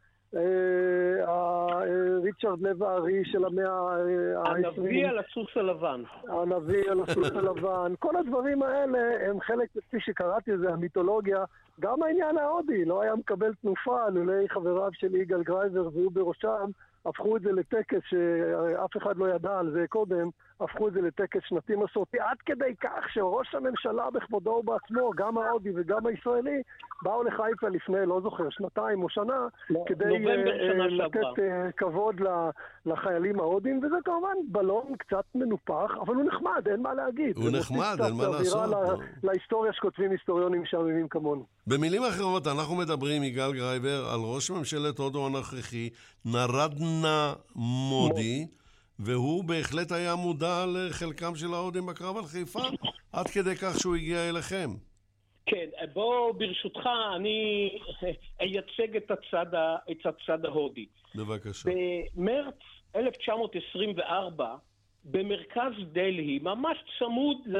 [2.23, 4.49] ריצ'רד לב הארי של המאה ה-20.
[4.49, 6.03] הנביא על הסוס הלבן.
[6.29, 7.93] הנביא על הסוס הלבן.
[7.99, 11.43] כל הדברים האלה הם חלק, כפי שקראתי לזה, המיתולוגיה.
[11.79, 16.71] גם העניין ההודי לא היה מקבל תנופה לולא חבריו של יגאל גרייבר והוא בראשם.
[17.05, 20.29] הפכו את זה לטקס שאף אחד לא ידע על זה קודם,
[20.61, 25.69] הפכו את זה לטקס שנתי מסורתי, עד כדי כך שראש הממשלה בכבודו ובעצמו, גם ההודי
[25.75, 26.61] וגם הישראלי,
[27.01, 32.15] באו לחיפה לפני, לא זוכר, שנתיים או שנה, לא, כדי uh, לתת uh, כבוד
[32.85, 37.37] לחיילים ההודים, וזה כמובן בלון קצת מנופח, אבל הוא נחמד, אין מה להגיד.
[37.37, 38.69] הוא נחמד, אין מה לעשות.
[38.69, 38.77] לה,
[39.23, 41.45] להיסטוריה שכותבים היסטוריונים משעממים כמונו.
[41.67, 45.89] במילים אחרות, אנחנו מדברים, יגאל גרייבר, על ראש ממשלת הודו הנוכחי,
[46.25, 48.47] נרנדרה מודי.
[48.99, 52.63] והוא בהחלט היה מודע לחלקם של ההודים בקרב על חיפה,
[53.13, 54.69] עד כדי כך שהוא הגיע אליכם.
[55.45, 57.69] כן, בוא ברשותך, אני
[58.41, 60.85] אייצג את הצד, ה, את הצד ההודי.
[61.15, 61.69] בבקשה.
[62.15, 62.55] במרץ
[62.95, 64.55] 1924,
[65.05, 67.57] במרכז דלהי, ממש צמוד ל...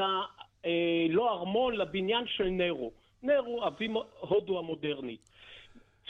[0.66, 2.92] אה, לא ארמון, לבניין של נרו.
[3.22, 3.88] נרו, אבי
[4.20, 5.28] הודו המודרנית.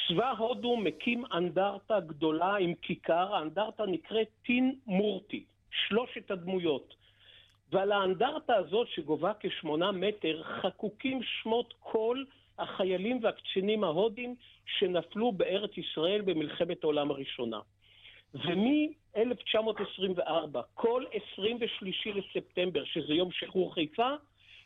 [0.06, 6.94] צבא הודו מקים אנדרטה גדולה עם כיכר, האנדרטה נקראת טין מורטי, שלושת הדמויות.
[7.72, 12.24] ועל האנדרטה הזאת, שגובה כשמונה מטר, חקוקים שמות כל
[12.58, 14.34] החיילים והקצינים ההודים
[14.66, 17.60] שנפלו בארץ ישראל במלחמת העולם הראשונה.
[18.34, 24.10] ומ-1924, כל 23 לספטמבר, שזה יום שחרור חיפה,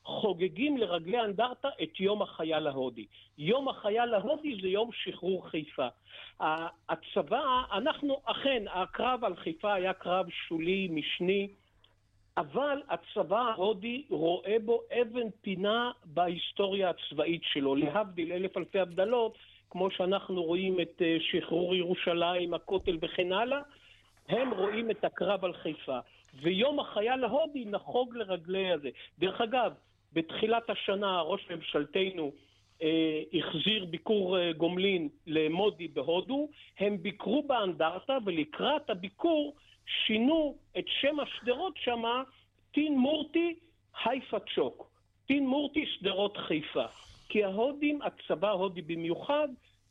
[0.05, 3.07] חוגגים לרגלי אנדרטה את יום החייל ההודי.
[3.39, 5.89] יום החייל ההודי זה יום שחרור חיפה.
[6.89, 11.49] הצבא, אנחנו, אכן, הקרב על חיפה היה קרב שולי, משני,
[12.37, 17.75] אבל הצבא ההודי רואה בו אבן פינה בהיסטוריה הצבאית שלו.
[17.75, 19.39] להבדיל אלף אלפי הבדלות,
[19.71, 23.61] כמו שאנחנו רואים את אה, שחרור ירושלים, הכותל וכן הלאה,
[24.29, 25.99] הם רואים את הקרב על חיפה.
[26.35, 28.91] ויום החייל ההודי נחוג לרגלי הזה.
[29.19, 29.73] דרך אגב,
[30.13, 32.33] בתחילת השנה ראש ממשלתנו
[32.83, 36.49] אה, החזיר ביקור אה, גומלין למודי בהודו,
[36.79, 39.55] הם ביקרו באנדרטה ולקראת הביקור
[39.87, 42.23] שינו את שם השדרות שמה
[42.73, 43.55] טין מורטי
[44.05, 44.91] הייפה צ'וק.
[45.27, 46.85] טין מורטי שדרות חיפה.
[47.29, 49.49] כי ההודים, הצבא ההודי במיוחד,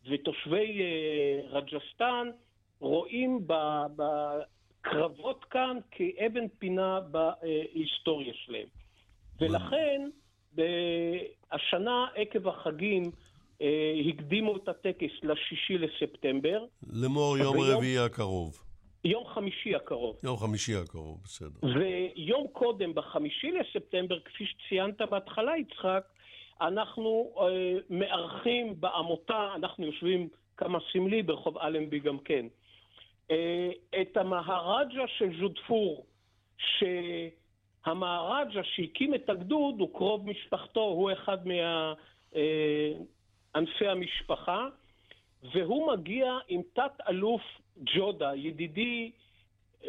[0.10, 2.30] ותושבי אה, רג'סטן
[2.80, 3.48] רואים
[3.96, 8.81] בקרבות כאן כאבן פינה בהיסטוריה שלהם.
[9.42, 10.10] ולכן,
[11.52, 13.12] השנה, עקב החגים,
[13.62, 16.66] אה, הקדימו את הטקס לשישי לספטמבר.
[16.94, 18.60] לאמור יום רביעי הקרוב.
[19.06, 20.16] יום חמישי הקרוב.
[20.24, 21.60] יום חמישי הקרוב, בסדר.
[21.64, 26.04] ויום קודם, בחמישי לספטמבר, כפי שציינת בהתחלה, יצחק,
[26.62, 27.46] אנחנו אה,
[27.90, 30.28] מארחים בעמותה, אנחנו יושבים
[30.58, 32.46] כמה סמלי ברחוב אלנבי גם כן,
[33.32, 33.70] אה,
[34.02, 36.06] את המהרג'ה של ז'ודפור,
[36.58, 36.84] ש...
[37.86, 42.36] המהרג'ה שהקים את הגדוד הוא קרוב משפחתו, הוא אחד מאנשי
[43.86, 44.68] אה, המשפחה,
[45.54, 47.42] והוא מגיע עם תת-אלוף
[47.84, 49.12] ג'ודה, ידידי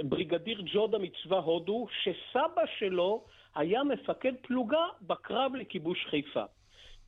[0.02, 3.24] בריגדיר ג'ודה מצבא הודו, שסבא שלו
[3.54, 6.44] היה מפקד פלוגה בקרב לכיבוש חיפה.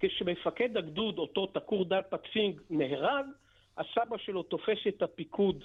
[0.01, 3.27] כשמפקד הגדוד, אותו תקור דל פצינג, נהרג,
[3.78, 5.65] הסבא שלו תופס את הפיקוד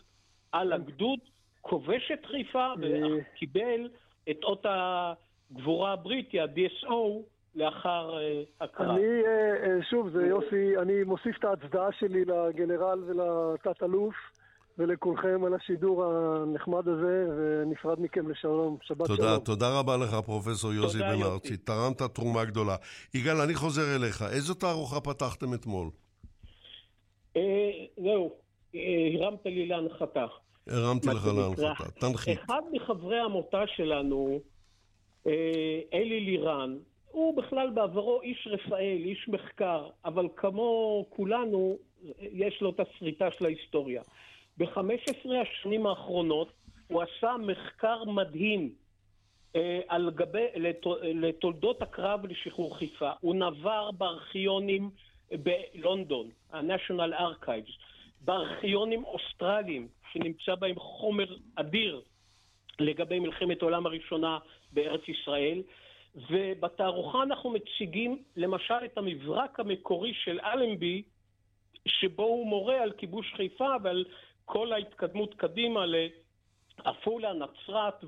[0.52, 1.20] על הגדוד,
[1.62, 3.90] כובש את חיפה וקיבל
[4.32, 7.22] את אות הגבורה הבריטי, ה-DSO,
[7.56, 8.90] לאחר uh, הקרב.
[8.90, 14.16] אני, uh, שוב, זה יוסי, אני מוסיף את ההצדעה שלי לגנרל ולתת-אלוף
[14.78, 18.78] ולכולכם על השידור הנחמד הזה, ונפרד מכם לשלום.
[18.82, 19.40] שבת תודה, שלום.
[19.40, 21.58] תודה רבה לך, פרופסור יוסי בן ארצי.
[21.58, 22.76] תרמת תרומה גדולה.
[23.14, 24.22] יגאל, אני חוזר אליך.
[24.22, 25.90] איזו תערוכה פתחתם אתמול?
[27.98, 28.32] זהו,
[28.74, 30.26] הרמת לי להנחתה.
[30.72, 32.40] הרמתי לך להנחתה, תנחית.
[32.46, 34.40] אחד מחברי העמותה שלנו,
[35.28, 36.78] אה, אלי לירן,
[37.12, 41.78] הוא בכלל בעברו איש רפאל, איש מחקר, אבל כמו כולנו,
[42.20, 44.02] יש לו את הסריטה של ההיסטוריה.
[44.58, 46.52] ב-15 השנים האחרונות
[46.88, 48.74] הוא עשה מחקר מדהים
[49.56, 50.46] אה, על גבי,
[51.02, 53.12] לתולדות הקרב לשחרור חיפה.
[53.22, 54.90] הוא נבר בארכיונים
[55.32, 57.72] בלונדון, ה-National Archives,
[58.22, 62.02] בארכיונים אוסטרליים, שנמצא בהם חומר אדיר
[62.80, 64.38] לגבי מלחמת העולם הראשונה
[64.74, 65.62] בארץ ישראל,
[66.30, 71.04] ובתערוכה אנחנו מציגים למשל את המברק המקורי של אלנבי,
[71.88, 74.06] שבו הוא מורה על כיבוש חיפה ועל
[74.46, 78.06] כל ההתקדמות קדימה לעפולה, נצרת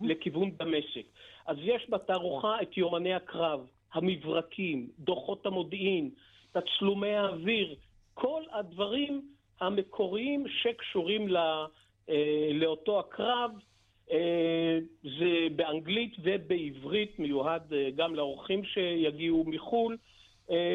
[0.00, 1.04] ולכיוון דמשק.
[1.46, 6.10] אז יש בתערוכה את יומני הקרב, המברקים, דוחות המודיעין,
[6.52, 7.74] תצלומי האוויר,
[8.14, 9.28] כל הדברים
[9.60, 11.66] המקוריים שקשורים לא,
[12.54, 13.50] לאותו הקרב.
[14.10, 19.96] אה, זה באנגלית ובעברית, מיועד אה, גם לאורחים שיגיעו מחו"ל,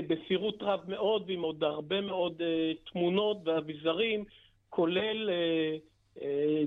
[0.08, 2.42] בפירוט רב מאוד ועם עוד הרבה מאוד
[2.92, 4.26] תמונות ואביזרים,
[4.70, 5.30] כולל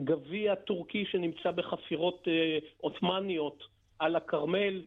[0.04, 2.28] גביע טורקי שנמצא בחפירות
[2.76, 3.62] עות'מאניות
[3.98, 4.82] על הכרמל,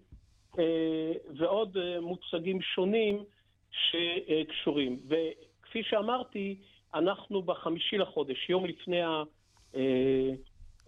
[1.38, 3.23] ועוד מוצגים שונים
[3.72, 4.99] שקשורים.
[5.07, 6.56] וכפי שאמרתי,
[6.93, 9.01] אנחנו בחמישי לחודש, יום לפני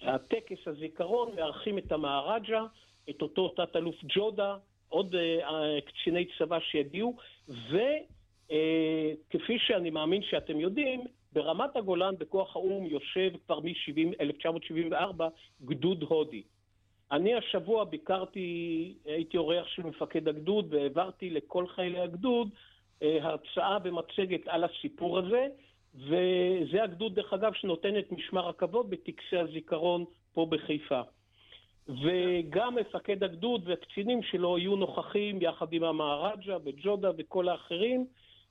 [0.02, 2.66] הטקס הזיכרון, מארחים את המהרג'ה,
[3.10, 4.58] את אותו תת-אלוף ג'ודה,
[4.90, 5.16] עוד
[5.86, 7.16] קציני צבא שיגיעו,
[7.48, 11.04] וכפי שאני מאמין שאתם יודעים,
[11.34, 15.24] ברמת הגולן, בכוח האו"ם, יושב כבר מ-1974
[15.66, 16.44] גדוד הודי.
[17.12, 22.50] אני השבוע ביקרתי, הייתי אורח של מפקד הגדוד והעברתי לכל חיילי הגדוד
[23.04, 25.48] אה, הרצאה במצגת על הסיפור הזה,
[25.96, 31.02] וזה הגדוד, דרך אגב, שנותן את משמר הכבוד בטקסי הזיכרון פה בחיפה.
[31.88, 38.06] וגם מפקד הגדוד והקצינים שלו יהיו נוכחים יחד עם המהרג'ה וג'ודה וכל האחרים,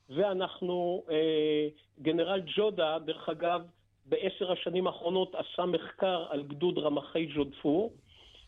[0.09, 1.67] ואנחנו, אה,
[2.01, 3.61] גנרל ג'ודה, דרך אגב,
[4.05, 7.93] בעשר השנים האחרונות עשה מחקר על גדוד רמחי ג'ודפור,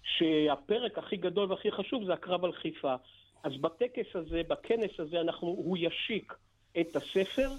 [0.03, 2.95] שהפרק הכי גדול והכי חשוב זה הקרב על חיפה.
[3.44, 6.34] אז בטקס הזה, בכנס הזה, אנחנו, הוא ישיק
[6.80, 7.49] את הספר.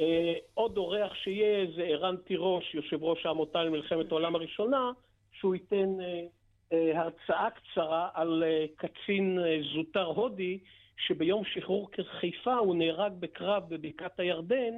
[0.00, 4.90] אה, עוד אורח שיהיה זה ערן תירוש, יושב ראש העמותה למלחמת העולם הראשונה,
[5.32, 6.24] שהוא ייתן אה,
[6.72, 8.42] אה, הרצאה קצרה על
[8.76, 9.38] קצין
[9.74, 10.58] זוטר הודי,
[11.06, 14.74] שביום שחרור חיפה הוא נהרג בקרב בבקעת הירדן,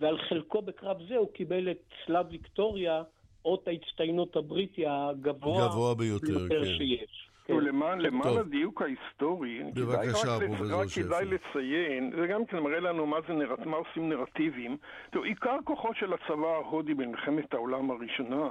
[0.00, 3.02] ועל חלקו בקרב זה הוא קיבל את צלב ויקטוריה,
[3.44, 6.64] אות ההצטיינות הבריטי הגבוה גבוה ביותר, כן.
[6.64, 7.29] שיש.
[7.58, 7.64] כן.
[7.64, 11.02] למען, למען הדיוק ההיסטורי, בבקשה, פרופסור שפי.
[11.02, 14.76] רק כדאי לציין, זה גם כן מראה לנו מה, זה נרט, מה עושים נרטיבים.
[15.10, 18.48] תראו, עיקר כוחו של הצבא ההודי במלחמת העולם הראשונה,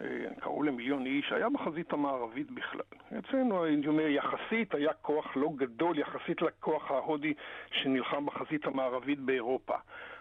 [0.00, 0.06] אה,
[0.40, 2.80] קראו למיליון איש, היה בחזית המערבית בכלל.
[3.18, 7.34] אצלנו, אני אומר, יחסית היה כוח לא גדול יחסית לכוח ההודי
[7.70, 9.74] שנלחם בחזית המערבית באירופה.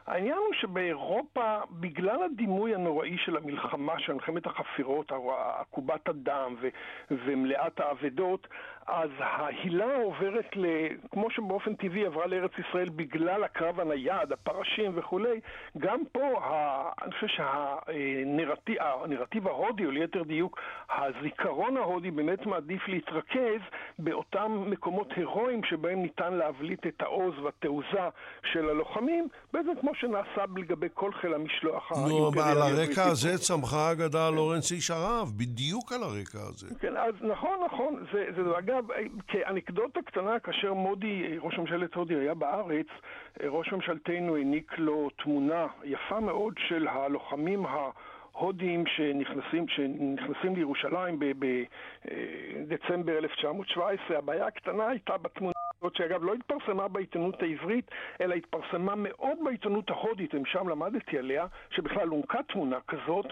[0.07, 5.11] העניין הוא שבאירופה, בגלל הדימוי הנוראי של המלחמה, של מלחמת החפירות,
[5.59, 6.69] עקובת הדם ו-
[7.11, 8.47] ומלאת האבדות,
[8.87, 10.65] אז ההילה עוברת, ל...
[11.11, 15.39] כמו שבאופן טבעי עברה לארץ ישראל בגלל הקרב הנייד, הפרשים וכולי,
[15.77, 16.89] גם פה, ה...
[17.03, 18.77] אני חושב שהנרטיב
[19.47, 23.61] ההודי, או ליתר דיוק, הזיכרון ההודי באמת מעדיף להתרכז
[23.99, 28.09] באותם מקומות הירואיים שבהם ניתן להבליט את העוז והתעוזה
[28.51, 34.27] של הלוחמים, בעצם כמו שנעשה לגבי כל חיל המשלוח נו, על הרקע הזה צמחה האגדה
[34.27, 36.67] על לורנס איש ערב, בדיוק על הרקע הזה.
[36.79, 38.05] כן, אז נכון, נכון.
[38.13, 38.87] זה, זה אגב,
[39.27, 42.87] כאנקדוטה קטנה, כאשר מודי, ראש ממשלת הודי, היה בארץ,
[43.43, 47.89] ראש ממשלתנו העניק לו תמונה יפה מאוד של הלוחמים ה...
[48.31, 54.17] הודים שנכנסים, שנכנסים לירושלים בדצמבר 1917.
[54.17, 57.91] הבעיה הקטנה הייתה בתמונה הזאת, שאגב לא התפרסמה בעיתונות העברית,
[58.21, 63.25] אלא התפרסמה מאוד בעיתונות ההודית, ומשם למדתי עליה, שבכלל הונקה תמונה כזאת.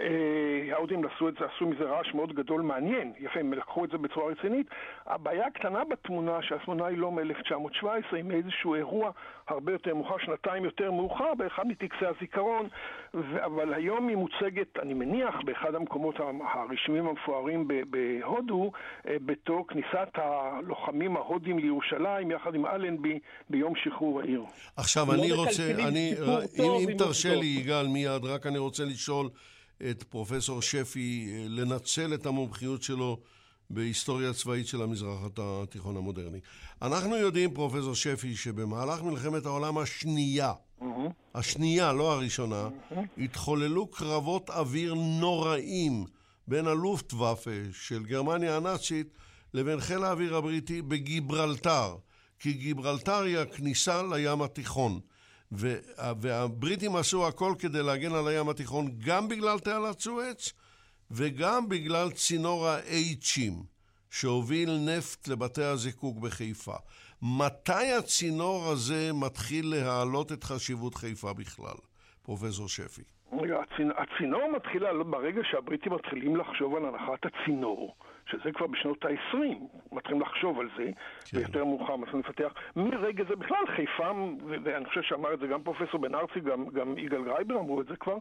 [0.00, 3.90] אה, ההודים עשו את זה, עשו מזה רעש מאוד גדול מעניין, יפה, הם לקחו את
[3.90, 4.66] זה בצורה רצינית.
[5.06, 9.10] הבעיה הקטנה בתמונה, שהתמונה היא לא מ-1917, היא מאיזשהו אירוע
[9.50, 12.68] הרבה יותר מאוחר, שנתיים יותר מאוחר, באחד מטקסי הזיכרון,
[13.14, 16.14] ו- אבל היום היא מוצגת, אני מניח, באחד המקומות
[16.54, 18.72] הרשמיים המפוארים בהודו,
[19.08, 23.18] אה, בתור כניסת הלוחמים ההודים לירושלים, יחד עם אלנבי,
[23.50, 24.42] ביום שחרור העיר.
[24.76, 26.14] עכשיו, לא אני רוצה, אני,
[26.58, 29.28] אם, אם תרשה לי, יגאל, מיד, רק אני רוצה לשאול
[29.90, 33.16] את פרופסור שפי אה, לנצל את המומחיות שלו
[33.70, 36.38] בהיסטוריה צבאית של המזרח התיכון המודרני.
[36.82, 40.84] אנחנו יודעים, פרופסור שפי, שבמהלך מלחמת העולם השנייה, mm-hmm.
[41.34, 42.94] השנייה, לא הראשונה, mm-hmm.
[43.18, 46.04] התחוללו קרבות אוויר נוראים
[46.48, 49.06] בין הלופטוואפה של גרמניה הנאצית
[49.54, 51.96] לבין חיל האוויר הבריטי בגיברלטר,
[52.38, 55.00] כי גיברלטר היא הכניסה לים התיכון.
[55.52, 60.52] והבריטים עשו הכל כדי להגן על הים התיכון גם בגלל תעלת סואץ
[61.10, 63.64] וגם בגלל צינור ה-H'ים.
[64.10, 66.76] שהוביל נפט לבתי הזיקוק בחיפה.
[67.22, 71.76] מתי הצינור הזה מתחיל להעלות את חשיבות חיפה בכלל,
[72.22, 73.02] פרופסור שפי?
[73.96, 77.94] הצינור מתחיל לעלות ברגע שהבריטים מתחילים לחשוב על הנחת הצינור.
[78.30, 79.36] שזה כבר בשנות ה-20,
[79.92, 80.90] מתחילים לחשוב על זה,
[81.30, 81.38] כן.
[81.38, 82.52] ויותר מאוחר מתחילים לפתח.
[82.76, 84.10] מרגע זה בכלל, חיפה,
[84.64, 87.86] ואני חושב שאמר את זה גם פרופסור בן ארצי, גם, גם יגאל גרייבר אמרו את
[87.86, 88.18] זה כבר,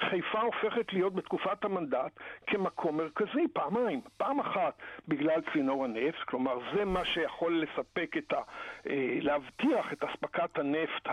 [0.00, 4.00] חיפה הופכת להיות בתקופת המנדט כמקום מרכזי, פעמיים.
[4.16, 4.78] פעם אחת
[5.08, 8.40] בגלל צינור הנפט, כלומר זה מה שיכול לספק את ה...
[8.88, 11.08] אה, להבטיח את אספקת הנפט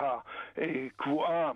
[0.56, 1.52] הקבועה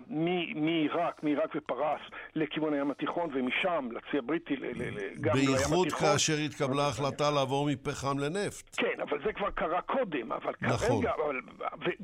[0.55, 2.01] מעיראק, מעיראק ופרס,
[2.35, 5.33] לכיוון הים התיכון, ומשם לצי הבריטי, גם לים התיכון.
[5.33, 8.75] בייחוד כאשר התקבלה ההחלטה לעבור מפחם לנפט.
[8.77, 10.87] כן, אבל זה כבר קרה קודם, אבל נכון.
[10.87, 11.41] כרגע, אבל,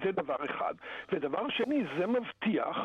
[0.04, 0.74] זה דבר אחד.
[1.12, 2.78] ודבר שני, זה מבטיח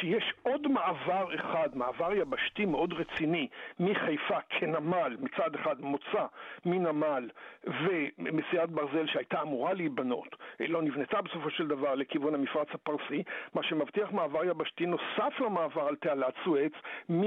[0.00, 3.48] שיש עוד מעבר אחד, מעבר יבשתי מאוד רציני,
[3.80, 6.26] מחיפה כנמל, מצד אחד מוצא
[6.66, 7.30] מנמל
[7.64, 13.22] ומסיעת ברזל שהייתה אמורה להיבנות, לא נבנתה בסופו של דבר לכיוון המפרץ הפרסי,
[13.54, 16.72] מה שמבטיח מעבר יבשתי נוסף למעבר על תעלת סואץ
[17.10, 17.22] מ...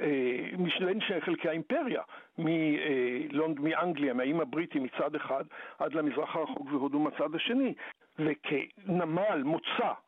[0.00, 2.02] אה, משני חלקי האימפריה,
[2.38, 5.44] מלונד, מאנגליה, מהאיים הבריטי מצד אחד,
[5.78, 7.74] עד למזרח הרחוק והודו מצד השני.
[8.18, 10.05] וכנמל מוצא אה,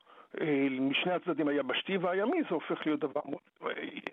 [0.81, 3.73] משני הצדדים היבשתי והימי זה הופך להיות דבר מאוד,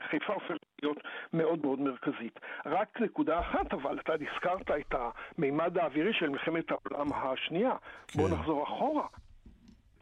[0.09, 0.97] חיפה הופכת להיות
[1.33, 2.39] מאוד מאוד מרכזית.
[2.65, 4.95] רק נקודה אחת אבל, אתה הזכרת את
[5.37, 7.75] המימד האווירי של מלחמת העולם השנייה.
[8.07, 8.19] כן.
[8.19, 9.07] בואו נחזור אחורה.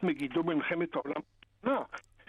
[0.02, 1.20] מגידו במלחמת העולם
[1.62, 1.82] השנייה,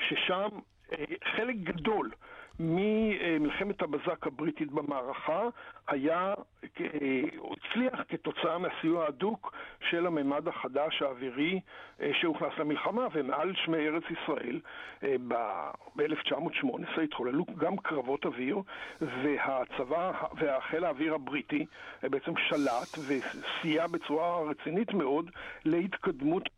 [0.08, 0.48] ששם
[0.92, 1.06] אה,
[1.36, 2.12] חלק גדול
[2.60, 5.42] ממלחמת הבזק הבריטית במערכה
[5.88, 6.34] היה,
[6.82, 7.22] אה,
[7.52, 9.54] הצליח כתוצאה מהסיוע ההדוק
[9.90, 11.60] של הממד החדש האווירי
[12.02, 14.60] אה, שהוכנס למלחמה, ומעל שמי ארץ ישראל
[15.04, 18.62] אה, ב-1918 התחוללו גם קרבות אוויר,
[19.02, 21.66] והצבא והחיל האוויר הבריטי
[22.04, 25.32] בעצם שלט וסייע בצורה רצינית מאוד
[25.66, 26.50] להתקדמות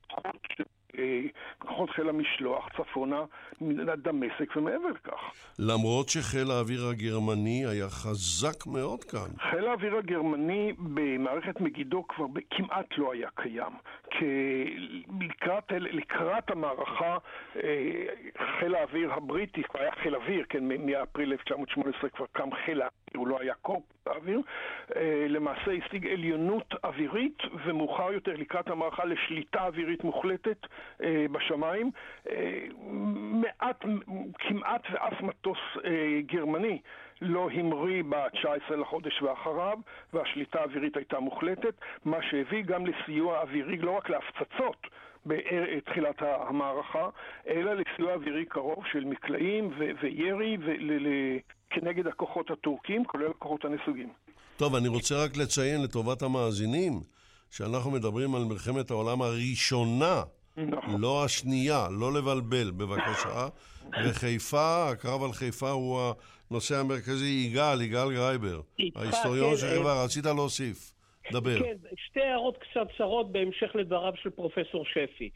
[0.57, 0.63] של
[1.59, 3.23] כוחות חיל המשלוח צפונה
[3.97, 5.19] דמשק ומעבר לכך.
[5.59, 9.49] למרות שחיל האוויר הגרמני היה חזק מאוד כאן.
[9.51, 13.73] חיל האוויר הגרמני במערכת מגידו כבר כמעט לא היה קיים.
[15.21, 17.17] לקראת, לקראת המערכה
[17.63, 18.03] אה,
[18.59, 23.27] חיל האוויר הבריטי, כבר היה חיל אוויר, כן, מאפריל 1918 כבר קם חיל האוויר, הוא
[23.27, 24.41] לא היה קורפוס האוויר,
[24.95, 30.57] אה, למעשה השיג עליונות אווירית, ומאוחר יותר לקראת המערכה לשליטה אווירית מוחלטת
[31.03, 31.91] אה, בשמיים.
[33.13, 33.85] מעט,
[34.39, 35.57] כמעט ואף מטוס
[36.25, 36.79] גרמני
[37.21, 39.77] לא המריא ב-19 לחודש ואחריו,
[40.13, 41.73] והשליטה האווירית הייתה מוחלטת,
[42.05, 44.87] מה שהביא גם לסיוע אווירי, לא רק להפצצות
[45.27, 47.09] בתחילת המערכה,
[47.47, 51.39] אלא לסיוע אווירי קרוב של מקלעים ו- וירי ול-
[51.69, 54.09] כנגד הכוחות הטורקים, כולל הכוחות הנסוגים.
[54.57, 56.93] טוב, אני רוצה רק לציין לטובת המאזינים,
[57.51, 60.23] שאנחנו מדברים על מלחמת העולם הראשונה
[60.57, 61.01] נכון.
[61.01, 63.47] לא השנייה, לא לבלבל, בבקשה.
[64.05, 66.13] וחיפה, הקרב על חיפה הוא
[66.51, 67.47] הנושא המרכזי.
[67.51, 68.61] יגאל, יגאל גרייבר,
[68.95, 70.93] ההיסטוריון כן, של חיפה, אה, רצית להוסיף.
[71.31, 71.59] דבר.
[71.59, 75.29] כן, שתי הערות קצרצרות בהמשך לדבריו של פרופסור שפי.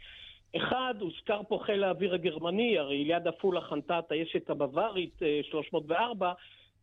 [0.56, 5.20] אחד, הוזכר פה חיל האוויר הגרמני, הרי ליד עפולה חנתה הטייסת הבווארית
[5.52, 6.34] 304, אה,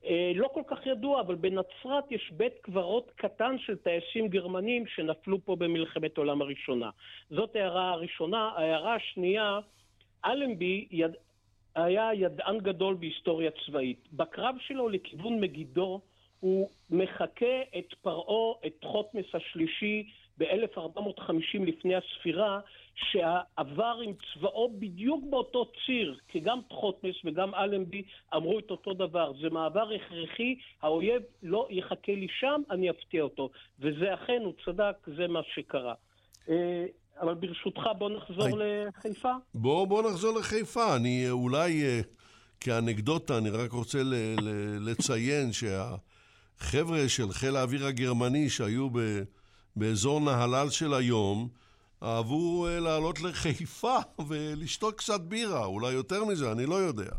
[0.04, 5.44] אה, לא כל כך ידוע, אבל בנצרת יש בית קברות קטן של טייסים גרמנים שנפלו
[5.44, 6.90] פה במלחמת העולם הראשונה.
[7.30, 8.50] זאת הערה הראשונה.
[8.56, 9.58] ההערה השנייה,
[10.24, 11.10] אלנבי יד...
[11.74, 14.08] היה ידען גדול בהיסטוריה צבאית.
[14.12, 16.00] בקרב שלו לכיוון מגידו
[16.40, 22.60] הוא מחקה את פרעה, את חותמס השלישי, ב-1450 לפני הספירה,
[22.94, 28.02] שעבר עם צבאו בדיוק באותו ציר, כי גם תחותמס וגם אלנבי
[28.34, 29.32] אמרו את אותו דבר.
[29.40, 33.50] זה מעבר הכרחי, האויב לא יחכה לי שם, אני אפתיע אותו.
[33.78, 35.94] וזה אכן, הוא צדק, זה מה שקרה.
[36.48, 36.86] אה,
[37.20, 38.56] אבל ברשותך, בוא נחזור I...
[38.56, 39.32] לחיפה.
[39.54, 40.96] בוא, בוא נחזור לחיפה.
[40.96, 42.00] אני אולי, אה,
[42.60, 45.52] כאנקדוטה, אני רק רוצה ל, ל, לציין
[46.62, 48.98] שהחבר'ה של חיל האוויר הגרמני שהיו ב...
[49.76, 51.48] באזור נהלל של היום,
[52.02, 53.96] אהבו אה, לעלות לחיפה
[54.28, 57.10] ולשתות קצת בירה, אולי יותר מזה, אני לא יודע.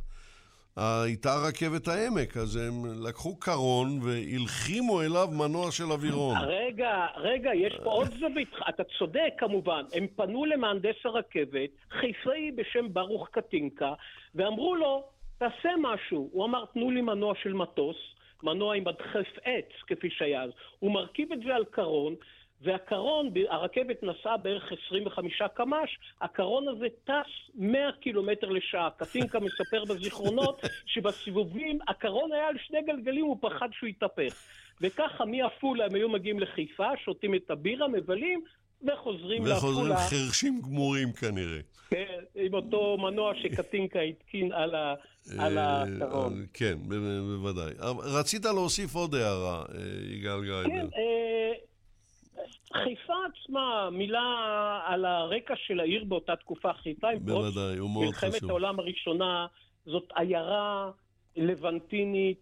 [0.78, 6.38] הייתה רכבת העמק, אז הם לקחו קרון והלחימו אליו מנוע של אווירון.
[6.62, 9.84] רגע, רגע, יש פה עוד זווית, אתה צודק כמובן.
[9.94, 13.94] הם פנו למהנדס הרכבת, חיפאי בשם ברוך קטינקה,
[14.36, 15.04] ואמרו לו,
[15.38, 16.30] תעשה משהו.
[16.32, 17.98] הוא אמר, תנו לי מנוע של מטוס,
[18.44, 20.50] מנוע עם מדחף עץ, כפי שהיה אז.
[20.80, 22.16] הוא מרכיב את זה על קרון,
[22.62, 28.90] והקרון, הרכבת נסעה בערך 25 קמ"ש, הקרון הזה טס 100 קילומטר לשעה.
[28.98, 34.34] קטינקה מספר בזיכרונות שבסיבובים הקרון היה על שני גלגלים, הוא פחד שהוא יתהפך.
[34.82, 38.42] וככה מעפולה הם היו מגיעים לחיפה, שותים את הבירה, מבלים,
[38.88, 39.74] וחוזרים לעפולה.
[39.74, 41.60] וחוזרים חרשים גמורים כנראה.
[41.90, 44.96] כן, עם אותו מנוע שקטינקה התקין על ה...
[45.40, 46.46] על אה, הקרון.
[46.54, 47.74] כן, ב- ב- בוודאי.
[47.80, 49.82] אבל רצית להוסיף עוד הערה, אה,
[50.16, 50.70] יגאל גרייבר.
[50.70, 51.52] כן, אה,
[52.84, 54.22] חיפה עצמה, מילה
[54.86, 57.56] על הרקע של העיר באותה תקופה, חיפה עם פרוץ
[58.06, 58.44] מלחמת.
[58.50, 59.48] העולם הראשונה,
[59.86, 60.92] זאת עיירה
[61.36, 62.40] לבנטינית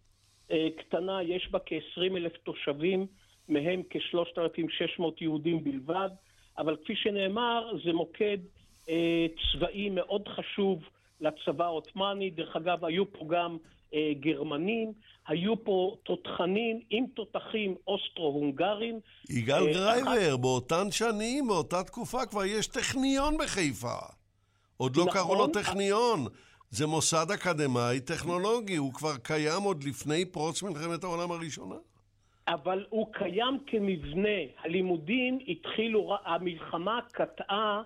[0.51, 3.05] אה, קטנה, יש בה כ-20 אלף תושבים,
[3.49, 6.09] מהם כ-3,600 יהודים בלבד,
[6.57, 8.37] אבל כפי שנאמר, זה מוקד
[8.89, 10.83] אה, צבאי מאוד חשוב
[11.21, 12.29] לצבא העות'מאני.
[12.29, 13.57] דרך אגב, היו פה גם
[13.93, 14.93] אה, גרמנים,
[15.27, 18.99] היו פה תותחנים עם תותחים אוסטרו-הונגרים.
[19.29, 23.97] יגאל אה, גרייבר, באותן שנים, באותה תקופה כבר יש טכניון בחיפה.
[24.77, 25.13] עוד לא נכון.
[25.13, 26.25] קראו לו טכניון.
[26.69, 31.75] זה מוסד אקדמאי טכנולוגי, הוא כבר קיים עוד לפני פרוץ מלחמת העולם הראשונה.
[32.47, 34.39] אבל הוא קיים כמבנה.
[34.63, 37.81] הלימודים התחילו, המלחמה קטעה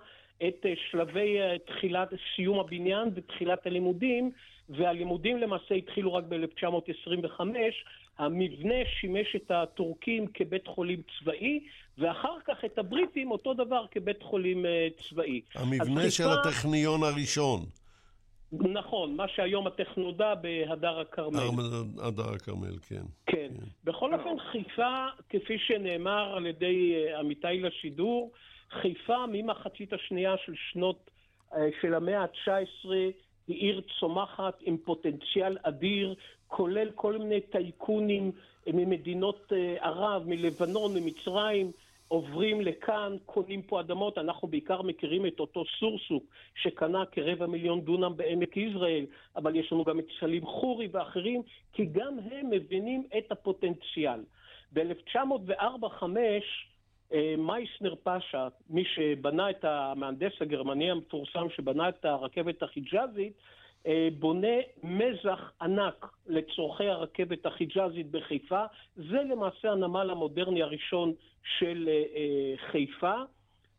[0.48, 4.32] את אה, שלבי אה, תחילת, סיום הבניין ותחילת הלימודים,
[4.70, 7.42] והלימודים למעשה התחילו רק ב-1925.
[8.18, 11.60] המבנה שימש את הטורקים כבית חולים צבאי,
[11.98, 15.42] ואחר כך את הבריטים אותו דבר כבית חולים אה, צבאי.
[15.56, 17.60] המבנה של חיפה- הטכניון הראשון,
[18.54, 21.40] נכון, מה שהיום הטכנודה בהדר הכרמל.
[22.04, 23.02] הדר הכרמל, כן.
[23.26, 23.48] כן.
[23.84, 28.32] בכל אופן, חיפה, כפי שנאמר על ידי עמיתי לשידור,
[28.72, 31.10] חיפה ממחצית השנייה של שנות,
[31.54, 32.90] אה, של המאה ה-19,
[33.48, 36.16] היא עיר צומחת עם פוטנציאל אדיר,
[36.48, 38.32] כולל כל מיני טייקונים
[38.68, 41.72] אה, ממדינות אה, ערב, מלבנון, ממצרים,
[42.08, 44.18] עוברים לכאן, קונים פה אדמות.
[44.18, 46.24] אנחנו בעיקר מכירים את אותו סורסוק,
[46.56, 51.42] שקנה כרבע מיליון דונם בעמק יזרעאל, אבל יש לנו גם את סלים חורי ואחרים,
[51.74, 54.20] כי גם הם מבינים את הפוטנציאל.
[54.74, 56.04] ב-1904-5,
[57.14, 63.34] אה, מייסנר פאשה, מי שבנה את המהנדס הגרמני המפורסם שבנה את הרכבת החיג'אזית,
[63.88, 68.66] אה, בונה מזח ענק לצורכי הרכבת החיג'אזית בחיפה.
[68.96, 71.14] זה למעשה הנמל המודרני הראשון
[71.58, 73.14] של אה, חיפה.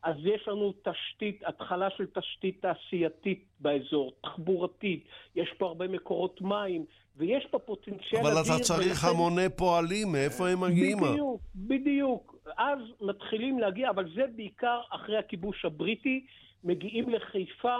[0.02, 5.04] אז יש לנו תשתית, התחלה של תשתית תעשייתית באזור, תחבורתית,
[5.36, 6.84] יש פה הרבה מקורות מים,
[7.16, 8.54] ויש פה פוטנציאל אבל אדיר.
[8.56, 10.98] אתה צריך ולכן- המוני פועלים, מאיפה הם מגיעים?
[11.00, 12.36] בדיוק, בדיוק.
[12.58, 16.24] אז מתחילים להגיע, אבל זה בעיקר אחרי הכיבוש הבריטי,
[16.64, 17.76] מגיעים לחיפה,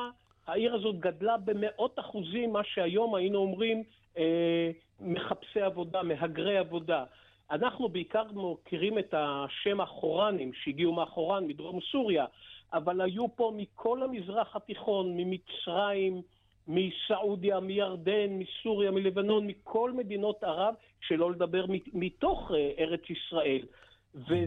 [0.47, 3.83] העיר הזאת גדלה במאות אחוזים, מה שהיום היינו אומרים
[4.19, 4.71] אה,
[5.01, 7.05] מחפשי עבודה, מהגרי עבודה.
[7.53, 12.25] אנחנו בעיקר מכירים את השם החורנים שהגיעו מהחורן, מדרום סוריה,
[12.73, 16.23] אבל היו פה מכל המזרח התיכון, ממצרים,
[16.69, 23.63] מסעודיה, מירדן, מסוריה, מלבנון, מכל מדינות ערב, שלא לדבר מת- מתוך אה, ארץ ישראל.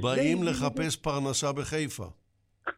[0.01, 2.05] באים לחפש פרנסה בחיפה.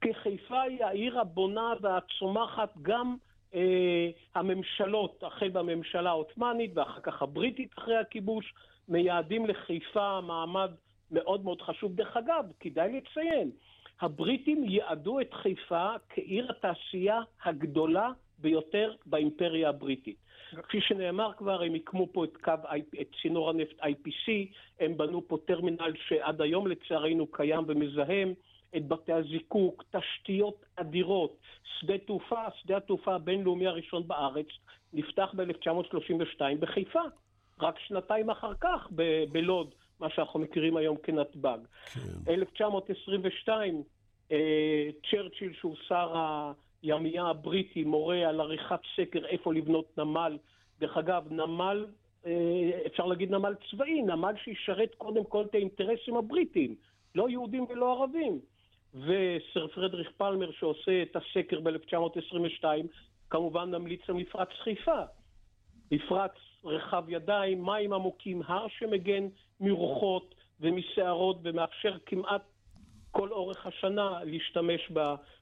[0.01, 3.15] כי חיפה היא העיר הבונה והצומחת, גם
[3.55, 8.53] אה, הממשלות, החל בממשלה העות'מאנית ואחר כך הבריטית אחרי הכיבוש,
[8.87, 10.71] מייעדים לחיפה מעמד
[11.11, 11.95] מאוד מאוד חשוב.
[11.95, 13.51] דרך אגב, כדאי לציין,
[14.01, 20.17] הבריטים יעדו את חיפה כעיר התעשייה הגדולה ביותר באימפריה הבריטית.
[20.63, 22.51] כפי שנאמר כבר, הם הקמו פה את, קו,
[23.01, 24.31] את צינור הנפט IPC,
[24.79, 28.33] הם בנו פה טרמינל שעד היום לצערנו קיים ומזהם,
[28.77, 31.37] את בתי הזיקוק, תשתיות אדירות,
[31.79, 34.47] שדה תעופה, שדה התעופה הבינלאומי הראשון בארץ,
[34.93, 37.01] נפתח ב-1932 בחיפה,
[37.61, 41.57] רק שנתיים אחר כך ב- בלוד, מה שאנחנו מכירים היום כנתב"ג.
[41.93, 42.31] כן.
[42.33, 43.83] 1922,
[44.31, 46.13] אה, צ'רצ'יל, שהוא שר
[46.83, 50.37] הימייה הבריטי, מורה על עריכת סקר איפה לבנות נמל.
[50.79, 51.85] דרך אגב, נמל,
[52.25, 52.31] אה,
[52.85, 56.75] אפשר להגיד נמל צבאי, נמל שישרת קודם כל את האינטרסים הבריטיים,
[57.15, 58.39] לא יהודים ולא ערבים.
[58.93, 62.63] וסר פרדריך פלמר שעושה את הסקר ב-1922,
[63.29, 65.01] כמובן ממליץ על מפרץ חיפה.
[65.91, 66.31] מפרץ
[66.67, 69.27] רחב ידיים, מים עמוקים, הר שמגן
[69.59, 72.41] מרוחות ומסערות ומאפשר כמעט
[73.11, 74.91] כל אורך השנה להשתמש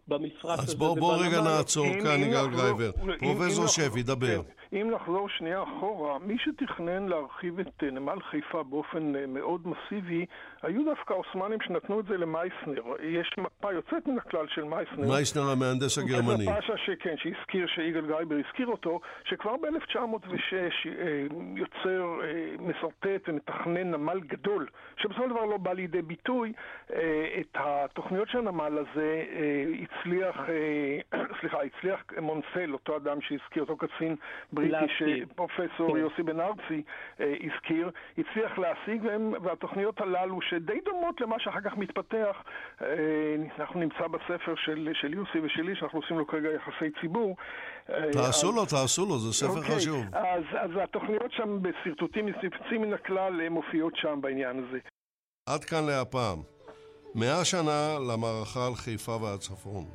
[0.07, 0.68] במפרץ הזה.
[0.72, 1.41] אז בוא, בוא רגע.
[1.41, 2.91] נעצור כאן, יגאל נחזור- גרייבר.
[3.19, 4.41] פרופסור שפי, דבר.
[4.81, 10.26] אם נחזור שנייה אחורה, מי שתכנן להרחיב את אה, נמל חיפה באופן אה, מאוד מסיבי,
[10.61, 12.84] היו דווקא העות'מאנים שנתנו את זה למייסנר.
[13.03, 15.07] יש מפה יוצאת מן הכלל של מייסנר.
[15.07, 16.45] מייסנר המהנדס הגרמני.
[16.45, 20.88] פאשה שכן, שהזכיר, שיגאל גרייבר הזכיר אותו, שכבר ב-1906
[21.56, 26.53] יוצר, אה, משרטט ומתכנן נמל גדול, שבסופו של דבר לא בא לידי ביטוי.
[27.39, 29.23] את התוכניות של הנמל הזה
[29.81, 30.35] הצליח,
[31.39, 34.15] סליחה, הצליח מונסל, אותו אדם שהזכיר, אותו קצין
[34.53, 34.65] בריטי.
[34.66, 34.94] הבריטי
[35.30, 36.84] שפרופסור יוסי בן ארצי
[37.20, 39.02] הזכיר, הצליח להשיג,
[39.42, 42.36] והתוכניות הללו שדי דומות למה שאחר כך מתפתח,
[43.60, 47.36] אנחנו נמצא בספר של, של יוסי ושלי, שאנחנו עושים לו כרגע יחסי ציבור.
[48.12, 50.06] תעשו לו, תעשו לו, זה ספר אוקיי, חשוב.
[50.14, 54.80] אז, אז התוכניות שם בשרטוטים יוצאים מן הכלל מופיעות שם בעניין הזה.
[55.50, 56.40] עד כאן להפעם.
[57.16, 59.86] מאה שנה למערכה על חיפה והצפון.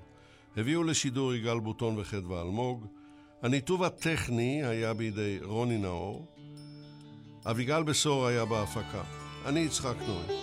[0.56, 2.99] הביאו לשידור יגאל בוטון וחדווה אלמוג.
[3.42, 6.26] הניתוב הטכני היה בידי רוני נאור.
[7.46, 9.02] אביגל בשור היה בהפקה.
[9.46, 10.36] אני יצחק נוי.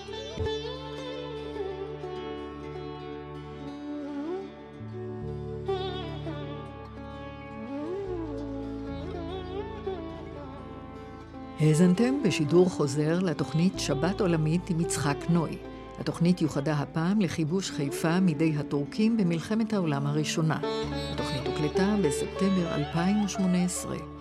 [11.60, 15.58] האזנתם בשידור חוזר לתוכנית שבת עולמית עם יצחק נוי.
[16.00, 20.60] התוכנית יוחדה הפעם לכיבוש חיפה מידי הטורקים במלחמת העולם הראשונה.
[21.14, 24.17] התוכנית הוקלטה בספטמבר 2018.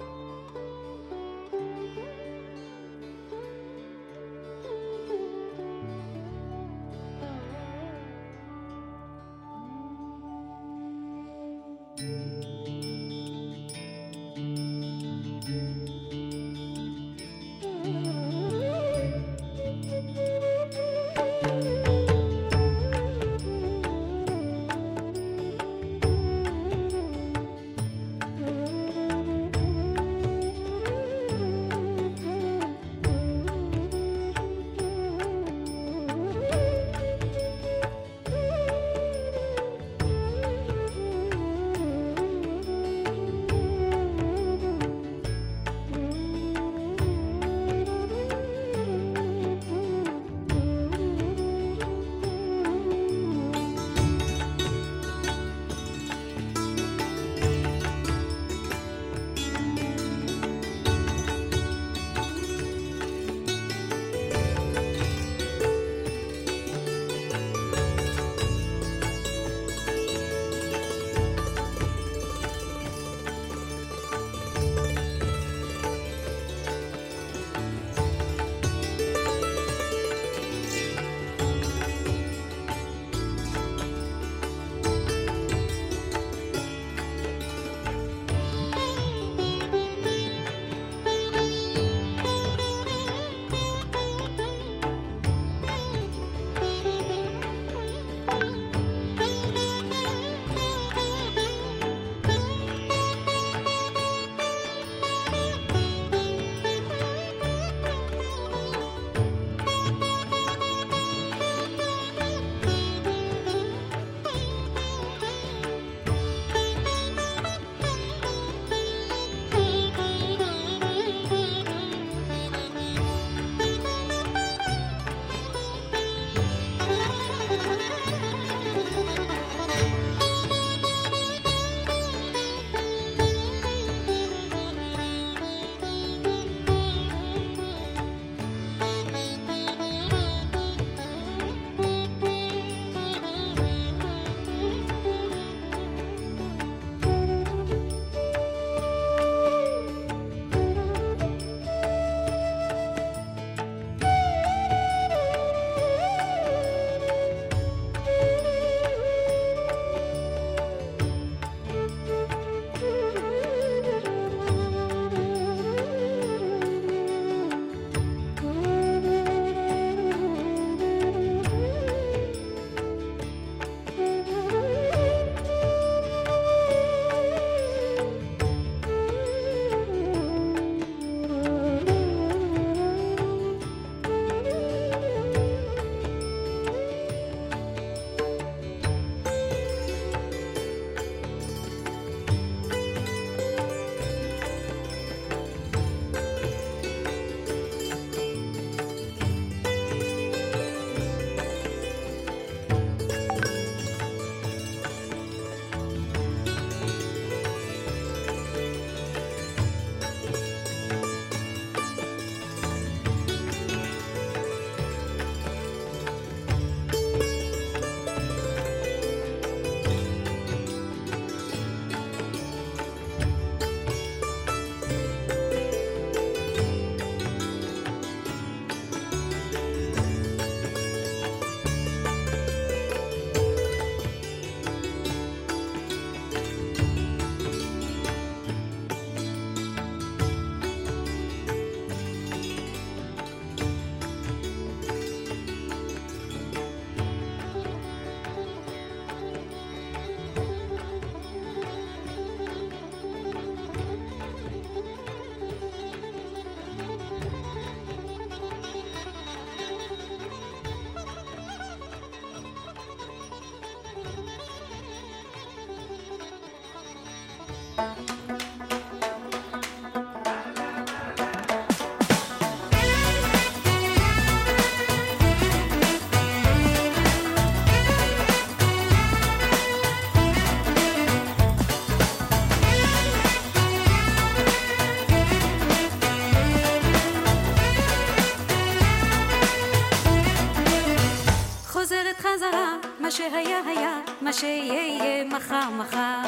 [294.41, 296.23] שיהיה יהיה מחר מחר.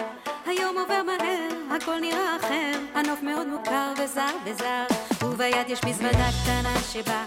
[0.47, 4.85] היום עובר מהר, הכל נראה אחר, הנוף מאוד מוכר וזר וזר.
[5.25, 7.25] וביד יש מזוודה קטנה שבה.